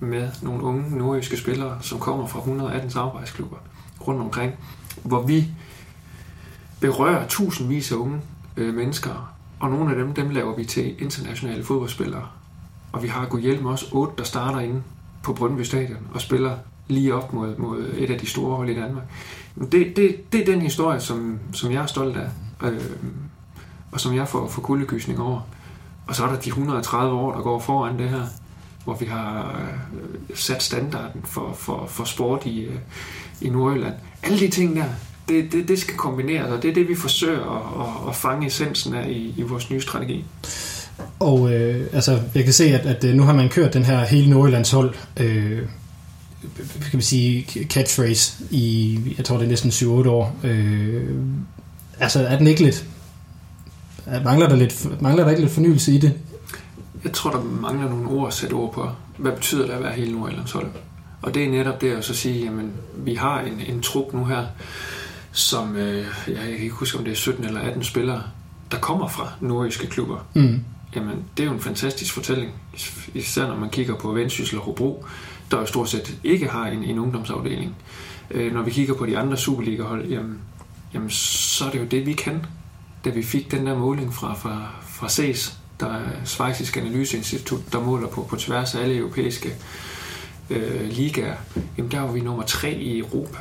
med 0.01 0.29
nogle 0.43 0.63
unge 0.63 0.99
nordjyske 0.99 1.37
spillere, 1.37 1.79
som 1.81 1.99
kommer 1.99 2.27
fra 2.27 2.39
118 2.39 2.91
samarbejdsklubber 2.91 3.57
rundt 4.07 4.21
omkring, 4.21 4.53
hvor 5.03 5.23
vi 5.23 5.47
berører 6.81 7.27
tusindvis 7.29 7.93
af 7.93 7.97
unge 7.97 8.21
øh, 8.57 8.75
mennesker, 8.75 9.35
og 9.61 9.71
nogle 9.71 9.91
af 9.91 9.97
dem, 9.97 10.15
dem 10.15 10.31
laver 10.31 10.57
vi 10.57 10.65
til 10.65 11.03
internationale 11.03 11.65
fodboldspillere. 11.65 12.27
Og 12.93 13.03
vi 13.03 13.09
har 13.09 13.27
gået 13.27 13.43
hjælp 13.43 13.63
med 13.63 13.71
os 13.71 13.89
otte, 13.93 14.15
der 14.19 14.25
starter 14.25 14.61
inde 14.61 14.83
på 15.23 15.33
Brøndby 15.33 15.63
Stadion 15.63 16.07
og 16.15 16.21
spiller 16.21 16.57
lige 16.89 17.15
op 17.15 17.33
mod, 17.33 17.57
mod 17.57 17.85
et 17.97 18.11
af 18.11 18.19
de 18.19 18.27
store 18.27 18.57
hold 18.57 18.69
i 18.69 18.75
Danmark. 18.75 19.05
Det, 19.73 19.97
det, 19.97 20.33
det 20.33 20.41
er 20.41 20.45
den 20.45 20.63
historie, 20.63 21.01
som, 21.01 21.39
som 21.53 21.73
jeg 21.73 21.83
er 21.83 21.87
stolt 21.87 22.17
af, 22.17 22.29
øh, 22.63 22.81
og 23.93 24.01
som 24.01 24.15
jeg 24.15 24.29
får, 24.29 24.49
får 24.49 24.63
kuldegysning 24.63 25.21
over. 25.21 25.41
Og 26.07 26.17
så 26.17 26.25
er 26.25 26.29
der 26.29 26.41
de 26.41 26.49
130 26.49 27.15
år, 27.15 27.35
der 27.35 27.43
går 27.43 27.59
foran 27.61 27.99
det 27.99 28.09
her, 28.09 28.23
hvor 28.85 28.95
vi 28.95 29.07
har 29.07 29.61
øh, 29.93 30.37
sat 30.37 30.63
standarden 30.63 31.23
for, 31.25 31.53
for, 31.53 31.87
for 31.87 32.05
sport 32.05 32.47
i, 32.47 32.61
øh, 32.61 32.77
i 33.41 33.49
Nordjylland. 33.49 33.95
Alle 34.23 34.39
de 34.39 34.49
ting 34.49 34.77
der, 34.77 34.85
det, 35.29 35.53
det, 35.53 35.69
det 35.69 35.79
skal 35.79 35.95
kombineres, 35.95 36.51
og 36.51 36.63
det 36.63 36.71
er 36.71 36.75
det, 36.75 36.89
vi 36.89 36.95
forsøger 36.95 37.41
at, 37.41 37.87
at, 37.87 38.09
at 38.09 38.17
fange 38.17 38.47
essensen 38.47 38.95
af 38.95 39.09
i, 39.09 39.35
i 39.37 39.43
vores 39.43 39.71
nye 39.71 39.81
strategi. 39.81 40.25
Og 41.19 41.53
øh, 41.53 41.87
altså, 41.93 42.21
jeg 42.35 42.45
kan 42.45 42.53
se, 42.53 42.65
at, 42.65 42.87
at 42.87 43.05
øh, 43.05 43.15
nu 43.15 43.23
har 43.23 43.35
man 43.35 43.49
kørt 43.49 43.75
den 43.75 43.85
her 43.85 44.05
hele 44.05 44.31
Nordjyllands 44.31 44.71
hold 44.71 44.95
øh, 45.21 45.63
kan 46.67 46.91
man 46.93 47.03
sige, 47.03 47.65
catchphrase 47.65 48.45
i, 48.51 48.99
jeg 49.17 49.25
tror 49.25 49.37
det 49.37 49.45
er 49.45 49.49
næsten 49.49 49.71
7-8 49.71 50.09
år. 50.09 50.37
Øh, 50.45 51.11
altså 51.99 52.27
er 52.27 52.39
den 52.39 52.47
ikke 52.47 52.63
lidt, 52.63 52.85
mangler 54.25 54.49
der, 54.49 54.57
lidt, 54.57 55.03
mangler 55.03 55.25
der 55.25 55.31
ikke 55.31 55.43
lidt 55.43 55.53
fornyelse 55.53 55.93
i 55.93 55.99
det? 55.99 56.13
Jeg 57.05 57.13
tror, 57.13 57.31
der 57.31 57.43
mangler 57.43 57.89
nogle 57.89 58.09
ord 58.09 58.29
at 58.29 58.35
sætte 58.35 58.55
ord 58.55 58.73
på. 58.73 58.89
Hvad 59.17 59.33
betyder 59.33 59.67
det 59.67 59.73
at 59.73 59.83
være 59.83 59.93
hele 59.93 60.13
Nordjyllands 60.13 60.53
hold? 60.53 60.67
Og 61.23 61.35
det 61.35 61.45
er 61.45 61.49
netop 61.49 61.81
det 61.81 61.93
at 61.93 62.05
så 62.05 62.15
sige, 62.15 62.45
jamen, 62.45 62.73
vi 62.97 63.15
har 63.15 63.41
en, 63.41 63.61
en 63.67 63.83
trup 63.83 64.13
nu 64.13 64.25
her, 64.25 64.47
som, 65.35 65.77
øh, 65.77 66.07
jeg 66.29 66.37
kan 66.37 66.51
ikke 66.51 66.75
huske, 66.75 66.99
om 66.99 67.05
det 67.05 67.11
er 67.11 67.17
17 67.17 67.45
eller 67.45 67.61
18 67.61 67.85
spillere, 67.85 68.23
der 68.71 68.79
kommer 68.79 69.09
fra 69.09 69.33
nordjyske 69.41 69.87
klubber. 69.87 70.27
Mm. 70.35 70.61
Jamen, 70.97 71.25
det 71.37 71.43
er 71.43 71.47
jo 71.47 71.53
en 71.53 71.61
fantastisk 71.61 72.15
fortælling, 72.15 72.53
især 73.15 73.47
når 73.47 73.57
man 73.57 73.71
kigger 73.71 73.95
på 73.95 74.13
Vendsyssel 74.13 74.59
og 74.59 74.65
Hobro, 74.65 75.05
der 75.51 75.59
jo 75.59 75.67
stort 75.67 75.89
set 75.89 76.19
ikke 76.25 76.49
har 76.49 76.67
en, 76.67 76.85
en 76.85 76.99
ungdomsafdeling. 76.99 77.77
Øh, 78.31 78.55
når 78.55 78.63
vi 78.63 78.71
kigger 78.71 78.95
på 78.95 79.07
de 79.07 79.19
andre 79.19 79.37
Superliga-hold, 79.37 80.09
jamen, 80.09 80.39
jamen, 80.95 81.11
så 81.11 81.65
er 81.65 81.71
det 81.71 81.79
jo 81.79 81.85
det, 81.85 82.07
vi 82.07 82.13
kan. 82.13 82.47
Da 83.05 83.11
vi 83.11 83.23
fik 83.23 83.51
den 83.51 83.67
der 83.67 83.79
måling 83.79 84.15
fra, 84.15 84.35
fra, 84.35 84.67
fra 84.83 85.09
CES, 85.09 85.59
der 85.81 85.87
er 85.87 86.25
Schweizisk 86.25 86.77
Analyseinstitut, 86.77 87.73
der 87.73 87.81
måler 87.81 88.09
på, 88.09 88.23
på 88.23 88.37
tværs 88.37 88.75
af 88.75 88.83
alle 88.83 88.97
europæiske 88.97 89.55
øh, 90.51 90.89
ligaer, 90.91 91.37
jamen 91.79 91.91
der 91.91 92.01
var 92.01 92.13
vi 92.13 92.21
nummer 92.21 92.43
tre 92.43 92.73
i 92.73 92.99
Europa. 92.99 93.39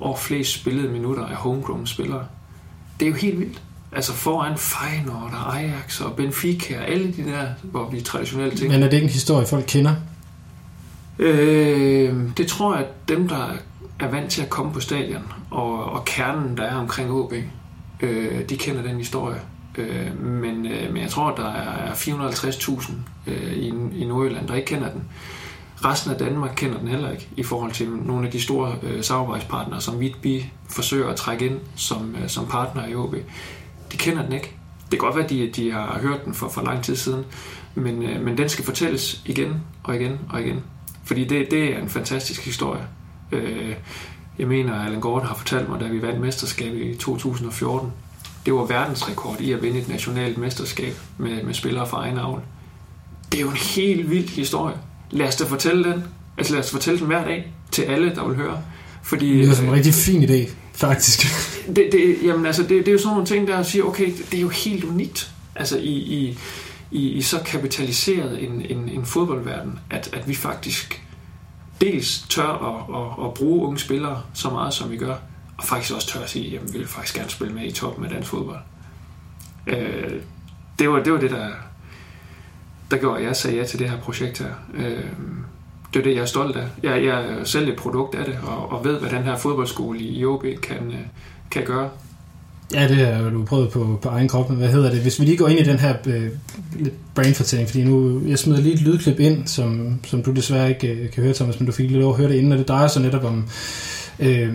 Og 0.00 0.18
flest 0.18 0.52
spillede 0.60 0.88
minutter 0.88 1.26
af 1.26 1.36
homegrown 1.36 1.86
spillere. 1.86 2.26
Det 3.00 3.06
er 3.06 3.10
jo 3.10 3.16
helt 3.16 3.38
vildt. 3.38 3.62
Altså 3.92 4.12
foran 4.12 4.58
Feyenoord 4.58 5.32
og 5.32 5.58
Ajax 5.58 6.00
og 6.00 6.16
Benfica 6.16 6.78
og 6.78 6.88
alle 6.88 7.12
de 7.12 7.24
der, 7.24 7.46
hvor 7.62 7.90
vi 7.90 8.00
traditionelt 8.00 8.58
tænker. 8.58 8.76
Men 8.76 8.82
er 8.82 8.88
det 8.88 8.96
ikke 8.96 9.04
en 9.04 9.10
historie, 9.10 9.46
folk 9.46 9.64
kender? 9.68 9.94
Øh, 11.18 12.14
det 12.36 12.46
tror 12.46 12.76
jeg, 12.76 12.84
at 12.84 13.08
dem, 13.08 13.28
der 13.28 13.52
er 14.00 14.10
vant 14.10 14.30
til 14.30 14.42
at 14.42 14.50
komme 14.50 14.72
på 14.72 14.80
stadion, 14.80 15.32
og, 15.50 15.84
og 15.84 16.04
kernen, 16.04 16.56
der 16.56 16.62
er 16.62 16.74
omkring 16.74 17.10
OB, 17.10 17.32
øh, 18.00 18.48
de 18.48 18.56
kender 18.56 18.82
den 18.82 18.96
historie. 18.96 19.40
Øh, 19.78 20.24
men, 20.24 20.66
øh, 20.66 20.92
men 20.92 21.02
jeg 21.02 21.10
tror, 21.10 21.30
at 21.30 21.36
der 21.36 21.52
er 21.52 21.92
450.000 21.94 22.92
øh, 23.26 23.52
i, 23.52 23.72
i 23.94 24.04
Nordjylland, 24.04 24.48
der 24.48 24.54
ikke 24.54 24.66
kender 24.66 24.90
den. 24.90 25.02
Resten 25.84 26.10
af 26.10 26.18
Danmark 26.18 26.52
kender 26.56 26.78
den 26.78 26.88
heller 26.88 27.10
ikke, 27.10 27.28
i 27.36 27.42
forhold 27.42 27.72
til 27.72 27.88
nogle 27.88 28.26
af 28.26 28.32
de 28.32 28.40
store 28.40 28.74
øh, 28.82 29.04
samarbejdspartnere, 29.04 29.80
som 29.80 30.00
vi 30.00 30.50
forsøger 30.70 31.08
at 31.08 31.16
trække 31.16 31.46
ind 31.46 31.60
som, 31.76 32.16
øh, 32.22 32.28
som 32.28 32.46
partner 32.46 32.86
i 32.86 32.94
OB. 32.94 33.14
De 33.92 33.96
kender 33.96 34.22
den 34.22 34.32
ikke. 34.32 34.56
Det 34.90 34.90
kan 34.90 34.98
godt 34.98 35.16
være, 35.16 35.24
at 35.24 35.30
de, 35.30 35.50
de 35.56 35.72
har 35.72 35.98
hørt 35.98 36.24
den 36.24 36.34
for, 36.34 36.48
for 36.48 36.62
lang 36.62 36.84
tid 36.84 36.96
siden, 36.96 37.24
men, 37.74 38.02
øh, 38.02 38.24
men 38.24 38.38
den 38.38 38.48
skal 38.48 38.64
fortælles 38.64 39.22
igen 39.26 39.62
og 39.82 39.96
igen 39.96 40.20
og 40.30 40.40
igen. 40.40 40.62
Fordi 41.04 41.24
det, 41.24 41.50
det 41.50 41.74
er 41.74 41.78
en 41.78 41.88
fantastisk 41.88 42.44
historie. 42.44 42.82
Øh, 43.32 43.74
jeg 44.38 44.48
mener, 44.48 44.74
at 44.74 44.86
Allan 44.86 45.00
Gordon 45.00 45.26
har 45.26 45.34
fortalt 45.34 45.68
mig, 45.68 45.80
da 45.80 45.86
vi 45.86 46.02
vandt 46.02 46.20
mesterskabet 46.20 46.80
i 46.80 46.94
2014, 46.94 47.92
det 48.46 48.54
var 48.54 48.64
verdensrekord 48.64 49.40
i 49.40 49.52
at 49.52 49.62
vinde 49.62 49.78
et 49.78 49.88
nationalt 49.88 50.38
mesterskab 50.38 50.94
med, 51.18 51.42
med 51.42 51.54
spillere 51.54 51.86
fra 51.86 52.02
egen 52.02 52.18
avl. 52.18 52.40
Det 53.32 53.38
er 53.38 53.42
jo 53.42 53.50
en 53.50 53.56
helt 53.56 54.10
vild 54.10 54.28
historie. 54.28 54.76
Lad 55.10 55.28
os 55.28 55.36
da 55.36 55.44
fortælle 55.44 55.84
den. 55.84 56.04
Altså 56.38 56.52
lad 56.52 56.62
os 56.62 56.70
fortælle 56.70 56.98
den 56.98 57.06
hver 57.06 57.24
dag 57.24 57.52
til 57.70 57.82
alle, 57.82 58.14
der 58.14 58.28
vil 58.28 58.36
høre. 58.36 58.62
Fordi, 59.02 59.46
det 59.46 59.58
er 59.58 59.62
en 59.62 59.72
rigtig 59.72 59.94
fin 59.94 60.24
idé, 60.24 60.50
faktisk. 60.72 61.26
Det, 61.76 61.88
det, 61.92 62.16
jamen, 62.22 62.46
altså, 62.46 62.62
det, 62.62 62.70
det 62.70 62.88
er 62.88 62.92
jo 62.92 62.98
sådan 62.98 63.10
nogle 63.10 63.26
ting, 63.26 63.48
der 63.48 63.62
siger, 63.62 63.84
okay, 63.84 64.12
det, 64.30 64.34
er 64.34 64.42
jo 64.42 64.48
helt 64.48 64.84
unikt. 64.84 65.30
Altså 65.54 65.78
i, 65.78 65.92
i, 65.92 66.38
i, 66.90 67.08
i 67.08 67.22
så 67.22 67.38
kapitaliseret 67.46 68.44
en, 68.44 68.66
en, 68.68 68.88
en 68.88 69.06
fodboldverden, 69.06 69.78
at, 69.90 70.10
at 70.12 70.28
vi 70.28 70.34
faktisk 70.34 71.02
dels 71.80 72.26
tør 72.28 72.42
at, 72.42 72.96
at, 72.96 73.26
at 73.26 73.34
bruge 73.34 73.66
unge 73.66 73.78
spillere 73.78 74.22
så 74.34 74.50
meget, 74.50 74.74
som 74.74 74.90
vi 74.90 74.96
gør, 74.96 75.14
og 75.56 75.64
faktisk 75.64 75.94
også 75.94 76.08
tør 76.08 76.20
at 76.20 76.30
sige, 76.30 76.58
at 76.58 76.72
vi 76.72 76.78
vil 76.78 76.86
faktisk 76.86 77.14
gerne 77.14 77.30
spille 77.30 77.54
med 77.54 77.64
i 77.64 77.72
toppen 77.72 78.04
af 78.04 78.10
dansk 78.10 78.28
fodbold. 78.30 78.58
Øh, 79.66 80.20
det, 80.78 80.90
var, 80.90 81.02
det 81.02 81.12
var 81.12 81.18
det, 81.18 81.30
der, 81.30 81.48
der 82.90 82.96
gjorde, 82.96 83.18
at 83.18 83.26
jeg 83.26 83.36
sagde 83.36 83.56
ja 83.56 83.64
til 83.64 83.78
det 83.78 83.90
her 83.90 83.98
projekt 83.98 84.38
her. 84.38 84.50
Øh, 84.74 85.04
det 85.94 86.00
er 86.00 86.04
det, 86.04 86.14
jeg 86.14 86.22
er 86.22 86.26
stolt 86.26 86.56
af. 86.56 86.66
Jeg, 86.82 87.04
jeg 87.04 87.24
er 87.24 87.44
selv 87.44 87.68
et 87.68 87.76
produkt 87.76 88.14
af 88.14 88.24
det, 88.24 88.38
og, 88.42 88.72
og 88.72 88.84
ved, 88.84 89.00
hvad 89.00 89.10
den 89.10 89.22
her 89.22 89.36
fodboldskole 89.36 89.98
i 89.98 90.24
OB 90.24 90.44
kan, 90.62 90.76
øh, 90.76 91.06
kan 91.50 91.64
gøre. 91.64 91.90
Ja, 92.74 92.88
det 92.88 92.96
har 92.96 93.30
du 93.30 93.44
prøvet 93.44 93.70
på, 93.70 93.98
på 94.02 94.08
egen 94.08 94.28
krop. 94.28 94.50
Hvad 94.50 94.68
hedder 94.68 94.90
det? 94.90 95.00
Hvis 95.00 95.20
vi 95.20 95.24
lige 95.24 95.36
går 95.36 95.48
ind 95.48 95.60
i 95.60 95.62
den 95.62 95.78
her 95.78 95.94
øh, 96.06 96.28
brainfortælling, 97.14 97.68
fordi 97.68 97.84
nu, 97.84 98.22
jeg 98.26 98.38
smider 98.38 98.60
lige 98.60 98.74
et 98.74 98.80
lydklip 98.80 99.20
ind, 99.20 99.46
som, 99.46 100.00
som 100.04 100.22
du 100.22 100.32
desværre 100.32 100.68
ikke 100.68 100.88
øh, 100.88 101.10
kan 101.10 101.22
høre, 101.22 101.34
Thomas, 101.34 101.60
men 101.60 101.66
du 101.66 101.72
fik 101.72 101.90
lige 101.90 102.00
lov 102.00 102.10
at 102.10 102.16
høre 102.18 102.28
det 102.28 102.34
inden, 102.34 102.52
og 102.52 102.58
det 102.58 102.68
drejer 102.68 102.88
sig 102.88 103.02
netop 103.02 103.24
om, 103.24 103.48
øh, 104.18 104.54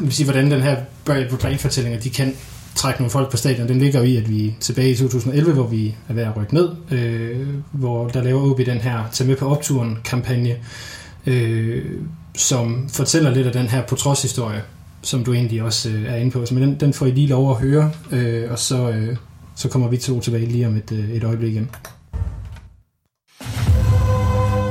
vil 0.00 0.12
sige, 0.12 0.24
hvordan 0.24 0.50
den 0.50 0.60
her 0.60 0.76
brainfortælling, 1.04 2.04
de 2.04 2.10
kan 2.10 2.34
trække 2.78 3.00
nogle 3.00 3.10
folk 3.10 3.30
på 3.30 3.36
stadion. 3.36 3.68
Den 3.68 3.78
ligger 3.78 4.02
i, 4.02 4.16
at 4.16 4.30
vi 4.30 4.54
tilbage 4.60 4.90
i 4.90 4.96
2011, 4.96 5.52
hvor 5.52 5.66
vi 5.66 5.94
er 6.08 6.14
ved 6.14 6.22
at 6.22 6.36
rykke 6.36 6.54
ned, 6.54 6.68
øh, 6.90 7.46
hvor 7.72 8.08
der 8.08 8.22
laver 8.22 8.50
OB 8.50 8.58
den 8.58 8.78
her 8.78 9.04
Tag 9.12 9.26
med 9.26 9.36
på 9.36 9.48
opturen 9.48 9.98
kampagne, 10.04 10.56
øh, 11.26 11.84
som 12.36 12.88
fortæller 12.92 13.30
lidt 13.30 13.46
af 13.46 13.52
den 13.52 13.66
her 13.66 13.82
på 13.86 13.94
trods 13.94 14.22
historie, 14.22 14.62
som 15.02 15.24
du 15.24 15.32
egentlig 15.32 15.62
også 15.62 15.90
øh, 15.90 16.04
er 16.04 16.16
inde 16.16 16.30
på. 16.30 16.46
Så, 16.46 16.54
Men 16.54 16.62
den, 16.62 16.80
den 16.80 16.92
får 16.92 17.06
I 17.06 17.10
lige 17.10 17.26
lov 17.26 17.50
at 17.50 17.56
høre, 17.56 17.90
øh, 18.12 18.50
og 18.50 18.58
så, 18.58 18.90
øh, 18.90 19.16
så 19.56 19.68
kommer 19.68 19.88
vi 19.88 19.96
to 19.96 20.20
tilbage 20.20 20.46
lige 20.46 20.66
om 20.66 20.76
et, 20.76 20.92
øh, 20.92 21.10
et 21.10 21.24
øjeblik 21.24 21.52
igen. 21.52 21.70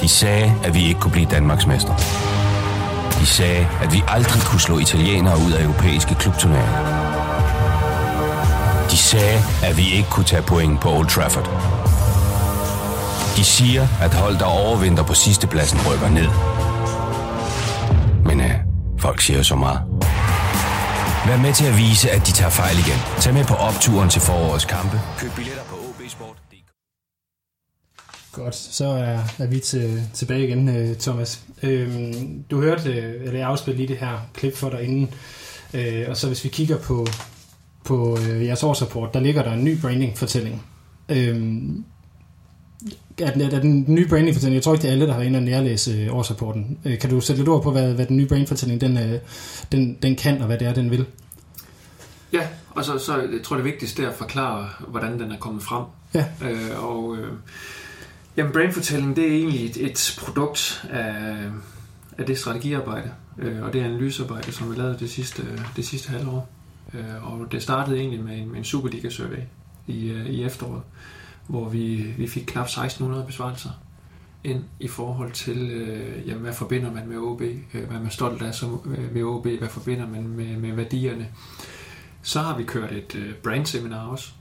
De 0.02 0.08
sagde, 0.08 0.54
at 0.64 0.74
vi 0.74 0.88
ikke 0.88 1.00
kunne 1.00 1.12
blive 1.12 1.28
Danmarks 1.32 1.68
mester. 1.68 1.96
De 3.20 3.26
sagde, 3.26 3.68
at 3.84 3.94
vi 3.94 4.02
aldrig 4.08 4.42
kunne 4.42 4.60
slå 4.60 4.80
italienere 4.80 5.38
ud 5.48 5.54
af 5.54 5.64
europæiske 5.64 6.16
klubturneringer. 6.16 6.97
Sagde, 9.12 9.40
at 9.64 9.78
vi 9.78 9.86
ikke 9.98 10.10
kunne 10.10 10.26
tage 10.26 10.42
point 10.42 10.82
på 10.82 10.90
Old 10.90 11.08
Trafford. 11.08 11.48
De 13.38 13.44
siger, 13.44 13.88
at 14.02 14.14
hold, 14.14 14.38
der 14.40 14.46
overvinder 14.46 15.04
på 15.04 15.14
sidste 15.14 15.48
pladsen, 15.48 15.80
rykker 15.88 16.10
ned. 16.10 16.30
Men 18.26 18.42
øh, 18.42 18.56
folk 19.00 19.22
siger 19.22 19.44
så 19.44 19.56
meget. 19.56 19.80
Vær 21.28 21.38
med 21.38 21.54
til 21.54 21.66
at 21.66 21.78
vise, 21.78 22.12
at 22.12 22.28
de 22.28 22.32
tager 22.32 22.50
fejl 22.50 22.76
igen. 22.78 23.00
Tag 23.20 23.34
med 23.34 23.46
på 23.46 23.54
opturen 23.54 24.10
til 24.10 24.22
forårets 24.22 24.66
kampe. 24.66 25.02
Køb 25.18 25.32
billetter 25.36 25.64
på 25.64 25.76
obsport.dk. 25.76 26.72
Godt, 28.32 28.56
så 28.56 28.86
er, 28.86 29.20
er 29.40 29.48
vi 29.48 29.60
til, 29.60 30.04
tilbage 30.14 30.48
igen, 30.48 30.70
øh, 30.70 30.96
Thomas. 30.96 31.40
Øhm, 31.64 32.44
du 32.52 32.62
hørte, 32.62 32.90
øh, 32.90 33.26
eller 33.26 33.40
jeg 33.40 33.48
afspillede 33.48 33.78
lige 33.78 33.94
det 33.94 33.98
her 33.98 34.18
klip 34.34 34.56
for 34.58 34.70
dig 34.70 34.82
inden, 34.82 35.14
øh, 35.74 36.06
og 36.10 36.18
så 36.18 36.28
hvis 36.28 36.44
vi 36.44 36.50
kigger 36.50 36.78
på, 36.78 37.08
på 37.88 38.18
øh, 38.18 38.46
jeres 38.46 38.64
årsrapport, 38.64 39.14
der 39.14 39.20
ligger 39.20 39.44
der 39.44 39.54
en 39.54 39.64
ny 39.64 39.82
branding-fortælling. 39.82 40.66
Øhm, 41.10 41.84
er 43.18 43.32
den, 43.32 43.42
er 43.42 43.60
den 43.60 43.86
nye 43.88 44.08
branding-fortælling, 44.08 44.56
jeg 44.56 44.64
tror 44.64 44.74
ikke, 44.74 44.82
det 44.82 44.88
er 44.88 44.92
alle, 44.92 45.06
der 45.06 45.12
har 45.12 45.20
været 45.20 45.28
inde 45.28 45.40
og 45.40 45.44
nærlæse 45.44 45.92
øh, 45.92 46.16
årsrapporten. 46.16 46.78
Øh, 46.86 47.00
kan 47.00 47.10
du 47.10 47.22
sætte 47.22 47.42
lidt 47.42 47.50
ord 47.50 47.64
på, 47.64 47.72
hvad, 47.72 47.94
hvad 47.94 48.06
den 48.06 48.18
nye 48.18 48.28
branding-fortælling 48.28 48.82
den, 48.82 48.98
øh, 48.98 49.20
den, 49.72 49.98
den 50.02 50.16
kan, 50.16 50.42
og 50.42 50.48
hvad 50.48 50.58
det 50.58 50.68
er, 50.68 50.74
den 50.74 50.92
vil? 50.92 51.06
Ja, 52.34 52.48
og 52.70 52.86
så, 52.86 52.98
så 52.98 53.18
jeg 53.18 53.44
tror 53.44 53.56
det 53.56 53.66
vigtigste 53.66 54.04
er 54.04 54.10
at 54.10 54.16
forklare, 54.16 54.70
hvordan 54.88 55.20
den 55.20 55.32
er 55.32 55.38
kommet 55.38 55.64
frem. 55.64 55.84
Ja. 56.14 56.26
Øh, 56.42 56.84
og 56.84 57.18
øh, 57.18 57.34
jamen, 58.38 58.54
brandfortælling, 58.54 59.16
det 59.16 59.28
er 59.28 59.38
egentlig 59.38 59.66
et, 59.66 59.78
et 59.78 60.20
produkt 60.22 60.86
af, 60.92 61.16
af 62.18 62.26
det 62.26 62.38
strategiarbejde, 62.38 63.12
øh, 63.38 63.64
og 63.64 63.74
det 63.74 63.84
analysearbejde, 63.84 64.52
som 64.52 64.72
vi 64.72 64.76
lavede 64.76 64.98
det 65.00 65.10
sidste, 65.10 65.44
det 65.76 65.86
sidste 65.86 66.10
halvår. 66.10 66.50
Øh, 66.94 67.32
og 67.32 67.52
det 67.52 67.64
startede 67.64 68.00
egentlig 68.00 68.24
med 68.24 68.38
en, 68.38 68.50
med 68.50 68.58
en 68.58 68.64
Superliga-survey 68.64 69.42
i, 69.88 70.08
øh, 70.10 70.26
i 70.26 70.44
efteråret, 70.44 70.82
hvor 71.48 71.70
vi, 71.70 72.14
vi 72.18 72.28
fik 72.28 72.44
knap 72.48 72.66
1600 72.66 73.26
besvarelser 73.26 73.70
ind 74.44 74.64
i 74.80 74.88
forhold 74.88 75.32
til, 75.32 75.72
øh, 75.72 76.28
jamen, 76.28 76.42
hvad 76.42 76.54
forbinder 76.54 76.94
man 76.94 77.08
med 77.08 77.18
OB, 77.18 77.42
øh, 77.42 77.58
hvad 77.72 77.98
er 77.98 78.02
man 78.02 78.12
stolt 78.12 78.42
af 78.42 78.56
som, 78.56 78.96
øh, 78.98 79.16
ved 79.16 79.24
OB, 79.24 79.48
hvad 79.48 79.70
forbinder 79.70 80.08
man 80.08 80.28
med, 80.28 80.58
med 80.58 80.72
værdierne. 80.72 81.28
Så 82.22 82.42
har 82.42 82.58
vi 82.58 82.64
kørt 82.64 82.92
et 82.92 83.16
øh, 83.16 83.34
brandseminar 83.34 84.08
også. 84.08 84.32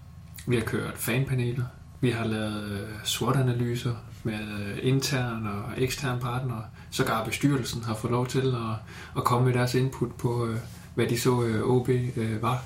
Vi 0.46 0.56
har 0.56 0.62
kørt 0.62 0.94
fanpaneler. 0.96 1.64
Vi 2.00 2.10
har 2.10 2.24
lavet 2.24 2.70
øh, 2.70 2.88
SWOT-analyser 3.04 3.94
med 4.22 4.40
øh, 4.40 4.78
interne 4.82 5.50
og 5.50 5.64
eksterne 5.76 6.20
partnere. 6.20 6.62
Sågar 6.90 7.24
bestyrelsen 7.24 7.82
har 7.82 7.94
fået 7.94 8.10
lov 8.10 8.26
til 8.26 8.46
at, 8.46 8.92
at 9.16 9.24
komme 9.24 9.46
med 9.46 9.54
deres 9.54 9.74
input 9.74 10.14
på, 10.14 10.46
øh, 10.46 10.56
hvad 10.96 11.06
de 11.06 11.20
så 11.20 11.42
øh, 11.42 11.62
OB 11.62 11.88
øh, 11.88 12.42
var. 12.42 12.64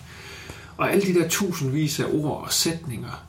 Og 0.76 0.92
alle 0.92 1.02
de 1.02 1.20
der 1.20 1.28
tusindvis 1.28 2.00
af 2.00 2.04
ord 2.12 2.42
og 2.44 2.52
sætninger, 2.52 3.24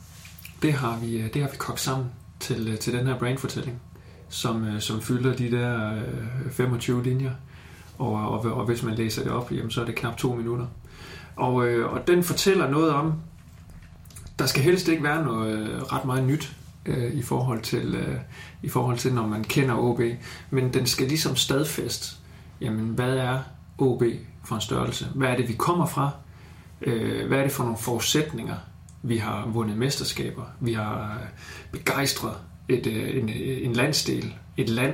det 0.62 0.74
har 0.74 1.00
vi, 1.00 1.18
øh, 1.18 1.34
det 1.34 1.42
har 1.42 1.50
vi 1.50 1.58
kogt 1.58 1.80
sammen 1.80 2.08
til, 2.40 2.68
øh, 2.68 2.78
til 2.78 2.94
den 2.94 3.08
her 3.08 3.20
brandfortælling, 3.20 3.82
som, 4.30 4.66
øh, 4.68 4.82
som 4.82 5.02
fylder 5.02 5.36
de 5.36 5.52
der 5.52 5.96
øh, 5.96 6.52
25 6.52 7.04
linjer. 7.04 7.32
Og, 7.98 8.14
og, 8.14 8.40
og 8.40 8.66
hvis 8.66 8.84
man 8.84 8.96
læser 8.96 9.24
det 9.24 9.32
op, 9.32 9.52
jamen, 9.52 9.72
så 9.72 9.82
er 9.82 9.86
det 9.86 9.96
knap 9.96 10.18
to 10.18 10.36
minutter. 10.36 10.66
Og, 11.36 11.68
øh, 11.68 11.94
og 11.94 12.08
den 12.08 12.24
fortæller 12.24 12.70
noget 12.70 12.90
om, 12.90 13.14
der 14.40 14.46
skal 14.46 14.64
helst 14.64 14.88
ikke 14.88 15.04
være 15.04 15.24
noget 15.24 15.70
øh, 15.70 15.82
ret 15.82 16.06
meget 16.06 16.24
nyt 16.24 16.56
øh, 16.86 17.14
i, 17.14 17.22
forhold 17.22 17.62
til, 17.62 17.96
øh, 17.96 18.18
i 18.64 18.70
forhold 18.70 18.98
til, 18.98 19.14
når 19.14 19.28
man 19.28 19.44
kender 19.44 19.76
OB, 19.76 20.02
men 20.50 20.74
den 20.74 20.86
skal 20.86 21.08
ligesom 21.08 21.36
stadfæste, 21.36 22.16
jamen 22.62 22.86
hvad 22.86 23.16
er 23.18 23.40
OB 23.78 24.04
for 24.44 24.56
en 24.56 24.62
størrelse? 24.62 25.08
Hvad 25.16 25.28
er 25.28 25.36
det, 25.36 25.48
vi 25.48 25.54
kommer 25.54 25.86
fra? 25.86 26.12
Øh, 26.82 27.28
hvad 27.28 27.38
er 27.38 27.44
det 27.44 27.52
for 27.52 27.64
nogle 27.64 27.78
forudsætninger? 27.78 28.56
Vi 29.04 29.18
har 29.18 29.48
vundet 29.48 29.78
mesterskaber. 29.78 30.44
Vi 30.60 30.74
har 30.74 31.18
begejstret 31.72 32.34
et, 32.70 32.88
øh, 32.88 33.18
en, 33.18 33.30
øh, 33.30 33.66
en 33.66 33.74
landsdel, 33.74 34.36
et 34.58 34.70
land 34.70 34.94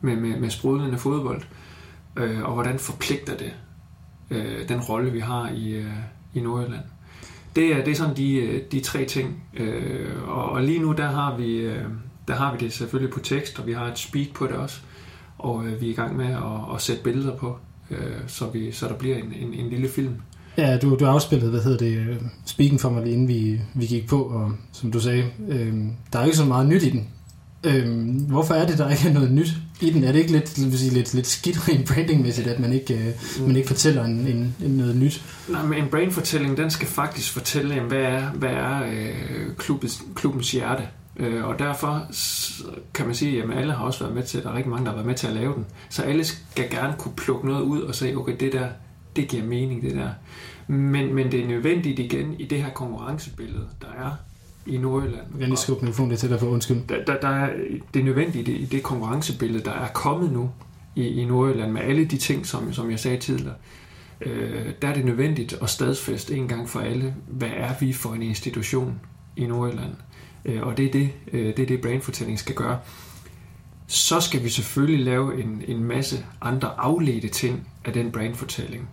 med, 0.00 0.16
med, 0.16 0.40
med 0.40 0.50
sprudlende 0.50 0.98
fodbold. 0.98 1.42
Og 2.44 2.54
hvordan 2.54 2.78
forpligter 2.78 3.36
det 3.36 3.52
den 4.68 4.80
rolle, 4.80 5.12
vi 5.12 5.20
har 5.20 5.48
i, 5.48 5.84
i 6.34 6.40
Nordjylland? 6.40 6.84
Det 7.56 7.72
er, 7.72 7.84
det 7.84 7.90
er 7.90 7.94
sådan 7.94 8.16
de, 8.16 8.62
de 8.72 8.80
tre 8.80 9.04
ting. 9.04 9.42
Og, 10.26 10.62
lige 10.62 10.78
nu, 10.78 10.92
der 10.92 11.06
har, 11.06 11.36
vi, 11.36 11.74
der 12.28 12.34
har 12.34 12.52
vi 12.52 12.58
det 12.58 12.72
selvfølgelig 12.72 13.14
på 13.14 13.20
tekst, 13.20 13.58
og 13.58 13.66
vi 13.66 13.72
har 13.72 13.86
et 13.86 13.98
speak 13.98 14.34
på 14.34 14.46
det 14.46 14.56
også. 14.56 14.80
Og 15.38 15.66
øh, 15.66 15.80
vi 15.80 15.86
er 15.86 15.90
i 15.90 15.94
gang 15.94 16.16
med 16.16 16.26
at, 16.26 16.74
at 16.74 16.82
sætte 16.82 17.02
billeder 17.02 17.36
på, 17.36 17.58
øh, 17.90 18.16
så, 18.26 18.46
vi, 18.52 18.72
så 18.72 18.88
der 18.88 18.94
bliver 18.94 19.16
en, 19.16 19.32
en, 19.40 19.54
en 19.54 19.70
lille 19.70 19.88
film. 19.88 20.14
Ja, 20.56 20.78
du, 20.78 20.96
du 20.96 21.06
afspillede, 21.06 21.50
hvad 21.50 21.60
hedder 21.60 21.78
det, 21.78 22.18
speaking 22.46 22.80
for 22.80 22.90
mig 22.90 23.02
lige 23.02 23.12
inden 23.12 23.28
vi, 23.28 23.60
vi 23.74 23.86
gik 23.86 24.08
på, 24.08 24.22
og 24.22 24.52
som 24.72 24.92
du 24.92 25.00
sagde, 25.00 25.24
øh, 25.48 25.74
der 26.12 26.18
er 26.18 26.24
ikke 26.24 26.36
så 26.36 26.44
meget 26.44 26.66
nyt 26.66 26.82
i 26.82 26.90
den. 26.90 27.08
Øh, 27.64 28.06
hvorfor 28.28 28.54
er 28.54 28.66
det, 28.66 28.78
der 28.78 28.90
ikke 28.90 29.08
er 29.08 29.12
noget 29.12 29.30
nyt 29.30 29.48
i 29.80 29.90
den? 29.90 30.04
Er 30.04 30.12
det 30.12 30.18
ikke 30.18 30.32
lidt, 30.32 30.70
vil 30.70 30.78
sige, 30.78 30.94
lidt, 30.94 31.14
lidt 31.14 31.26
skidt 31.26 31.68
rent 31.68 31.88
brandingmæssigt, 31.88 32.46
at 32.46 32.60
man 32.60 32.72
ikke, 32.72 32.94
øh, 32.94 33.46
man 33.46 33.56
ikke 33.56 33.68
fortæller 33.68 34.04
en, 34.04 34.26
en, 34.26 34.54
en 34.64 34.70
noget 34.70 34.96
nyt? 34.96 35.24
Nej, 35.48 35.66
men 35.66 35.78
en 35.78 35.88
brandfortælling, 35.90 36.56
den 36.56 36.70
skal 36.70 36.88
faktisk 36.88 37.32
fortælle, 37.32 37.80
hvad 37.80 37.98
er, 37.98 38.30
hvad 38.30 38.50
er 38.50 38.82
øh, 38.82 39.56
klubbens, 39.58 40.02
klubbens 40.14 40.52
hjerte? 40.52 40.82
Øh, 41.18 41.44
og 41.44 41.58
derfor 41.58 42.06
kan 42.94 43.06
man 43.06 43.14
sige, 43.14 43.42
at 43.42 43.50
alle 43.50 43.72
har 43.72 43.84
også 43.84 44.00
været 44.00 44.14
med 44.14 44.22
til, 44.22 44.42
der 44.42 44.50
er 44.50 44.54
rigtig 44.54 44.70
mange, 44.70 44.84
der 44.84 44.90
har 44.90 44.96
været 44.96 45.06
med 45.06 45.14
til 45.14 45.26
at 45.26 45.32
lave 45.32 45.54
den. 45.54 45.66
Så 45.88 46.02
alle 46.02 46.24
skal 46.24 46.70
gerne 46.70 46.94
kunne 46.98 47.14
plukke 47.16 47.46
noget 47.46 47.62
ud 47.62 47.80
og 47.80 47.94
sige, 47.94 48.18
okay, 48.18 48.36
det 48.40 48.52
der, 48.52 48.68
det 49.16 49.28
giver 49.28 49.44
mening, 49.44 49.82
det 49.82 49.94
der. 49.94 50.10
Men, 50.66 51.14
men 51.14 51.32
det 51.32 51.40
er 51.40 51.46
nødvendigt 51.48 51.98
igen 51.98 52.34
i 52.38 52.44
det 52.44 52.62
her 52.62 52.70
konkurrencebillede, 52.70 53.68
der 53.82 53.88
er 53.88 54.10
i 54.66 54.76
Nordjylland. 54.76 55.24
Jeg 55.32 55.38
kan 55.38 55.48
lige 55.48 55.56
skubbe 55.56 55.84
mikrofonen 55.84 56.10
lidt 56.10 56.20
til 56.20 56.30
dig 56.30 56.40
for 56.40 56.46
undskyld. 56.46 56.76
Der, 56.88 57.04
der, 57.04 57.20
der 57.20 57.28
er, 57.28 57.50
det 57.94 58.00
er 58.00 58.04
nødvendigt 58.04 58.48
i 58.48 58.64
det, 58.64 58.82
konkurrencebillede, 58.82 59.64
der 59.64 59.72
er 59.72 59.88
kommet 59.88 60.32
nu 60.32 60.50
i, 60.96 61.06
i 61.06 61.24
Nordjylland, 61.24 61.72
med 61.72 61.80
alle 61.80 62.04
de 62.04 62.16
ting, 62.16 62.46
som, 62.46 62.72
som 62.72 62.90
jeg 62.90 63.00
sagde 63.00 63.16
tidligere. 63.16 63.54
Øh, 64.20 64.72
der 64.82 64.88
er 64.88 64.94
det 64.94 65.04
nødvendigt 65.04 65.58
at 65.62 65.70
stadfæste 65.70 66.36
en 66.36 66.48
gang 66.48 66.68
for 66.68 66.80
alle, 66.80 67.14
hvad 67.28 67.50
er 67.56 67.72
vi 67.80 67.92
for 67.92 68.14
en 68.14 68.22
institution 68.22 69.00
i 69.36 69.46
Nordjylland. 69.46 69.92
Øh, 70.46 70.62
og 70.62 70.76
det 70.76 70.86
er 70.86 70.92
det, 70.92 71.10
øh, 71.32 71.46
det, 71.46 71.58
er 71.58 71.66
det 71.66 71.80
brandfortælling 71.80 72.38
skal 72.38 72.54
gøre. 72.54 72.78
Så 73.86 74.20
skal 74.20 74.44
vi 74.44 74.48
selvfølgelig 74.48 75.04
lave 75.04 75.42
en, 75.42 75.62
en 75.68 75.84
masse 75.84 76.24
andre 76.40 76.70
afledte 76.78 77.28
ting 77.28 77.68
af 77.84 77.92
den 77.92 78.12
brandfortælling 78.12 78.88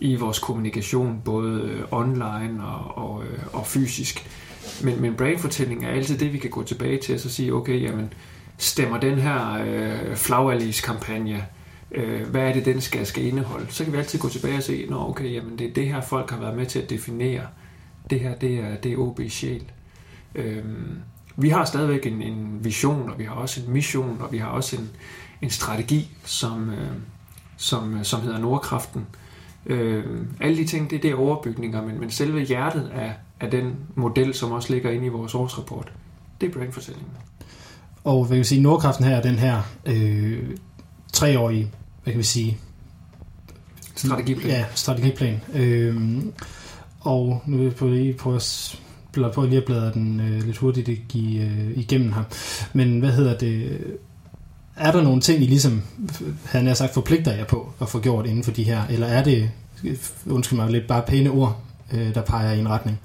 i 0.00 0.14
vores 0.14 0.38
kommunikation, 0.38 1.22
både 1.24 1.60
øh, 1.60 1.82
online 1.90 2.64
og, 2.64 3.04
og, 3.04 3.24
øh, 3.24 3.38
og 3.52 3.66
fysisk. 3.66 4.26
Men, 4.84 5.00
men 5.00 5.14
brandfortælling 5.14 5.84
er 5.84 5.88
altid 5.88 6.18
det, 6.18 6.32
vi 6.32 6.38
kan 6.38 6.50
gå 6.50 6.62
tilbage 6.62 6.98
til 6.98 7.14
og 7.14 7.20
så 7.20 7.30
sige, 7.30 7.54
okay, 7.54 7.82
jamen, 7.82 8.12
stemmer 8.58 9.00
den 9.00 9.18
her 9.18 9.64
øh, 9.66 10.16
flagalis-kampagne, 10.16 11.46
øh, 11.92 12.28
hvad 12.28 12.42
er 12.42 12.52
det, 12.52 12.64
den 12.64 12.80
skal, 12.80 13.06
skal 13.06 13.24
indeholde? 13.24 13.66
Så 13.70 13.84
kan 13.84 13.92
vi 13.92 13.98
altid 13.98 14.18
gå 14.18 14.28
tilbage 14.28 14.56
og 14.56 14.62
se, 14.62 14.86
nå 14.90 15.08
okay, 15.08 15.34
jamen, 15.34 15.58
det 15.58 15.66
er 15.66 15.74
det 15.74 15.86
her, 15.86 16.00
folk 16.00 16.30
har 16.30 16.40
været 16.40 16.56
med 16.56 16.66
til 16.66 16.78
at 16.78 16.90
definere. 16.90 17.46
Det 18.10 18.20
her, 18.20 18.34
det 18.34 18.54
er, 18.54 18.76
det 18.76 18.92
er 18.92 18.96
OB 18.96 19.20
sjæl. 19.28 19.62
Øh, 20.34 20.64
vi 21.36 21.48
har 21.48 21.64
stadigvæk 21.64 22.06
en, 22.06 22.22
en 22.22 22.64
vision, 22.64 23.10
og 23.10 23.18
vi 23.18 23.24
har 23.24 23.34
også 23.34 23.60
en 23.60 23.72
mission, 23.72 24.16
og 24.20 24.32
vi 24.32 24.38
har 24.38 24.48
også 24.48 24.76
en, 24.76 24.90
en 25.42 25.50
strategi, 25.50 26.10
som, 26.24 26.70
øh, 26.70 26.90
som, 27.56 28.04
som 28.04 28.20
hedder 28.20 28.38
Nordkraften. 28.38 29.06
Øh, 29.66 30.04
alle 30.40 30.58
de 30.58 30.64
ting, 30.64 30.90
det, 30.90 31.02
det 31.02 31.10
er 31.10 31.14
overbygninger, 31.14 31.86
men, 31.86 32.00
men 32.00 32.10
selve 32.10 32.40
hjertet 32.40 32.90
af, 32.94 33.14
af 33.40 33.50
den 33.50 33.76
model, 33.94 34.34
som 34.34 34.52
også 34.52 34.72
ligger 34.72 34.90
inde 34.90 35.06
i 35.06 35.08
vores 35.08 35.34
årsrapport, 35.34 35.92
det 36.40 36.48
er 36.48 36.52
brandfortællingen. 36.52 37.12
Og 38.04 38.24
hvad 38.24 38.36
kan 38.36 38.38
vi 38.38 38.44
sige, 38.44 38.62
Nordkraften 38.62 39.04
her 39.04 39.16
er 39.16 39.22
den 39.22 39.38
her 39.38 39.62
øh, 39.86 40.56
treårige, 41.12 41.70
hvad 42.02 42.12
kan 42.12 42.18
vi 42.18 42.24
sige? 42.24 42.58
Strategiplan. 43.94 44.50
Ja, 44.50 44.64
strategiplan. 44.74 45.40
Øh, 45.54 46.22
og 47.00 47.42
nu 47.46 47.56
vil 47.56 47.74
jeg 47.80 47.90
lige 47.90 48.14
prøve 48.14 48.36
at 48.36 48.80
på 49.12 49.42
lige 49.42 49.58
at 49.58 49.64
bladre 49.64 49.92
den 49.92 50.20
øh, 50.20 50.46
lidt 50.46 50.56
hurtigt 50.56 50.88
øh, 50.88 51.78
igennem 51.78 52.12
her. 52.12 52.22
Men 52.72 53.00
hvad 53.00 53.10
hedder 53.10 53.38
det? 53.38 53.80
Er 54.76 54.92
der 54.92 55.02
nogle 55.02 55.20
ting, 55.20 55.42
I 55.42 55.46
ligesom, 55.46 55.82
han 56.44 56.66
har 56.66 56.74
sagt, 56.74 56.94
forpligter 56.94 57.34
jer 57.34 57.44
på 57.44 57.72
at 57.80 57.88
få 57.88 58.00
gjort 58.00 58.26
inden 58.26 58.44
for 58.44 58.50
de 58.50 58.64
her? 58.64 58.82
Eller 58.90 59.06
er 59.06 59.24
det, 59.24 59.50
undskyld 60.26 60.58
mig, 60.58 60.70
lidt 60.70 60.86
bare 60.86 61.02
pæne 61.02 61.30
ord, 61.30 61.60
øh, 61.92 62.14
der 62.14 62.22
peger 62.22 62.52
i 62.52 62.58
en 62.58 62.68
retning? 62.68 63.00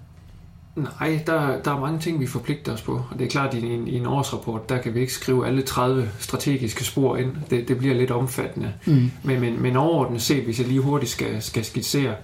Nej, 0.76 1.24
der, 1.28 1.62
der 1.62 1.76
er 1.76 1.80
mange 1.80 2.00
ting, 2.00 2.20
vi 2.20 2.28
forpligter 2.28 2.74
os 2.74 2.82
på. 2.82 2.94
Og 3.12 3.20
det 3.20 3.26
er 3.26 3.30
klart, 3.30 3.54
at 3.54 3.64
i 3.64 3.74
en, 3.74 3.88
i 3.88 3.98
en 3.98 4.06
årsrapport, 4.06 4.70
der 4.70 4.78
kan 4.78 4.94
vi 4.94 5.00
ikke 5.00 5.14
skrive 5.14 5.48
alle 5.48 5.62
30 5.62 6.10
strategiske 6.20 6.84
spor 6.84 7.18
ind. 7.18 7.32
Det, 7.50 7.68
det 7.68 7.78
bliver 7.78 7.96
lidt 7.96 8.12
omfattende. 8.12 8.74
Mm. 8.86 9.12
Men, 9.24 9.40
men, 9.40 9.62
men 9.62 9.76
overordnet 9.76 10.22
set, 10.22 10.44
hvis 10.44 10.60
jeg 10.60 10.68
lige 10.68 10.80
hurtigt 10.80 11.12
skal, 11.12 11.42
skal 11.42 11.66
skitsere, 11.66 12.12
øh, 12.12 12.16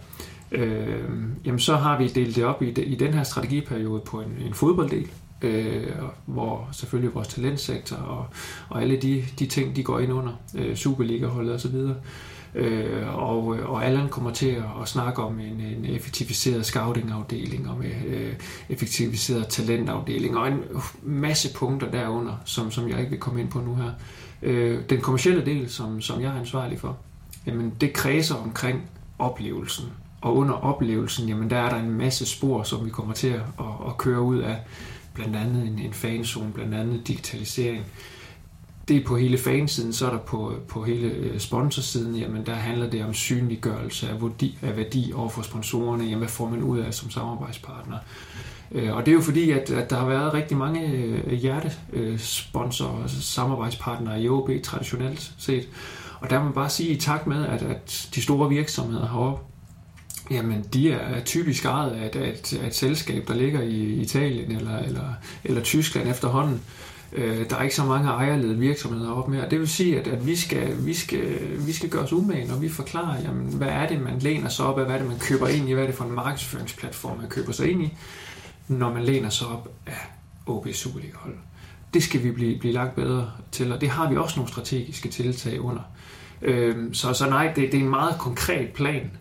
øh, 0.52 1.04
jamen 1.46 1.60
så 1.60 1.76
har 1.76 1.98
vi 1.98 2.08
delt 2.08 2.36
det 2.36 2.46
op 2.46 2.62
i, 2.62 2.72
de, 2.72 2.84
i 2.84 2.96
den 2.96 3.14
her 3.14 3.24
strategiperiode 3.24 4.02
på 4.06 4.22
en, 4.22 4.38
en 4.48 4.54
fodbolddel, 4.54 5.08
øh, 5.42 5.88
hvor 6.26 6.70
selvfølgelig 6.72 7.16
vores 7.16 7.28
talentsektor 7.28 7.98
og, 7.98 8.26
og 8.70 8.82
alle 8.82 8.98
de, 8.98 9.24
de 9.40 9.46
ting, 9.46 9.76
de 9.76 9.84
går 9.84 10.00
ind 10.00 10.14
under, 10.14 10.34
øh, 10.56 10.76
Superliga-holdet 10.76 11.56
osv., 11.56 11.76
Øh, 12.56 13.18
og, 13.18 13.48
og 13.48 13.86
Allan 13.86 14.10
kommer 14.10 14.32
til 14.32 14.50
at, 14.50 14.64
at 14.82 14.88
snakke 14.88 15.24
om 15.24 15.40
en, 15.40 15.62
en 15.62 15.86
effektiviseret 15.86 16.66
scouting-afdeling 16.66 17.70
og 17.70 17.78
med 17.78 17.92
øh, 18.08 18.34
effektiviseret 18.70 19.48
talentafdeling 19.48 20.38
og 20.38 20.48
en 20.48 20.64
masse 21.04 21.54
punkter 21.54 21.92
derunder, 21.92 22.34
som, 22.46 22.72
som 22.72 22.90
jeg 22.90 23.00
ikke 23.00 23.10
vil 23.10 23.20
komme 23.20 23.42
ind 23.42 23.50
på 23.50 23.60
nu 23.60 23.76
her. 23.76 23.92
Øh, 24.42 24.80
den 24.90 25.02
kommercielle 25.02 25.46
del, 25.46 25.70
som, 25.70 26.02
som 26.02 26.22
jeg 26.22 26.28
er 26.28 26.40
ansvarlig 26.40 26.80
for, 26.80 26.98
jamen 27.46 27.74
det 27.82 27.94
kredser 27.94 28.36
omkring 28.36 28.82
oplevelsen. 29.20 29.86
Og 30.22 30.36
under 30.36 30.54
oplevelsen, 30.54 31.30
jamen 31.30 31.50
der 31.50 31.58
er 31.58 31.70
der 31.70 31.78
en 31.78 31.92
masse 31.92 32.26
spor, 32.26 32.64
som 32.64 32.86
vi 32.86 32.90
kommer 32.90 33.14
til 33.14 33.28
at, 33.28 33.42
at, 33.88 33.98
køre 33.98 34.22
ud 34.22 34.38
af. 34.38 34.58
Blandt 35.14 35.36
andet 35.36 35.68
en, 35.68 35.80
en 35.80 35.94
fanzone, 35.94 36.52
blandt 36.52 36.76
andet 36.76 37.08
digitalisering. 37.08 37.84
det 38.88 38.98
er 38.98 39.06
på 39.06 39.18
hele 39.18 39.38
fansiden, 39.38 39.94
så 39.94 40.06
er 40.06 40.10
der 40.10 40.18
på, 40.18 40.54
på 40.68 40.84
hele 40.84 41.08
øh, 41.08 41.40
sponsorsiden, 41.40 42.16
jamen 42.16 42.46
der 42.46 42.54
handler 42.54 42.90
det 42.90 43.06
om 43.06 43.14
synliggørelse 43.14 44.10
af 44.10 44.22
værdi, 44.22 44.58
af 44.62 44.78
værdi 44.78 45.12
over 45.16 45.30
for 45.30 45.42
sponsorerne, 45.42 46.04
jamen 46.04 46.18
hvad 46.18 46.28
får 46.28 46.50
man 46.50 46.64
ud 46.64 46.80
af 46.80 46.94
som 46.94 47.10
samarbejdspartner. 47.10 47.98
Øh, 48.72 48.96
og 48.96 49.06
det 49.06 49.12
er 49.12 49.16
jo 49.16 49.22
fordi, 49.22 49.52
at, 49.52 49.70
at 49.70 49.90
der 49.90 49.96
har 49.96 50.06
været 50.06 50.34
rigtig 50.34 50.58
mange 50.58 50.88
øh, 50.92 51.34
hjertesponsorer 51.34 53.04
og 53.04 53.10
samarbejdspartnere 53.10 54.22
i 54.22 54.30
OB 54.30 54.50
traditionelt 54.64 55.32
set. 55.38 55.70
Og 56.20 56.30
der 56.30 56.40
må 56.40 56.46
man 56.46 56.54
bare 56.54 56.70
sige, 56.70 56.90
i 56.90 57.00
takt 57.00 57.28
med, 57.28 57.46
at, 57.46 57.62
at 57.62 58.10
de 58.16 58.22
store 58.22 58.50
virksomheder 58.50 59.08
har 59.08 59.20
Jamen, 60.32 60.66
de 60.74 60.92
er 60.92 61.24
typisk 61.24 61.66
ejet 61.66 61.92
af 61.92 62.06
et, 62.06 62.16
af 62.16 62.30
et, 62.30 62.54
et 62.68 62.76
selskab, 62.76 63.28
der 63.28 63.34
ligger 63.34 63.62
i 63.62 63.84
Italien 63.84 64.52
eller, 64.52 64.78
eller, 64.78 65.14
eller 65.44 65.62
Tyskland 65.62 66.10
efterhånden. 66.10 66.62
Øh, 67.14 67.50
der 67.50 67.56
er 67.56 67.64
ikke 67.64 67.76
så 67.76 67.86
mange 67.86 68.10
ejerledede 68.10 68.58
virksomheder 68.58 69.12
op 69.12 69.28
mere. 69.28 69.50
Det 69.50 69.60
vil 69.60 69.68
sige, 69.68 70.00
at, 70.00 70.08
at 70.08 70.28
vi, 70.28 70.36
skal, 70.36 70.86
vi, 70.86 70.94
skal, 70.94 71.40
vi 71.66 71.72
skal 71.72 71.90
gøre 71.90 72.04
os 72.04 72.14
umage, 72.14 72.48
når 72.48 72.56
vi 72.56 72.70
forklarer, 72.70 73.22
jamen, 73.22 73.54
hvad 73.54 73.68
er 73.68 73.88
det, 73.88 74.02
man 74.02 74.20
læner 74.20 74.50
sig 74.50 74.66
op 74.66 74.80
af, 74.80 74.86
hvad 74.86 74.96
er 74.96 75.00
det, 75.00 75.08
man 75.08 75.20
køber 75.20 75.48
ind 75.48 75.70
i, 75.70 75.74
hvad 75.74 75.84
er 75.84 75.88
det 75.88 75.96
for 75.96 76.06
en 76.06 76.12
markedsføringsplatform, 76.12 77.18
man 77.18 77.30
køber 77.30 77.52
sig 77.52 77.72
ind 77.72 77.84
i, 77.84 77.94
når 78.68 78.94
man 78.94 79.04
læner 79.04 79.30
sig 79.30 79.48
op 79.48 79.70
af 79.88 80.12
OB 80.46 80.68
Superliga-hold. 80.74 81.36
Det 81.94 82.04
skal 82.04 82.24
vi 82.24 82.32
blive, 82.32 82.60
blive 82.60 82.74
lagt 82.74 82.96
bedre 82.96 83.32
til, 83.52 83.72
og 83.72 83.82
det 83.82 83.90
har 83.90 84.10
vi 84.10 84.18
også 84.18 84.36
nogle 84.36 84.52
strategiske 84.52 85.10
tiltag 85.10 85.62
under. 85.62 85.82
Øh, 86.42 86.76
så, 86.94 87.14
så 87.14 87.30
nej, 87.30 87.54
det, 87.56 87.72
det 87.72 87.80
er 87.80 87.84
en 87.84 87.90
meget 87.90 88.16
konkret 88.20 88.70
plan, 88.70 89.12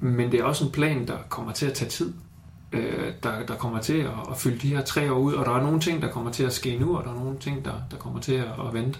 men 0.00 0.32
det 0.32 0.40
er 0.40 0.44
også 0.44 0.64
en 0.64 0.70
plan, 0.70 1.06
der 1.06 1.16
kommer 1.28 1.52
til 1.52 1.66
at 1.66 1.72
tage 1.72 1.90
tid 1.90 2.12
øh, 2.72 3.12
der, 3.22 3.46
der 3.48 3.54
kommer 3.54 3.80
til 3.80 3.98
at, 3.98 4.30
at 4.30 4.38
fylde 4.38 4.58
de 4.58 4.68
her 4.68 4.82
tre 4.82 5.12
år 5.12 5.18
ud, 5.18 5.32
og 5.32 5.46
der 5.46 5.52
er 5.52 5.62
nogle 5.62 5.80
ting, 5.80 6.02
der 6.02 6.08
kommer 6.08 6.32
til 6.32 6.44
at 6.44 6.52
ske 6.52 6.78
nu, 6.78 6.96
og 6.96 7.04
der 7.04 7.10
er 7.10 7.14
nogle 7.14 7.38
ting, 7.40 7.64
der, 7.64 7.72
der 7.90 7.96
kommer 7.96 8.20
til 8.20 8.34
at, 8.34 8.66
at 8.68 8.74
vente. 8.74 8.98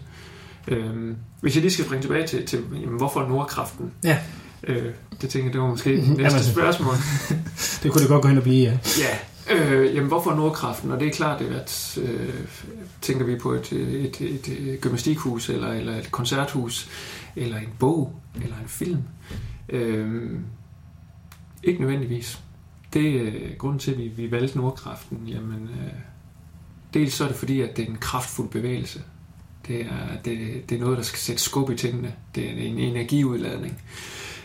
Øh, 0.69 1.15
hvis 1.41 1.55
jeg 1.55 1.61
lige 1.63 1.73
skal 1.73 1.85
springe 1.85 2.03
tilbage 2.03 2.27
til, 2.27 2.47
til 2.47 2.65
jamen, 2.73 2.97
hvorfor 2.97 3.29
Nordkraften? 3.29 3.93
Ja. 4.05 4.19
Øh, 4.65 4.93
det 5.21 5.31
tænker 5.31 5.47
jeg, 5.47 5.53
det 5.53 5.61
var 5.61 5.67
måske 5.67 5.97
mm-hmm. 5.97 6.17
næste 6.17 6.39
jamen, 6.39 6.53
spørgsmål. 6.53 6.95
det 7.83 7.93
kunne 7.93 8.01
det 8.01 8.09
godt 8.09 8.23
gå 8.23 8.29
hen 8.29 8.37
og 8.37 8.43
blive, 8.43 8.63
ja. 8.63 8.79
Ja, 8.99 9.19
Øh, 9.51 9.95
jamen, 9.95 10.09
hvorfor 10.09 10.35
Nordkraften? 10.35 10.93
Og 10.93 11.01
det 11.01 11.09
er 11.09 11.13
klart, 11.13 11.41
at 11.41 11.99
øh, 12.03 12.35
tænker 13.01 13.25
vi 13.25 13.37
på 13.37 13.53
et, 13.53 13.73
et, 13.73 14.21
et, 14.21 14.49
et 14.49 14.81
gymnastikhus, 14.81 15.49
eller, 15.49 15.69
eller 15.69 15.99
et 15.99 16.13
koncerthus, 16.13 16.89
eller 17.37 17.59
en 17.59 17.69
bog, 17.79 18.13
eller 18.35 18.57
en 18.63 18.69
film. 18.69 19.03
Øh, 19.69 20.31
ikke 21.67 21.81
nødvendigvis 21.81 22.43
det 22.97 23.17
er 23.17 23.27
øh, 23.27 23.57
grunden 23.59 23.79
til, 23.79 23.93
at 23.93 23.99
vi, 23.99 24.09
vi 24.09 24.31
valgte 24.31 24.59
Nordkraften. 24.59 25.23
Jamen, 25.27 25.69
øh, 25.73 25.93
dels 26.95 27.15
så 27.15 27.25
er 27.25 27.29
det 27.29 27.37
fordi, 27.37 27.61
at 27.61 27.77
det 27.77 27.85
er 27.85 27.89
en 27.89 27.97
kraftfuld 27.97 28.49
bevægelse. 28.49 29.03
Det 29.69 29.81
er, 29.81 30.17
det, 30.25 30.39
det 30.71 30.77
er 30.77 30.81
noget, 30.81 30.99
der 30.99 31.05
skal 31.05 31.19
sætte 31.19 31.43
skub 31.43 31.71
i 31.71 31.77
tingene. 31.77 32.15
Det 32.35 32.47
er 32.47 32.53
en 32.53 32.79
energiudladning. 32.79 33.83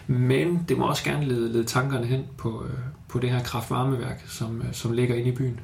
Men 0.07 0.65
det 0.69 0.78
må 0.78 0.86
også 0.86 1.03
gerne 1.03 1.26
lede, 1.26 1.51
lede 1.51 1.63
tankerne 1.63 2.05
hen 2.05 2.24
på, 2.38 2.63
øh, 2.65 2.80
på 3.07 3.19
det 3.19 3.30
her 3.30 3.43
kraftvarmeværk, 3.43 4.24
som, 4.28 4.61
øh, 4.61 4.74
som 4.74 4.91
ligger 4.91 5.15
inde 5.15 5.30
i 5.30 5.36
byen, 5.36 5.59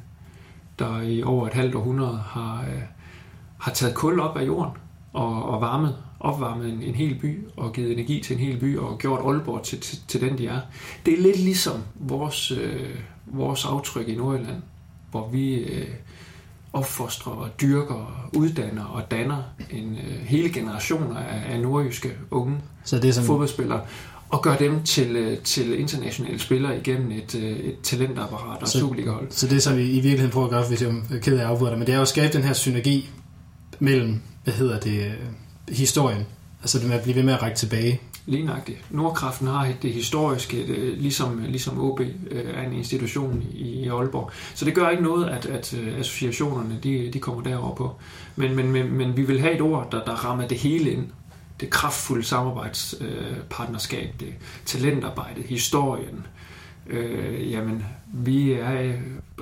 der 0.79 1.01
i 1.01 1.23
over 1.23 1.47
et 1.47 1.53
halvt 1.53 1.75
århundrede 1.75 2.17
har, 2.17 2.61
øh, 2.61 2.81
har 3.57 3.71
taget 3.71 3.95
kul 3.95 4.19
op 4.19 4.37
af 4.37 4.45
jorden 4.45 4.73
og, 5.13 5.43
og 5.43 5.61
varmet 5.61 5.95
opvarmet 6.19 6.69
en, 6.73 6.81
en 6.81 6.95
hel 6.95 7.15
by 7.15 7.47
og 7.57 7.73
givet 7.73 7.91
energi 7.91 8.19
til 8.19 8.33
en 8.33 8.39
hel 8.39 8.57
by 8.57 8.77
og 8.77 8.97
gjort 8.97 9.19
Aalborg 9.19 9.63
til, 9.63 9.79
til, 9.79 9.99
til 10.07 10.21
den, 10.21 10.37
de 10.37 10.47
er. 10.47 10.59
Det 11.05 11.13
er 11.13 11.21
lidt 11.21 11.39
ligesom 11.39 11.83
vores, 11.95 12.51
øh, 12.51 12.95
vores 13.25 13.65
aftryk 13.65 14.07
i 14.07 14.15
Nordjylland, 14.15 14.61
hvor 15.11 15.29
vi 15.29 15.53
øh, 15.55 15.87
opfostrer 16.73 17.33
og 17.33 17.49
dyrker, 17.61 18.29
uddanner 18.33 18.85
og 18.85 19.11
danner 19.11 19.43
en 19.71 19.93
øh, 19.93 20.25
hele 20.25 20.53
generationer 20.53 21.17
af, 21.17 21.53
af 21.53 21.59
nordjyske 21.59 22.11
unge 22.31 22.57
Så 22.83 22.99
det 22.99 23.09
er 23.09 23.13
som... 23.13 23.23
fodboldspillere 23.23 23.81
og 24.29 24.41
gør 24.41 24.55
dem 24.55 24.83
til, 24.83 25.15
øh, 25.15 25.37
til 25.37 25.79
internationale 25.79 26.39
spillere 26.39 26.79
igennem 26.79 27.11
et, 27.11 27.35
øh, 27.35 27.51
et 27.51 27.75
talentapparat 27.83 28.61
og 28.61 28.67
Superliga-hold. 28.67 29.27
Så 29.31 29.47
det, 29.47 29.63
som 29.63 29.77
vi 29.77 29.83
i 29.83 29.93
virkeligheden 29.93 30.31
prøver 30.31 30.45
at 30.45 30.51
gøre, 30.51 30.67
hvis 30.67 30.81
jeg 30.81 30.89
er 30.89 31.19
ked 31.21 31.37
af 31.37 31.41
at 31.41 31.47
afbryde 31.47 31.71
men 31.71 31.81
det 31.81 31.89
er 31.89 31.95
jo 31.95 32.01
at 32.01 32.07
skabe 32.07 32.33
den 32.33 32.43
her 32.43 32.53
synergi 32.53 33.09
mellem, 33.79 34.21
hvad 34.43 34.53
hedder 34.53 34.79
det, 34.79 35.11
historien. 35.69 36.25
Altså 36.61 36.79
det 36.79 36.87
med 36.87 36.95
at 36.95 37.03
blive 37.03 37.15
ved 37.15 37.23
med 37.23 37.33
at 37.33 37.41
række 37.41 37.57
tilbage. 37.57 38.01
Lignagtigt. 38.25 38.77
Nordkraften 38.89 39.47
har 39.47 39.69
det 39.81 39.93
historiske, 39.93 40.67
det, 40.67 40.97
ligesom, 40.97 41.43
ligesom 41.47 41.79
OB 41.79 41.99
øh, 41.99 42.09
er 42.31 42.61
en 42.61 42.73
institution 42.73 43.43
i, 43.53 43.87
Aalborg. 43.87 44.31
Så 44.55 44.65
det 44.65 44.75
gør 44.75 44.89
ikke 44.89 45.03
noget, 45.03 45.29
at, 45.29 45.45
at 45.45 45.73
øh, 45.73 45.99
associationerne 45.99 46.79
de, 46.83 47.09
de 47.13 47.19
kommer 47.19 47.43
derover 47.43 47.75
på. 47.75 47.95
Men, 48.35 48.55
men, 48.55 48.71
men, 48.71 48.93
men 48.93 49.17
vi 49.17 49.21
vil 49.21 49.39
have 49.39 49.53
et 49.53 49.61
ord, 49.61 49.91
der, 49.91 50.03
der 50.03 50.11
rammer 50.11 50.47
det 50.47 50.57
hele 50.57 50.91
ind. 50.91 51.07
Det 51.59 51.69
kraftfulde 51.69 52.23
samarbejdspartnerskab, 52.23 54.15
det 54.19 54.33
talentarbejdet, 54.65 55.43
historien. 55.43 56.27
Øh, 56.87 57.51
jamen, 57.51 57.85
vi 58.13 58.51
er 58.51 58.93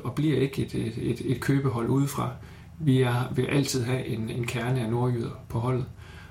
og 0.03 0.13
bliver 0.13 0.39
ikke 0.39 0.61
et, 0.61 0.75
et, 0.75 0.93
et, 0.97 1.21
et 1.25 1.39
købehold 1.39 1.89
udefra. 1.89 2.29
Vi 2.79 3.01
er, 3.01 3.33
vil 3.35 3.45
altid 3.45 3.83
have 3.83 4.05
en, 4.05 4.29
en 4.29 4.47
kerne 4.47 4.81
af 4.81 4.89
nordjyder 4.89 5.29
på 5.49 5.59
holdet. 5.59 5.85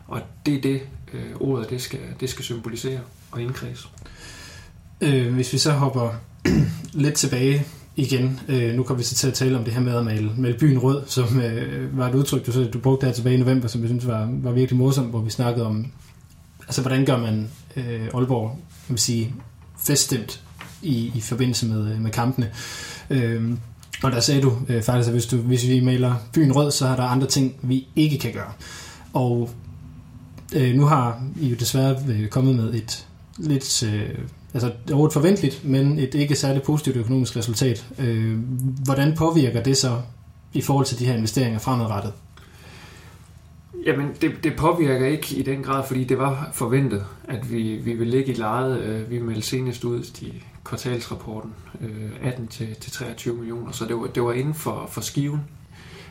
Og 0.07 0.21
det 0.47 0.55
er 0.55 0.61
det, 0.61 0.81
øh, 1.13 1.37
ordet 1.41 1.71
det 1.71 1.83
skal, 1.83 2.01
det 2.21 2.31
skal 2.31 2.45
symbolisere 2.45 3.01
og 3.31 3.43
indkredse. 3.43 3.89
Øh, 5.01 5.35
hvis 5.35 5.53
vi 5.53 5.59
så 5.59 5.73
hopper 5.73 6.11
lidt 7.05 7.15
tilbage 7.15 7.67
igen, 7.97 8.41
øh, 8.49 8.75
nu 8.75 8.83
kommer 8.83 8.99
vi 8.99 9.05
så 9.05 9.15
til 9.15 9.29
at 9.29 9.35
tale 9.35 9.59
om 9.59 9.65
det 9.65 9.73
her 9.73 9.81
med 9.81 9.97
at 9.97 10.05
male, 10.05 10.31
male 10.39 10.59
byen 10.59 10.79
rød, 10.79 11.03
som 11.07 11.41
øh, 11.41 11.99
var 11.99 12.09
et 12.09 12.15
udtryk, 12.15 12.47
du, 12.47 12.53
så, 12.53 12.65
du 12.65 12.79
brugte 12.79 13.07
her 13.07 13.13
tilbage 13.13 13.37
i 13.37 13.39
november, 13.39 13.69
som 13.69 13.81
jeg 13.81 13.89
synes 13.89 14.07
var, 14.07 14.29
var 14.33 14.53
virkelig 14.53 14.79
morsomt, 14.79 15.11
hvor 15.11 15.21
vi 15.21 15.31
snakkede 15.31 15.67
om, 15.67 15.87
altså 16.61 16.81
hvordan 16.81 17.05
gør 17.05 17.19
man 17.19 17.51
øh, 17.77 18.09
Aalborg, 18.15 18.51
kan 18.87 18.93
man 18.93 18.99
sige, 18.99 19.35
feststemt 19.79 20.43
i, 20.83 21.13
i 21.15 21.21
forbindelse 21.21 21.67
med, 21.67 21.93
øh, 21.93 22.01
med 22.01 22.11
kampene. 22.11 22.51
Øh, 23.11 23.53
og 24.03 24.13
der 24.13 24.21
sagde 24.21 24.43
du 24.43 24.53
øh, 24.69 24.83
faktisk, 24.83 25.09
at 25.09 25.15
hvis, 25.15 25.27
du, 25.27 25.37
hvis 25.37 25.69
vi 25.69 25.81
maler 25.81 26.15
byen 26.33 26.57
rød, 26.57 26.71
så 26.71 26.87
er 26.87 26.97
der 26.97 27.03
andre 27.03 27.27
ting, 27.27 27.55
vi 27.63 27.87
ikke 27.97 28.19
kan 28.19 28.33
gøre. 28.33 28.53
Og 29.13 29.51
øh, 30.55 30.75
nu 30.75 30.85
har 30.85 31.23
I 31.41 31.49
jo 31.49 31.57
desværre 31.57 31.97
øh, 32.09 32.29
kommet 32.29 32.57
med 32.57 32.75
et 32.75 33.07
lidt, 33.39 33.83
øh, 33.83 34.19
altså 34.55 34.73
overhovedet 34.89 35.13
forventeligt, 35.13 35.65
men 35.65 35.99
et 35.99 36.15
ikke 36.15 36.37
særligt 36.37 36.65
positivt 36.65 36.97
økonomisk 36.97 37.37
resultat. 37.37 37.87
Øh, 37.99 38.39
hvordan 38.85 39.15
påvirker 39.17 39.63
det 39.63 39.77
så 39.77 40.01
i 40.53 40.61
forhold 40.61 40.87
til 40.87 40.99
de 40.99 41.07
her 41.07 41.15
investeringer 41.15 41.59
fremadrettet? 41.59 42.13
Jamen, 43.87 44.09
det, 44.21 44.33
det 44.45 44.57
påvirker 44.57 45.07
ikke 45.07 45.37
i 45.37 45.43
den 45.43 45.63
grad, 45.63 45.87
fordi 45.87 46.05
det 46.05 46.19
var 46.19 46.51
forventet, 46.53 47.05
at 47.29 47.53
vi, 47.53 47.77
vi 47.77 47.93
ville 47.93 48.11
ligge 48.11 48.33
i 48.33 48.37
lejet. 48.37 48.81
Øh, 48.81 49.11
vi 49.11 49.19
meldte 49.19 49.49
senest 49.49 49.85
ud 49.85 50.05
i 50.21 50.43
kvartalsrapporten 50.65 51.53
øh, 51.81 52.11
18 52.23 52.47
til, 52.47 52.75
til 52.81 52.93
23 52.93 53.35
millioner, 53.35 53.73
så 53.73 53.85
det 53.85 53.97
var, 53.97 54.07
det 54.07 54.23
var 54.23 54.33
inden 54.33 54.55
for, 54.55 54.89
for 54.91 55.01
skiven. 55.01 55.41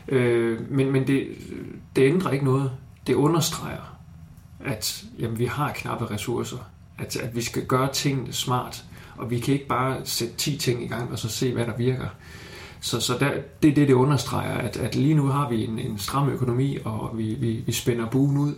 Øh, 0.08 0.70
men 0.70 0.92
men 0.92 1.06
det, 1.06 1.26
det 1.96 2.08
ændrer 2.08 2.30
ikke 2.30 2.44
noget. 2.44 2.70
Det 3.06 3.14
understreger, 3.14 3.93
at 4.64 5.04
jamen, 5.18 5.38
vi 5.38 5.44
har 5.44 5.72
knappe 5.72 6.10
ressourcer, 6.10 6.56
at, 6.98 7.16
at 7.16 7.36
vi 7.36 7.42
skal 7.42 7.66
gøre 7.66 7.92
tingene 7.92 8.32
smart, 8.32 8.84
og 9.16 9.30
vi 9.30 9.38
kan 9.38 9.54
ikke 9.54 9.66
bare 9.66 9.96
sætte 10.04 10.34
10 10.36 10.56
ting 10.56 10.84
i 10.84 10.86
gang 10.86 11.12
og 11.12 11.18
så 11.18 11.28
se, 11.28 11.52
hvad 11.52 11.66
der 11.66 11.76
virker. 11.76 12.08
Så, 12.80 13.00
så 13.00 13.12
der, 13.20 13.30
det 13.62 13.70
er 13.70 13.74
det, 13.74 13.88
det 13.88 13.94
understreger, 13.94 14.54
at, 14.54 14.76
at 14.76 14.96
lige 14.96 15.14
nu 15.14 15.26
har 15.26 15.48
vi 15.48 15.64
en, 15.64 15.78
en 15.78 15.98
stram 15.98 16.28
økonomi, 16.28 16.78
og 16.84 17.10
vi, 17.14 17.34
vi, 17.34 17.62
vi 17.66 17.72
spænder 17.72 18.06
buen 18.10 18.38
ud. 18.38 18.54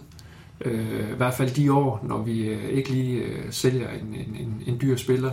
Øh, 0.61 1.11
I 1.13 1.17
hvert 1.17 1.35
fald 1.35 1.51
de 1.51 1.73
år, 1.73 2.05
når 2.09 2.23
vi 2.23 2.49
øh, 2.49 2.65
ikke 2.65 2.91
lige 2.91 3.23
øh, 3.23 3.45
sælger 3.51 3.89
en, 3.91 4.07
en, 4.07 4.37
en, 4.37 4.63
en 4.67 4.81
dyr 4.81 4.97
spiller, 4.97 5.31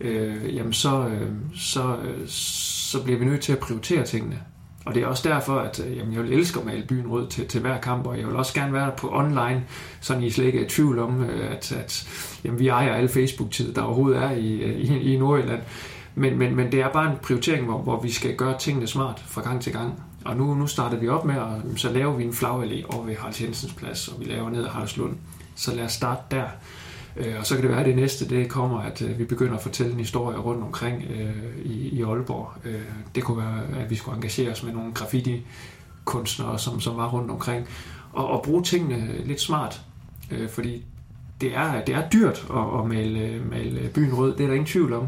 øh, 0.00 0.56
jamen 0.56 0.72
så, 0.72 1.08
øh, 1.08 1.30
så, 1.54 1.96
øh, 1.96 2.28
så 2.28 3.04
bliver 3.04 3.18
vi 3.18 3.24
nødt 3.24 3.40
til 3.40 3.52
at 3.52 3.58
prioritere 3.58 4.04
tingene. 4.04 4.40
Og 4.84 4.94
det 4.94 5.02
er 5.02 5.06
også 5.06 5.28
derfor, 5.28 5.58
at 5.58 5.80
øh, 5.86 5.96
jamen, 5.96 6.14
jeg 6.14 6.22
vil 6.22 6.32
elske 6.32 6.60
at 6.60 6.66
male 6.66 6.82
byen 6.88 7.06
rød 7.08 7.28
til, 7.28 7.46
til 7.46 7.60
hver 7.60 7.80
kamp, 7.80 8.06
og 8.06 8.18
jeg 8.18 8.26
vil 8.26 8.36
også 8.36 8.54
gerne 8.54 8.72
være 8.72 8.90
på 8.96 9.10
online, 9.12 9.64
så 10.00 10.18
I 10.18 10.30
slet 10.30 10.46
ikke 10.46 10.60
er 10.60 10.64
i 10.64 10.68
tvivl 10.68 10.98
om, 10.98 11.24
øh, 11.24 11.52
at, 11.52 11.72
at 11.72 12.08
jamen, 12.44 12.58
vi 12.58 12.68
ejer 12.68 12.94
alle 12.94 13.08
Facebook-tid, 13.08 13.74
der 13.74 13.82
overhovedet 13.82 14.22
er 14.22 14.30
i, 14.30 14.52
øh, 14.52 14.80
i, 14.80 15.14
i 15.14 15.18
Nordjylland. 15.18 15.62
Men, 16.14 16.38
men, 16.38 16.56
men 16.56 16.72
det 16.72 16.80
er 16.80 16.88
bare 16.88 17.10
en 17.10 17.18
prioritering, 17.22 17.64
hvor, 17.64 17.78
hvor 17.78 18.00
vi 18.00 18.10
skal 18.10 18.36
gøre 18.36 18.58
tingene 18.58 18.86
smart 18.86 19.22
fra 19.26 19.42
gang 19.42 19.62
til 19.62 19.72
gang. 19.72 20.02
Og 20.24 20.36
nu, 20.36 20.54
nu 20.54 20.66
starter 20.66 20.96
vi 20.96 21.08
op 21.08 21.24
med, 21.24 21.34
at 21.34 21.80
så 21.80 21.92
laver 21.92 22.16
vi 22.16 22.24
en 22.24 22.30
flagallé 22.30 22.96
over 22.96 23.04
ved 23.04 23.16
Harald 23.16 23.42
Jensens 23.42 23.72
plads, 23.72 24.08
og 24.08 24.20
vi 24.20 24.24
laver 24.24 24.50
ned 24.50 24.64
ad 24.64 24.68
Haraldslund. 24.68 25.16
Så 25.54 25.74
lad 25.74 25.84
os 25.84 25.92
starte 25.92 26.22
der. 26.30 26.44
Øh, 27.16 27.34
og 27.38 27.46
så 27.46 27.54
kan 27.54 27.62
det 27.62 27.70
være, 27.70 27.80
at 27.80 27.86
det 27.86 27.96
næste 27.96 28.28
det 28.28 28.48
kommer, 28.48 28.78
at 28.78 29.02
øh, 29.02 29.18
vi 29.18 29.24
begynder 29.24 29.54
at 29.54 29.62
fortælle 29.62 29.92
en 29.92 29.98
historie 29.98 30.38
rundt 30.38 30.62
omkring 30.62 31.02
øh, 31.10 31.64
i, 31.64 31.88
i 31.88 32.02
Aalborg. 32.02 32.48
Øh, 32.64 32.80
det 33.14 33.22
kunne 33.22 33.38
være, 33.38 33.82
at 33.82 33.90
vi 33.90 33.94
skulle 33.94 34.16
engagere 34.16 34.52
os 34.52 34.62
med 34.62 34.72
nogle 34.72 34.92
graffiti-kunstnere, 34.92 36.58
som, 36.58 36.80
som 36.80 36.96
var 36.96 37.08
rundt 37.08 37.30
omkring, 37.30 37.66
og, 38.12 38.30
og 38.30 38.42
bruge 38.42 38.62
tingene 38.62 39.08
lidt 39.24 39.40
smart. 39.40 39.80
Øh, 40.30 40.48
fordi 40.48 40.84
det 41.40 41.56
er, 41.56 41.84
det 41.84 41.94
er 41.94 42.08
dyrt 42.08 42.46
at, 42.50 42.80
at 42.80 42.86
male, 42.86 43.42
male 43.50 43.90
byen 43.94 44.14
rød, 44.14 44.36
det 44.36 44.42
er 44.42 44.46
der 44.46 44.54
ingen 44.54 44.66
tvivl 44.66 44.92
om. 44.92 45.06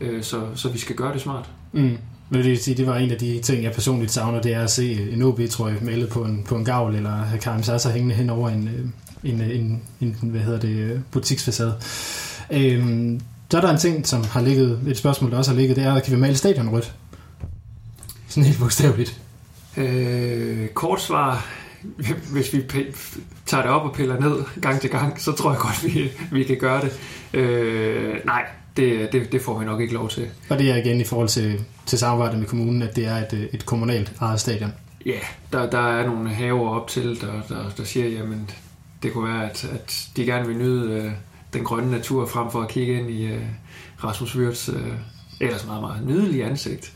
Øh, 0.00 0.22
så, 0.22 0.42
så 0.54 0.68
vi 0.68 0.78
skal 0.78 0.96
gøre 0.96 1.12
det 1.12 1.20
smart. 1.20 1.50
Mm. 1.72 1.98
Men 2.28 2.42
det, 2.42 2.50
vil 2.50 2.58
sige, 2.58 2.76
det 2.76 2.86
var 2.86 2.96
en 2.96 3.10
af 3.10 3.18
de 3.18 3.40
ting, 3.40 3.62
jeg 3.62 3.72
personligt 3.72 4.10
savner, 4.10 4.40
det 4.40 4.54
er 4.54 4.62
at 4.62 4.70
se 4.70 5.10
en 5.12 5.22
OB, 5.22 5.40
tror 5.50 5.68
jeg, 5.68 5.78
malet 5.82 6.08
på 6.08 6.24
en, 6.24 6.44
på 6.48 6.56
en 6.56 6.64
gavl, 6.64 6.94
eller 6.94 7.10
have 7.10 7.40
Karim 7.40 7.62
Sasser 7.62 7.90
hængende 7.90 8.14
hen 8.14 8.30
over 8.30 8.48
en, 8.48 8.68
øh, 8.68 8.86
en, 9.24 9.40
en, 9.40 9.82
en, 10.00 10.16
hvad 10.22 10.40
hedder 10.40 10.60
det, 10.60 11.02
butiksfacade. 11.10 11.74
Øhm, 12.50 13.20
så 13.50 13.56
er 13.56 13.60
der 13.60 13.70
en 13.70 13.78
ting, 13.78 14.06
som 14.06 14.24
har 14.24 14.40
ligget, 14.40 14.80
et 14.88 14.96
spørgsmål, 14.96 15.30
der 15.30 15.38
også 15.38 15.50
har 15.50 15.58
ligget, 15.58 15.76
det 15.76 15.84
er, 15.84 16.00
kan 16.00 16.14
vi 16.14 16.20
male 16.20 16.36
stadion 16.36 16.68
rødt? 16.68 16.94
Sådan 18.28 18.44
helt 18.44 18.58
bogstaveligt. 18.58 19.20
Øh, 19.76 20.68
kort 20.68 21.02
svar, 21.02 21.46
hvis 22.32 22.52
vi 22.52 22.62
tager 23.46 23.62
det 23.62 23.70
op 23.70 23.82
og 23.82 23.94
piller 23.94 24.20
ned 24.20 24.44
gang 24.60 24.80
til 24.80 24.90
gang, 24.90 25.20
så 25.20 25.32
tror 25.32 25.50
jeg 25.50 25.60
godt, 25.60 25.84
vi, 25.84 26.10
vi 26.32 26.44
kan 26.44 26.56
gøre 26.56 26.80
det. 26.80 26.92
Øh, 27.40 28.14
nej, 28.24 28.44
det, 28.76 29.12
det, 29.12 29.32
det 29.32 29.42
får 29.42 29.58
vi 29.58 29.64
nok 29.64 29.80
ikke 29.80 29.94
lov 29.94 30.08
til. 30.08 30.28
Og 30.48 30.58
det 30.58 30.70
er 30.70 30.76
igen 30.76 31.00
i 31.00 31.04
forhold 31.04 31.28
til, 31.28 31.64
til 31.86 31.98
samarbejdet 31.98 32.38
med 32.38 32.46
kommunen, 32.46 32.82
at 32.82 32.96
det 32.96 33.06
er 33.06 33.16
et, 33.16 33.48
et 33.52 33.66
kommunalt 33.66 34.12
eget 34.20 34.40
stadion? 34.40 34.72
Ja, 35.06 35.18
der, 35.52 35.70
der 35.70 35.78
er 35.78 36.06
nogle 36.06 36.28
haver 36.28 36.68
op 36.68 36.88
til, 36.88 37.20
der, 37.20 37.32
der, 37.48 37.70
der 37.76 37.84
siger, 37.84 38.08
jamen 38.08 38.50
det 39.04 39.12
kunne 39.12 39.28
være, 39.28 39.50
at, 39.50 39.64
at 39.64 40.08
de 40.16 40.24
gerne 40.24 40.46
vil 40.46 40.56
nyde 40.56 40.92
øh, 40.92 41.12
den 41.52 41.64
grønne 41.64 41.90
natur 41.90 42.26
frem 42.26 42.50
for 42.50 42.62
at 42.62 42.68
kigge 42.68 43.00
ind 43.00 43.10
i 43.10 43.26
øh, 43.26 43.42
Rasmus 44.04 44.36
Wirtz 44.36 44.68
øh, 44.68 44.92
ellers 45.40 45.66
meget, 45.66 45.82
meget 45.82 46.06
nydelige 46.06 46.44
ansigt. 46.44 46.92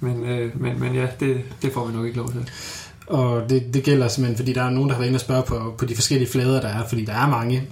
Men, 0.00 0.24
øh, 0.24 0.60
men, 0.60 0.80
men 0.80 0.94
ja, 0.94 1.06
det, 1.20 1.40
det 1.62 1.72
får 1.72 1.86
vi 1.86 1.92
nok 1.92 2.06
ikke 2.06 2.18
lov 2.18 2.32
til. 2.32 2.50
Og 3.06 3.50
det, 3.50 3.74
det 3.74 3.84
gælder 3.84 4.08
simpelthen, 4.08 4.36
fordi 4.36 4.52
der 4.52 4.62
er 4.62 4.70
nogen, 4.70 4.88
der 4.88 4.94
har 4.94 5.00
været 5.00 5.08
inde 5.08 5.16
og 5.16 5.20
spørge 5.20 5.42
på, 5.42 5.74
på 5.78 5.84
de 5.84 5.94
forskellige 5.94 6.30
flader, 6.30 6.60
der 6.60 6.68
er, 6.68 6.88
fordi 6.88 7.04
der 7.04 7.12
er 7.12 7.28
mange 7.28 7.68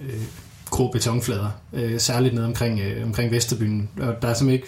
øh, 0.00 0.22
grå 0.70 0.90
betonflader, 0.90 1.50
øh, 1.72 2.00
særligt 2.00 2.34
nede 2.34 2.46
omkring, 2.46 2.80
øh, 2.80 3.06
omkring 3.06 3.30
Vesterbyen. 3.30 3.88
Og 4.00 4.22
der 4.22 4.28
er 4.28 4.34
simpelthen 4.34 4.50
ikke 4.50 4.66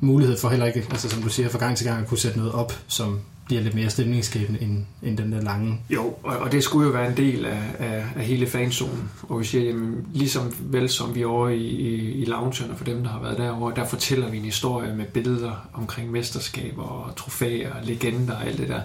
mulighed 0.00 0.38
for 0.38 0.48
heller 0.48 0.66
ikke, 0.66 0.86
altså 0.90 1.08
som 1.08 1.22
du 1.22 1.28
siger, 1.28 1.48
fra 1.48 1.58
gang 1.58 1.76
til 1.76 1.86
gang 1.86 2.02
at 2.02 2.08
kunne 2.08 2.18
sætte 2.18 2.38
noget 2.38 2.52
op, 2.52 2.72
som 2.86 3.20
bliver 3.46 3.62
lidt 3.62 3.74
mere 3.74 3.90
stemningsskabende 3.90 4.62
end, 4.62 4.84
end 5.02 5.18
den 5.18 5.32
der 5.32 5.40
lange. 5.40 5.80
Jo, 5.90 6.14
og, 6.22 6.36
og 6.36 6.52
det 6.52 6.64
skulle 6.64 6.86
jo 6.86 6.92
være 6.92 7.10
en 7.10 7.16
del 7.16 7.44
af, 7.44 7.62
af, 7.78 8.04
af 8.16 8.24
hele 8.24 8.46
fanzonen. 8.46 9.10
Og 9.22 9.40
vi 9.40 9.44
siger, 9.44 9.64
jamen, 9.64 10.06
ligesom 10.12 10.54
vel 10.60 10.88
som 10.88 11.14
vi 11.14 11.24
over 11.24 11.48
i, 11.48 11.58
i, 11.58 12.12
i 12.12 12.24
loungen, 12.24 12.70
og 12.70 12.76
for 12.76 12.84
dem, 12.84 13.02
der 13.02 13.10
har 13.10 13.20
været 13.22 13.38
derovre, 13.38 13.74
der 13.76 13.86
fortæller 13.86 14.30
vi 14.30 14.36
en 14.36 14.44
historie 14.44 14.96
med 14.96 15.04
billeder 15.04 15.68
omkring 15.72 16.10
mesterskaber 16.10 16.82
og 16.82 17.16
trofæer, 17.16 17.74
og 17.74 17.80
legender 17.84 18.34
og 18.36 18.46
alt 18.46 18.58
det 18.58 18.68
der. 18.68 18.80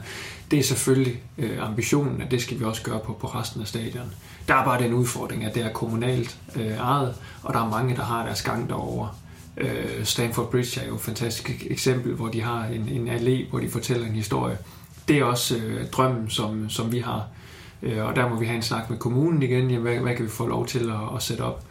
Det 0.52 0.60
er 0.60 0.64
selvfølgelig 0.64 1.22
øh, 1.38 1.68
ambitionen, 1.68 2.22
at 2.22 2.32
det 2.32 2.42
skal 2.42 2.60
vi 2.60 2.66
også 2.66 2.82
gøre 2.82 3.00
på, 3.00 3.14
på 3.14 3.28
resten 3.28 3.62
af 3.62 3.68
stadion. 3.68 4.14
Der 4.48 4.56
er 4.56 4.66
bare 4.66 4.84
den 4.84 4.94
udfordring, 4.94 5.46
at 5.46 5.56
det 5.56 5.66
er 5.66 5.70
kommunalt 5.70 6.38
øh, 6.56 6.72
ejet, 6.78 7.16
og 7.44 7.54
der 7.54 7.66
er 7.66 7.70
mange, 7.70 7.96
der 7.96 8.04
har 8.04 8.26
deres 8.26 8.42
gang 8.42 8.70
derovre. 8.70 9.10
Øh, 9.58 10.04
Stanford 10.04 10.52
Bridge 10.52 10.82
er 10.82 10.88
jo 10.88 10.96
et 10.96 11.02
fantastisk 11.02 11.68
eksempel, 11.70 12.14
hvor 12.14 12.28
de 12.28 12.42
har 12.42 12.66
en, 12.66 12.90
en 12.90 13.08
allé, 13.08 13.50
hvor 13.50 13.60
de 13.60 13.70
fortæller 13.70 14.08
en 14.08 14.14
historie. 14.14 14.58
Det 15.08 15.18
er 15.18 15.24
også 15.24 15.58
øh, 15.58 15.88
drømmen, 15.88 16.30
som, 16.30 16.70
som 16.70 16.92
vi 16.92 17.00
har. 17.00 17.28
Øh, 17.84 18.06
og 18.06 18.16
der 18.16 18.30
må 18.30 18.40
vi 18.40 18.46
have 18.46 18.56
en 18.56 18.62
snak 18.62 18.90
med 18.90 18.98
kommunen 18.98 19.44
igen. 19.44 19.72
Jamen, 19.72 19.82
hvad, 19.82 19.96
hvad 19.96 20.16
kan 20.16 20.26
vi 20.26 20.30
få 20.30 20.48
lov 20.48 20.68
til 20.68 20.90
at, 20.90 21.16
at 21.16 21.24
sætte 21.24 21.42
op? 21.42 21.64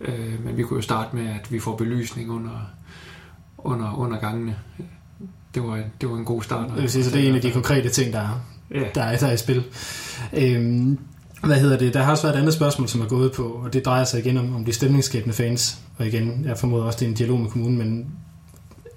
Øh, 0.00 0.44
men 0.44 0.56
vi 0.56 0.62
kunne 0.62 0.76
jo 0.76 0.82
starte 0.82 1.16
med, 1.16 1.26
at 1.28 1.52
vi 1.52 1.60
får 1.60 1.76
belysning 1.76 2.30
under, 2.30 2.70
under, 3.58 3.98
under 3.98 4.18
gangene. 4.18 4.56
Det 5.54 5.62
var, 5.62 5.80
det 6.00 6.10
var 6.10 6.16
en 6.16 6.24
god 6.24 6.42
start. 6.42 6.70
Det 6.70 6.82
vil 6.82 6.90
sige, 6.90 7.04
så 7.04 7.10
det 7.10 7.24
er 7.24 7.28
en 7.28 7.34
af 7.34 7.40
de 7.40 7.50
konkrete 7.50 7.88
ting, 7.88 8.12
der 8.12 8.20
er, 8.20 8.40
ja. 8.74 8.84
der 8.94 9.02
er, 9.02 9.18
der 9.18 9.26
er 9.26 9.32
i 9.32 9.36
spil. 9.36 9.64
Øhm, 10.32 10.98
hvad 11.44 11.56
hedder 11.56 11.78
det? 11.78 11.94
Der 11.94 12.02
har 12.02 12.10
også 12.10 12.22
været 12.22 12.34
et 12.34 12.40
andet 12.40 12.54
spørgsmål, 12.54 12.88
som 12.88 13.00
er 13.00 13.06
gået 13.06 13.32
på, 13.32 13.42
og 13.42 13.72
det 13.72 13.84
drejer 13.84 14.04
sig 14.04 14.20
igen 14.20 14.36
om, 14.36 14.54
om 14.54 14.64
de 14.64 14.72
stemningsskabende 14.72 15.34
fans. 15.34 15.78
Og 15.98 16.06
igen, 16.06 16.44
jeg 16.44 16.58
formoder 16.58 16.84
også, 16.84 16.98
det 16.98 17.06
er 17.06 17.10
en 17.10 17.16
dialog 17.16 17.40
med 17.40 17.50
kommunen, 17.50 17.78
men 17.78 18.06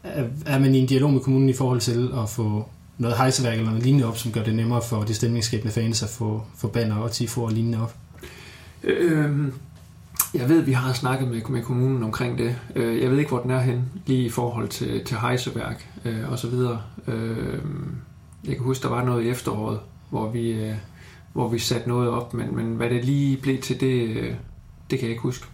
er, 0.04 0.24
er 0.46 0.60
man 0.60 0.76
i 0.76 0.80
en 0.80 0.88
dialog 0.88 1.14
med 1.14 1.22
kommunen 1.22 1.50
i 1.50 1.54
forhold 1.54 1.80
til 1.80 2.10
at 2.24 2.30
få 2.30 2.70
noget 2.98 3.18
hejseværk 3.18 3.54
eller 3.54 3.70
noget 3.70 3.84
lignende 3.84 4.08
op, 4.08 4.18
som 4.18 4.32
gør 4.32 4.44
det 4.44 4.56
nemmere 4.56 4.82
for 4.82 5.04
de 5.04 5.14
stemningsskabende 5.14 5.74
fans 5.74 6.04
at 6.04 6.10
få, 6.10 6.44
få 6.58 6.68
banner 6.68 6.96
og 6.96 7.12
tifo 7.12 7.44
og 7.44 7.52
lignende 7.52 7.82
op? 7.82 7.96
Øhm, 8.84 9.54
jeg 10.34 10.50
ved, 10.50 10.62
vi 10.62 10.72
har 10.72 10.94
snakket 10.94 11.28
med, 11.28 11.42
med 11.50 11.62
kommunen 11.62 12.04
omkring 12.04 12.38
det. 12.38 12.56
Øh, 12.76 13.02
jeg 13.02 13.12
ved 13.12 13.18
ikke, 13.18 13.30
hvor 13.30 13.40
den 13.40 13.52
er 13.52 13.60
hen, 13.60 13.84
lige 14.06 14.26
i 14.26 14.30
forhold 14.30 14.68
til, 14.68 15.06
til 15.06 15.18
hejseværk 15.18 15.88
øh, 16.06 16.32
og 16.32 16.40
så 16.40 16.48
videre. 16.48 16.82
Øh, 17.08 17.60
jeg 18.46 18.56
kan 18.56 18.64
huske, 18.64 18.84
der 18.84 18.90
var 18.90 19.04
noget 19.04 19.26
i 19.26 19.30
efteråret, 19.30 19.80
hvor 20.10 20.30
vi, 20.30 20.52
øh, 20.52 20.74
hvor 21.34 21.48
vi 21.48 21.60
satte 21.60 21.90
noget 21.90 22.10
op, 22.10 22.34
men, 22.34 22.56
men 22.56 22.76
hvad 22.76 22.90
det 22.90 23.06
lige 23.06 23.38
blev 23.38 23.62
til, 23.62 23.80
det, 23.80 24.16
det 24.90 25.00
kan 25.00 25.06
jeg 25.06 25.10
ikke 25.10 25.22
huske. 25.22 25.46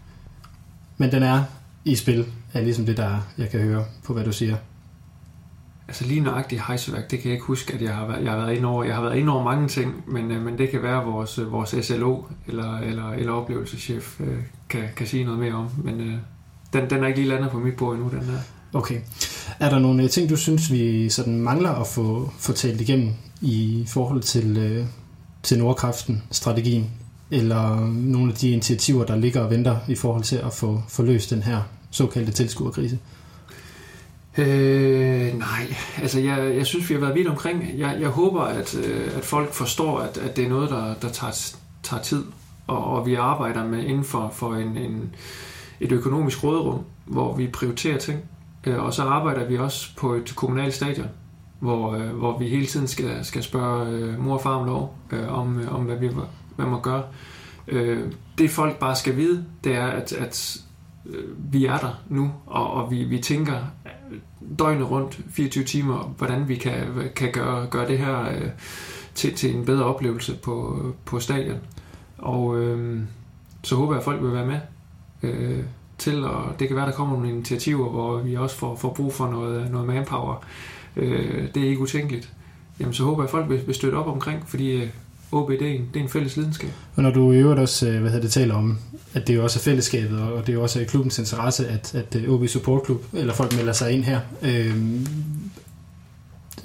Men 0.97 1.11
den 1.11 1.23
er 1.23 1.43
i 1.85 1.95
spil, 1.95 2.25
er 2.53 2.61
ligesom 2.61 2.85
det, 2.85 2.97
der 2.97 3.17
jeg 3.37 3.49
kan 3.49 3.59
høre 3.59 3.85
på, 4.03 4.13
hvad 4.13 4.23
du 4.23 4.31
siger. 4.31 4.55
Altså 5.87 6.05
lige 6.05 6.19
nøjagtigt 6.19 6.61
hejseværk, 6.67 7.11
det 7.11 7.19
kan 7.19 7.29
jeg 7.29 7.33
ikke 7.33 7.45
huske, 7.45 7.73
at 7.73 7.81
jeg 7.81 7.95
har 7.95 8.07
været, 8.07 8.23
jeg 8.23 8.31
har 8.31 8.39
været 8.39 8.57
inde 8.57 8.67
over. 8.67 8.83
Jeg 8.83 8.95
har 8.95 9.01
været 9.01 9.15
inde 9.17 9.31
over 9.31 9.43
mange 9.43 9.67
ting, 9.67 10.03
men, 10.07 10.31
øh, 10.31 10.45
men 10.45 10.57
det 10.57 10.69
kan 10.69 10.83
være, 10.83 11.01
at 11.01 11.07
vores, 11.07 11.39
øh, 11.39 11.51
vores 11.51 11.75
SLO 11.85 12.23
eller, 12.47 12.77
eller, 12.77 13.11
eller 13.11 13.31
oplevelseschef 13.31 14.21
øh, 14.21 14.37
kan, 14.69 14.83
kan 14.95 15.07
sige 15.07 15.23
noget 15.23 15.39
mere 15.39 15.53
om. 15.53 15.69
Men 15.83 16.01
øh, 16.01 16.13
den, 16.73 16.89
den 16.89 17.03
er 17.03 17.07
ikke 17.07 17.19
lige 17.19 17.29
landet 17.29 17.51
på 17.51 17.59
mit 17.59 17.75
bord 17.75 17.95
endnu, 17.95 18.09
den 18.09 18.21
her. 18.21 18.37
Okay. 18.73 19.01
Er 19.59 19.69
der 19.69 19.79
nogle 19.79 20.07
ting, 20.07 20.29
du 20.29 20.35
synes, 20.35 20.71
vi 20.71 21.09
sådan 21.09 21.39
mangler 21.39 21.71
at 21.71 21.87
få, 21.87 22.31
få 22.39 22.53
talt 22.53 22.81
igennem 22.81 23.13
i 23.41 23.85
forhold 23.87 24.21
til, 24.21 24.57
øh, 24.57 24.85
til 25.45 25.59
Nordkraften-strategien? 25.59 26.91
Eller 27.31 27.79
nogle 27.91 28.31
af 28.31 28.37
de 28.37 28.49
initiativer, 28.49 29.05
der 29.05 29.15
ligger 29.15 29.41
og 29.41 29.49
venter 29.49 29.77
i 29.87 29.95
forhold 29.95 30.23
til 30.23 30.35
at 30.35 30.53
få, 30.53 30.83
få 30.89 31.03
løst 31.03 31.29
den 31.29 31.43
her 31.43 31.61
såkaldte 31.91 32.31
tilskuerkrise? 32.31 32.99
Øh, 34.37 35.39
nej, 35.39 35.75
altså 36.01 36.19
jeg, 36.19 36.55
jeg 36.55 36.65
synes, 36.65 36.89
vi 36.89 36.93
har 36.93 37.01
været 37.01 37.15
vidt 37.15 37.27
omkring. 37.27 37.63
Jeg, 37.77 37.97
jeg 37.99 38.09
håber, 38.09 38.41
at, 38.41 38.75
øh, 38.75 39.17
at 39.17 39.25
folk 39.25 39.53
forstår, 39.53 39.99
at, 39.99 40.17
at 40.17 40.35
det 40.35 40.45
er 40.45 40.49
noget, 40.49 40.69
der, 40.69 40.93
der 41.01 41.09
tager, 41.09 41.55
tager 41.83 42.01
tid, 42.01 42.23
og, 42.67 42.83
og 42.85 43.05
vi 43.05 43.15
arbejder 43.15 43.67
med 43.67 43.83
inden 43.83 44.03
for, 44.03 44.31
for 44.33 44.55
en, 44.55 44.77
en, 44.77 45.15
et 45.79 45.91
økonomisk 45.91 46.43
råderum, 46.43 46.83
hvor 47.05 47.35
vi 47.35 47.47
prioriterer 47.47 47.97
ting. 47.97 48.19
Øh, 48.65 48.83
og 48.83 48.93
så 48.93 49.03
arbejder 49.03 49.45
vi 49.45 49.57
også 49.57 49.89
på 49.97 50.13
et 50.13 50.33
kommunalt 50.35 50.73
stadion, 50.73 51.07
hvor, 51.59 51.93
øh, 51.93 52.09
hvor 52.09 52.37
vi 52.37 52.47
hele 52.47 52.65
tiden 52.65 52.87
skal, 52.87 53.25
skal 53.25 53.43
spørge 53.43 53.89
øh, 53.89 54.19
mor 54.19 54.33
og 54.33 54.41
far 54.41 54.55
om 54.55 54.65
lov, 54.65 54.97
øh, 55.11 55.39
om, 55.39 55.59
øh, 55.59 55.75
om 55.75 55.83
hvad 55.83 55.95
vi 55.95 56.09
hvad 56.55 56.65
man 56.65 56.81
gør. 56.81 57.01
Øh, 57.67 58.11
det 58.37 58.49
folk 58.49 58.79
bare 58.79 58.95
skal 58.95 59.17
vide, 59.17 59.45
det 59.63 59.75
er, 59.75 59.85
at, 59.85 60.13
at 60.13 60.57
øh, 61.05 61.53
vi 61.53 61.65
er 61.65 61.77
der 61.77 62.01
nu, 62.09 62.31
og, 62.45 62.73
og 62.73 62.91
vi, 62.91 63.03
vi 63.03 63.19
tænker 63.19 63.55
øh, 63.85 64.19
døgnet 64.59 64.91
rundt, 64.91 65.19
24 65.29 65.63
timer, 65.63 66.13
hvordan 66.17 66.47
vi 66.47 66.55
kan, 66.55 66.87
kan 67.15 67.31
gøre, 67.31 67.67
gøre 67.67 67.87
det 67.87 67.99
her 67.99 68.21
øh, 68.21 68.49
til, 69.15 69.35
til 69.35 69.55
en 69.55 69.65
bedre 69.65 69.83
oplevelse 69.83 70.35
på, 70.35 70.85
på 71.05 71.19
stadion. 71.19 71.59
Og 72.17 72.59
øh, 72.59 72.99
så 73.63 73.75
håber 73.75 73.93
jeg, 73.93 73.99
at 73.99 74.05
folk 74.05 74.21
vil 74.21 74.33
være 74.33 74.47
med 74.47 74.59
øh, 75.23 75.63
til, 75.97 76.25
og 76.25 76.59
det 76.59 76.67
kan 76.67 76.77
være, 76.77 76.85
der 76.85 76.91
kommer 76.91 77.15
nogle 77.15 77.29
initiativer, 77.29 77.89
hvor 77.89 78.17
vi 78.17 78.35
også 78.35 78.55
får, 78.55 78.75
får 78.75 78.93
brug 78.93 79.13
for 79.13 79.27
noget, 79.27 79.71
noget 79.71 79.87
manpower. 79.87 80.43
Øh, 80.97 81.43
det 81.55 81.63
er 81.63 81.67
ikke 81.69 81.81
utænkeligt. 81.81 82.29
Jamen, 82.79 82.93
så 82.93 83.03
håber 83.03 83.23
jeg, 83.23 83.27
at 83.27 83.31
folk 83.31 83.49
vil, 83.49 83.61
vil 83.65 83.75
støtte 83.75 83.95
op 83.95 84.07
omkring, 84.07 84.43
fordi 84.47 84.71
øh, 84.71 84.87
OB, 85.31 85.49
det 85.49 85.61
er, 85.61 85.65
en, 85.65 85.89
det 85.93 85.99
er 85.99 86.03
en 86.03 86.09
fælles 86.09 86.37
lidenskab. 86.37 86.69
Og 86.95 87.03
når 87.03 87.11
du 87.11 87.31
i 87.31 87.37
øvrigt 87.37 87.59
også 87.59 87.87
øh, 87.87 88.01
hvad 88.01 88.11
hedder 88.11 88.21
det, 88.21 88.31
taler 88.31 88.55
om, 88.55 88.77
at 89.13 89.27
det 89.27 89.35
jo 89.35 89.43
også 89.43 89.59
er 89.59 89.63
fællesskabet, 89.63 90.19
og 90.19 90.47
det 90.47 90.53
er 90.53 90.57
jo 90.57 90.63
også 90.63 90.85
klubbens 90.87 91.19
interesse, 91.19 91.67
at, 91.67 91.95
at 91.95 92.15
øh, 92.15 92.29
OB 92.29 92.47
Support 92.47 92.85
Club, 92.85 93.03
eller 93.13 93.33
folk 93.33 93.55
melder 93.55 93.73
sig 93.73 93.91
ind 93.91 94.03
her. 94.03 94.19
Øh, 94.41 94.75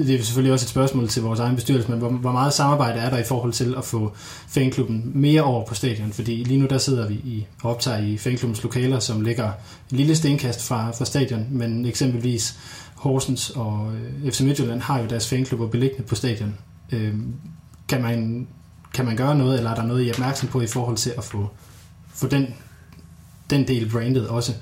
det 0.06 0.20
er 0.20 0.24
selvfølgelig 0.24 0.52
også 0.52 0.64
et 0.64 0.70
spørgsmål 0.70 1.08
til 1.08 1.22
vores 1.22 1.40
egen 1.40 1.56
bestyrelse, 1.56 1.90
men 1.90 1.98
hvor, 1.98 2.08
hvor 2.08 2.32
meget 2.32 2.52
samarbejde 2.52 3.00
er 3.00 3.10
der 3.10 3.18
i 3.18 3.24
forhold 3.24 3.52
til 3.52 3.74
at 3.78 3.84
få 3.84 4.12
fanklubben 4.48 5.12
mere 5.14 5.42
over 5.42 5.66
på 5.66 5.74
stadion? 5.74 6.12
Fordi 6.12 6.44
lige 6.44 6.60
nu 6.60 6.66
der 6.66 6.78
sidder 6.78 7.08
vi 7.08 7.14
i, 7.14 7.46
optag 7.62 7.70
optager 7.70 8.12
i 8.12 8.16
fanklubbens 8.16 8.62
lokaler, 8.62 8.98
som 8.98 9.20
ligger 9.20 9.52
en 9.90 9.96
lille 9.96 10.16
stenkast 10.16 10.66
fra, 10.66 10.90
fra 10.90 11.04
stadion, 11.04 11.46
men 11.50 11.86
eksempelvis 11.86 12.58
Horsens 12.94 13.50
og 13.50 13.92
øh, 14.24 14.32
FC 14.32 14.40
Midtjylland 14.40 14.80
har 14.80 15.00
jo 15.00 15.06
deres 15.06 15.28
fanklubber 15.28 15.66
beliggende 15.66 16.02
på 16.02 16.14
stadion. 16.14 16.54
Øh, 16.92 17.14
kan 17.88 18.02
man, 18.02 18.48
kan 18.94 19.04
man 19.04 19.16
gøre 19.16 19.34
noget, 19.34 19.58
eller 19.58 19.70
er 19.70 19.74
der 19.74 19.82
noget, 19.82 20.02
I 20.02 20.08
er 20.08 20.12
opmærksom 20.12 20.48
på 20.48 20.60
i 20.60 20.66
forhold 20.66 20.96
til 20.96 21.12
at 21.18 21.24
få, 21.24 21.50
få 22.14 22.26
den, 22.26 22.54
den 23.50 23.68
del 23.68 23.90
brandet 23.90 24.28
også? 24.28 24.52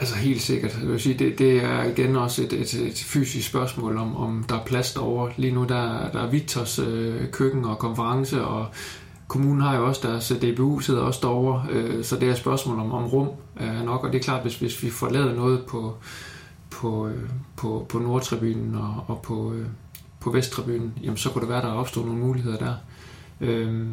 Altså 0.00 0.14
helt 0.14 0.42
sikkert. 0.42 0.78
Jeg 0.80 0.88
vil 0.88 1.00
sige, 1.00 1.18
det, 1.18 1.38
det 1.38 1.64
er 1.64 1.84
igen 1.84 2.16
også 2.16 2.42
et, 2.42 2.52
et, 2.52 2.74
et 2.74 3.04
fysisk 3.06 3.48
spørgsmål, 3.48 3.96
om, 3.96 4.16
om 4.16 4.44
der 4.48 4.54
er 4.60 4.64
plads 4.64 4.92
derovre. 4.92 5.32
Lige 5.36 5.54
nu 5.54 5.64
der, 5.64 6.10
der 6.10 6.22
er 6.22 6.30
Victors 6.30 6.78
øh, 6.78 7.30
køkken 7.30 7.64
og 7.64 7.78
konference, 7.78 8.44
og 8.44 8.66
kommunen 9.28 9.60
har 9.60 9.76
jo 9.76 9.86
også 9.86 10.08
deres 10.08 10.30
øh, 10.30 10.42
DBU 10.42 10.80
sidder 10.80 11.00
også 11.00 11.20
derovre, 11.22 11.66
øh, 11.70 12.04
så 12.04 12.16
det 12.16 12.28
er 12.28 12.32
et 12.32 12.38
spørgsmål 12.38 12.78
om, 12.78 12.92
om 12.92 13.04
rum 13.04 13.28
øh, 13.60 13.84
nok, 13.84 14.04
og 14.04 14.12
det 14.12 14.18
er 14.18 14.22
klart, 14.22 14.42
hvis, 14.42 14.58
hvis 14.58 14.82
vi 14.82 14.90
får 14.90 15.08
lavet 15.08 15.36
noget 15.36 15.66
på, 15.66 15.94
på, 16.70 17.08
øh, 17.08 17.28
på, 17.56 17.86
på 17.88 17.98
Nordtribunen 17.98 18.74
og, 18.74 19.04
og 19.06 19.22
på, 19.22 19.52
øh, 19.52 19.66
på 20.20 20.30
Vesttribunen, 20.30 20.92
jamen 21.02 21.16
så 21.16 21.30
kunne 21.30 21.42
det 21.42 21.50
være, 21.50 21.62
der 21.62 21.72
opstod 21.72 22.04
nogle 22.06 22.20
muligheder 22.20 22.58
der. 22.58 22.74
Øh, 23.40 23.86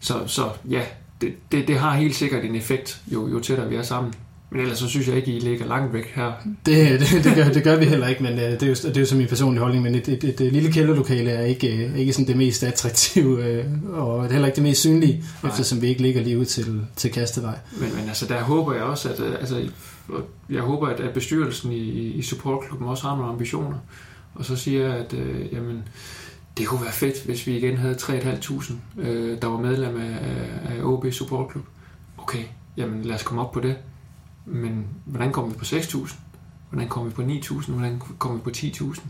så, 0.00 0.26
så 0.26 0.50
ja, 0.70 0.82
det, 1.20 1.34
det, 1.52 1.68
det 1.68 1.78
har 1.78 1.96
helt 1.96 2.14
sikkert 2.14 2.44
en 2.44 2.54
effekt, 2.54 3.02
jo, 3.06 3.28
jo 3.28 3.40
tættere 3.40 3.68
vi 3.68 3.76
er 3.76 3.82
sammen. 3.82 4.14
Men 4.50 4.60
ellers 4.60 4.78
så 4.78 4.88
synes 4.88 5.08
jeg 5.08 5.16
ikke, 5.16 5.32
I 5.32 5.40
ligger 5.40 5.66
langt 5.66 5.92
væk 5.92 6.12
her. 6.14 6.32
Det, 6.66 7.00
det, 7.00 7.24
det, 7.24 7.34
gør, 7.34 7.48
det 7.48 7.64
gør 7.64 7.76
vi 7.76 7.84
heller 7.84 8.08
ikke, 8.08 8.22
men 8.22 8.32
uh, 8.32 8.38
det, 8.38 8.62
er 8.62 8.66
jo, 8.66 8.74
det 8.74 8.96
er 8.96 9.00
jo 9.00 9.06
så 9.06 9.16
min 9.16 9.28
personlige 9.28 9.60
holdning, 9.60 9.84
men 9.84 9.94
et, 9.94 10.08
et, 10.08 10.24
et, 10.24 10.40
et 10.40 10.52
lille 10.52 10.72
kælderlokale 10.72 11.30
er 11.30 11.44
ikke, 11.44 11.90
uh, 11.92 11.98
ikke 11.98 12.12
sådan 12.12 12.26
det 12.26 12.36
mest 12.36 12.62
attraktive, 12.64 13.62
uh, 13.84 13.98
og 13.98 14.22
det 14.22 14.28
er 14.28 14.32
heller 14.32 14.46
ikke 14.46 14.56
det 14.56 14.62
mest 14.62 14.80
synlige, 14.80 15.24
Nej. 15.42 15.50
eftersom 15.50 15.82
vi 15.82 15.86
ikke 15.86 16.02
ligger 16.02 16.22
lige 16.22 16.38
ud 16.38 16.44
til, 16.44 16.86
til 16.96 17.12
Kastevej. 17.12 17.58
Men, 17.80 17.96
men 17.96 18.08
altså, 18.08 18.26
der 18.26 18.42
håber 18.42 18.74
jeg 18.74 18.82
også, 18.82 19.08
at 19.08 19.20
altså, 19.40 19.68
jeg 20.50 20.62
håber, 20.62 20.86
at, 20.86 21.14
bestyrelsen 21.14 21.72
i, 21.72 22.12
i 22.12 22.22
supportklubben 22.22 22.88
også 22.88 23.08
har 23.08 23.16
nogle 23.16 23.32
ambitioner, 23.32 23.78
og 24.34 24.44
så 24.44 24.56
siger 24.56 24.88
jeg, 24.88 24.96
at 24.96 25.12
uh, 25.12 25.52
jamen, 25.52 25.82
det 26.58 26.66
kunne 26.66 26.82
være 26.82 26.92
fedt, 26.92 27.24
hvis 27.24 27.46
vi 27.46 27.56
igen 27.56 27.76
havde 27.76 27.94
3.500, 27.94 28.72
øh, 28.98 29.42
der 29.42 29.46
var 29.46 29.58
medlem 29.58 29.96
af, 30.00 30.18
af 30.64 30.82
OB 30.82 31.06
Supportklub. 31.12 31.64
Okay, 32.18 32.44
jamen 32.76 33.02
lad 33.02 33.14
os 33.14 33.22
komme 33.22 33.42
op 33.42 33.52
på 33.52 33.60
det. 33.60 33.76
Men 34.48 34.86
hvordan 35.04 35.32
kommer 35.32 35.52
vi 35.52 35.58
på 35.58 35.64
6.000? 35.64 36.14
Hvordan 36.70 36.88
kommer 36.88 37.10
vi 37.10 37.14
på 37.14 37.22
9.000? 37.22 37.70
Hvordan 37.70 38.02
kommer 38.18 38.38
vi 38.38 38.42
på 38.44 38.50
10.000? 38.50 39.00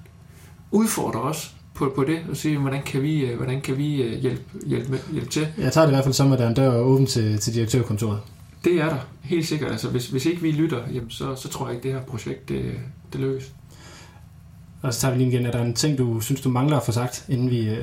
Udfordre 0.71 1.21
os 1.21 1.55
på, 1.75 1.93
på 1.97 2.05
det 2.05 2.19
og 2.31 2.37
se, 2.37 2.57
hvordan 2.57 2.83
kan 2.83 3.03
vi, 3.03 3.21
øh, 3.21 3.37
hvordan 3.37 3.61
kan 3.61 3.79
vi 3.79 4.03
øh, 4.03 4.21
hjælpe, 4.21 4.43
hjælpe, 4.67 4.99
hjælpe 5.13 5.31
til. 5.31 5.47
Jeg 5.59 5.73
tager 5.73 5.87
det 5.87 5.93
i 5.93 5.95
hvert 5.95 6.05
fald 6.05 6.15
som, 6.15 6.33
at 6.33 6.39
der 6.39 6.45
er 6.45 6.49
en 6.49 6.55
dør 6.55 6.77
åben 6.77 7.07
til, 7.07 7.39
til 7.39 7.55
direktørkontoret. 7.55 8.21
Det 8.65 8.73
er 8.81 8.89
der, 8.89 8.99
helt 9.23 9.47
sikkert. 9.47 9.71
Altså, 9.71 9.89
hvis, 9.89 10.09
hvis 10.09 10.27
ikke 10.27 10.43
vi 10.43 10.51
lytter, 10.51 10.83
jamen, 10.95 11.11
så, 11.11 11.35
så 11.35 11.49
tror 11.49 11.67
jeg 11.67 11.77
ikke, 11.77 11.89
det 11.89 11.95
her 11.95 12.07
projekt 12.07 12.49
det, 12.49 12.75
det 13.13 13.21
løser. 13.21 13.51
Og 14.83 14.95
så 14.95 15.01
tager 15.01 15.15
vi 15.15 15.19
lige 15.19 15.33
igen. 15.33 15.47
Er 15.47 15.51
der 15.51 15.63
en 15.63 15.75
ting, 15.75 15.99
du 15.99 16.21
synes, 16.21 16.41
du 16.41 16.49
mangler 16.49 16.77
at 16.77 16.83
få 16.83 16.93
sagt, 16.93 17.25
inden 17.29 17.51
vi... 17.51 17.77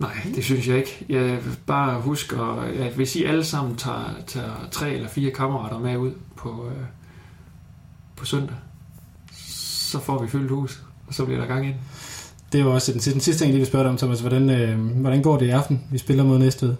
Øh... 0.00 0.06
Nej, 0.06 0.34
det 0.34 0.44
synes 0.44 0.68
jeg 0.68 0.76
ikke. 0.76 1.06
Jeg 1.08 1.38
bare 1.66 2.00
husk, 2.00 2.32
at 2.78 2.92
hvis 2.92 3.16
I 3.16 3.24
alle 3.24 3.44
sammen 3.44 3.76
tager, 3.76 4.14
tager 4.26 4.68
tre 4.70 4.92
eller 4.92 5.08
fire 5.08 5.30
kammerater 5.30 5.78
med 5.78 5.96
ud 5.96 6.12
på, 6.36 6.66
øh, 6.66 6.84
på 8.16 8.24
søndag, 8.24 8.56
så 9.90 9.98
får 9.98 10.22
vi 10.22 10.28
fyldt 10.28 10.50
hus, 10.50 10.82
og 11.06 11.14
så 11.14 11.24
bliver 11.24 11.40
der 11.40 11.46
gang 11.46 11.66
ind. 11.66 11.74
Det 12.52 12.64
var 12.64 12.70
også 12.70 12.92
den, 12.92 13.00
den 13.00 13.20
sidste 13.20 13.44
ting, 13.44 13.52
jeg 13.52 13.58
vil 13.58 13.66
spørge 13.66 13.84
dig 13.84 13.90
om, 13.90 13.96
Thomas. 13.96 14.20
Hvordan, 14.20 14.50
øh, 14.50 14.78
hvordan 14.78 15.22
går 15.22 15.38
det 15.38 15.46
i 15.46 15.50
aften? 15.50 15.82
Vi 15.90 15.98
spiller 15.98 16.24
mod 16.24 16.38
Næstved. 16.38 16.74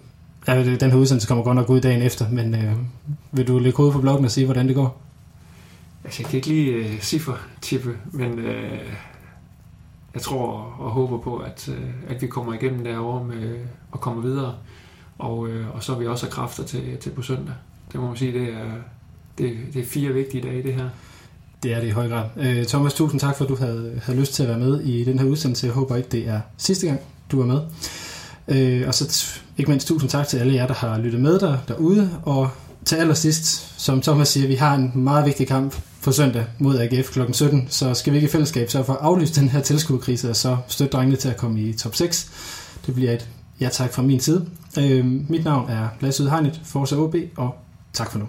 Ja, 0.47 0.75
den 0.75 0.91
her 0.91 0.97
udsendelse 0.97 1.27
kommer 1.27 1.43
godt 1.43 1.55
nok 1.55 1.69
ud 1.69 1.81
dagen 1.81 2.01
efter, 2.01 2.29
men 2.29 2.55
øh, 2.55 2.73
vil 3.31 3.47
du 3.47 3.59
lægge 3.59 3.77
hovedet 3.77 3.93
på 3.93 4.01
bloggen 4.01 4.25
og 4.25 4.31
sige, 4.31 4.45
hvordan 4.45 4.67
det 4.67 4.75
går? 4.75 5.01
Altså, 6.03 6.21
jeg 6.21 6.29
kan 6.29 6.37
ikke 6.37 6.47
lige 6.47 6.79
uh, 6.79 6.99
cifre-tippe, 6.99 7.97
men 8.11 8.39
uh, 8.39 8.93
jeg 10.13 10.21
tror 10.21 10.75
og 10.79 10.91
håber 10.91 11.17
på, 11.17 11.37
at, 11.37 11.69
øh, 11.69 12.15
at 12.15 12.21
vi 12.21 12.27
kommer 12.27 12.53
igennem 12.53 12.83
derovre 12.83 13.23
med, 13.23 13.55
og 13.91 14.01
kommer 14.01 14.21
videre. 14.21 14.53
Og, 15.19 15.47
øh, 15.47 15.75
og 15.75 15.83
så 15.83 15.93
er 15.93 15.97
vi 15.97 16.07
også 16.07 16.25
have 16.25 16.31
kræfter 16.31 16.63
til, 16.63 16.97
til 16.97 17.09
på 17.09 17.21
søndag. 17.21 17.53
Det 17.91 17.99
må 17.99 18.07
man 18.07 18.17
sige, 18.17 18.39
det 18.39 18.49
er, 18.53 18.71
det, 19.37 19.57
det 19.73 19.81
er 19.81 19.85
fire 19.85 20.13
vigtige 20.13 20.43
dage, 20.43 20.63
det 20.63 20.73
her. 20.73 20.89
Det 21.63 21.73
er 21.73 21.79
det 21.79 21.87
i 21.87 21.91
høj 21.91 22.09
grad. 22.09 22.25
Øh, 22.37 22.65
Thomas, 22.65 22.93
tusind 22.93 23.19
tak 23.19 23.37
for, 23.37 23.43
at 23.45 23.49
du 23.49 23.55
havde, 23.55 24.01
havde 24.03 24.19
lyst 24.19 24.33
til 24.33 24.43
at 24.43 24.49
være 24.49 24.59
med 24.59 24.81
i 24.81 25.03
den 25.03 25.19
her 25.19 25.25
udsendelse. 25.25 25.67
Jeg 25.67 25.73
håber 25.73 25.95
ikke, 25.95 26.09
det 26.09 26.27
er 26.27 26.41
sidste 26.57 26.87
gang, 26.87 26.99
du 27.31 27.41
er 27.41 27.45
med. 27.45 27.61
Uh, 28.47 28.87
og 28.87 28.93
så 28.93 29.35
ikke 29.57 29.71
mindst 29.71 29.87
tusind 29.87 30.09
tak 30.09 30.27
til 30.27 30.37
alle 30.37 30.53
jer, 30.53 30.67
der 30.67 30.73
har 30.73 30.97
lyttet 30.97 31.21
med 31.21 31.39
der, 31.39 31.57
derude. 31.67 32.09
Og 32.23 32.49
til 32.85 32.95
allersidst, 32.95 33.73
som 33.81 34.01
Thomas 34.01 34.27
siger, 34.27 34.47
vi 34.47 34.55
har 34.55 34.75
en 34.75 34.91
meget 34.95 35.25
vigtig 35.25 35.47
kamp 35.47 35.75
på 36.03 36.11
søndag 36.11 36.45
mod 36.59 36.79
AGF 36.79 37.09
kl. 37.09 37.19
17, 37.31 37.67
så 37.69 37.93
skal 37.93 38.13
vi 38.13 38.17
ikke 38.17 38.27
i 38.27 38.31
fællesskab 38.31 38.69
så 38.69 38.83
for 38.83 38.93
at 38.93 38.99
aflyse 39.01 39.41
den 39.41 39.49
her 39.49 39.61
tilskuerkrise 39.61 40.29
og 40.29 40.35
så 40.35 40.57
støtte 40.67 40.91
drengene 40.91 41.17
til 41.17 41.29
at 41.29 41.37
komme 41.37 41.61
i 41.61 41.73
top 41.73 41.95
6. 41.95 42.31
Det 42.85 42.93
bliver 42.95 43.11
et 43.11 43.29
ja 43.59 43.69
tak 43.69 43.93
fra 43.93 44.01
min 44.01 44.19
side. 44.19 44.45
Øh, 44.77 45.05
mit 45.29 45.43
navn 45.43 45.69
er 45.69 45.87
Lasse 45.99 46.23
Udhegnet, 46.23 46.61
Forza 46.65 46.95
OB, 46.95 47.15
og 47.37 47.55
tak 47.93 48.11
for 48.11 48.19
nu. 48.19 48.25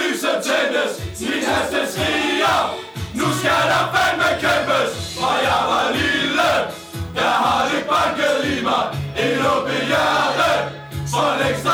Lyset 0.00 0.36
tændes. 0.48 0.92
Min 1.20 1.42
heste 1.50 1.80
skriger. 1.92 2.58
Nu 3.18 3.26
skal 3.38 3.62
der 3.72 3.84
fandme 3.94 4.30
kæmpes 4.42 4.90
For 5.18 5.34
jeg 5.48 5.62
var 5.70 5.86
lille. 5.98 6.52
Jeg 7.20 7.34
har 7.42 7.60
det 7.70 7.82
banket 7.92 8.38
i 8.52 8.56
mig. 8.68 8.84
En 9.22 9.38
åben 9.52 9.82
hjerte 9.90 10.50
For 11.12 11.28
længst 11.40 11.66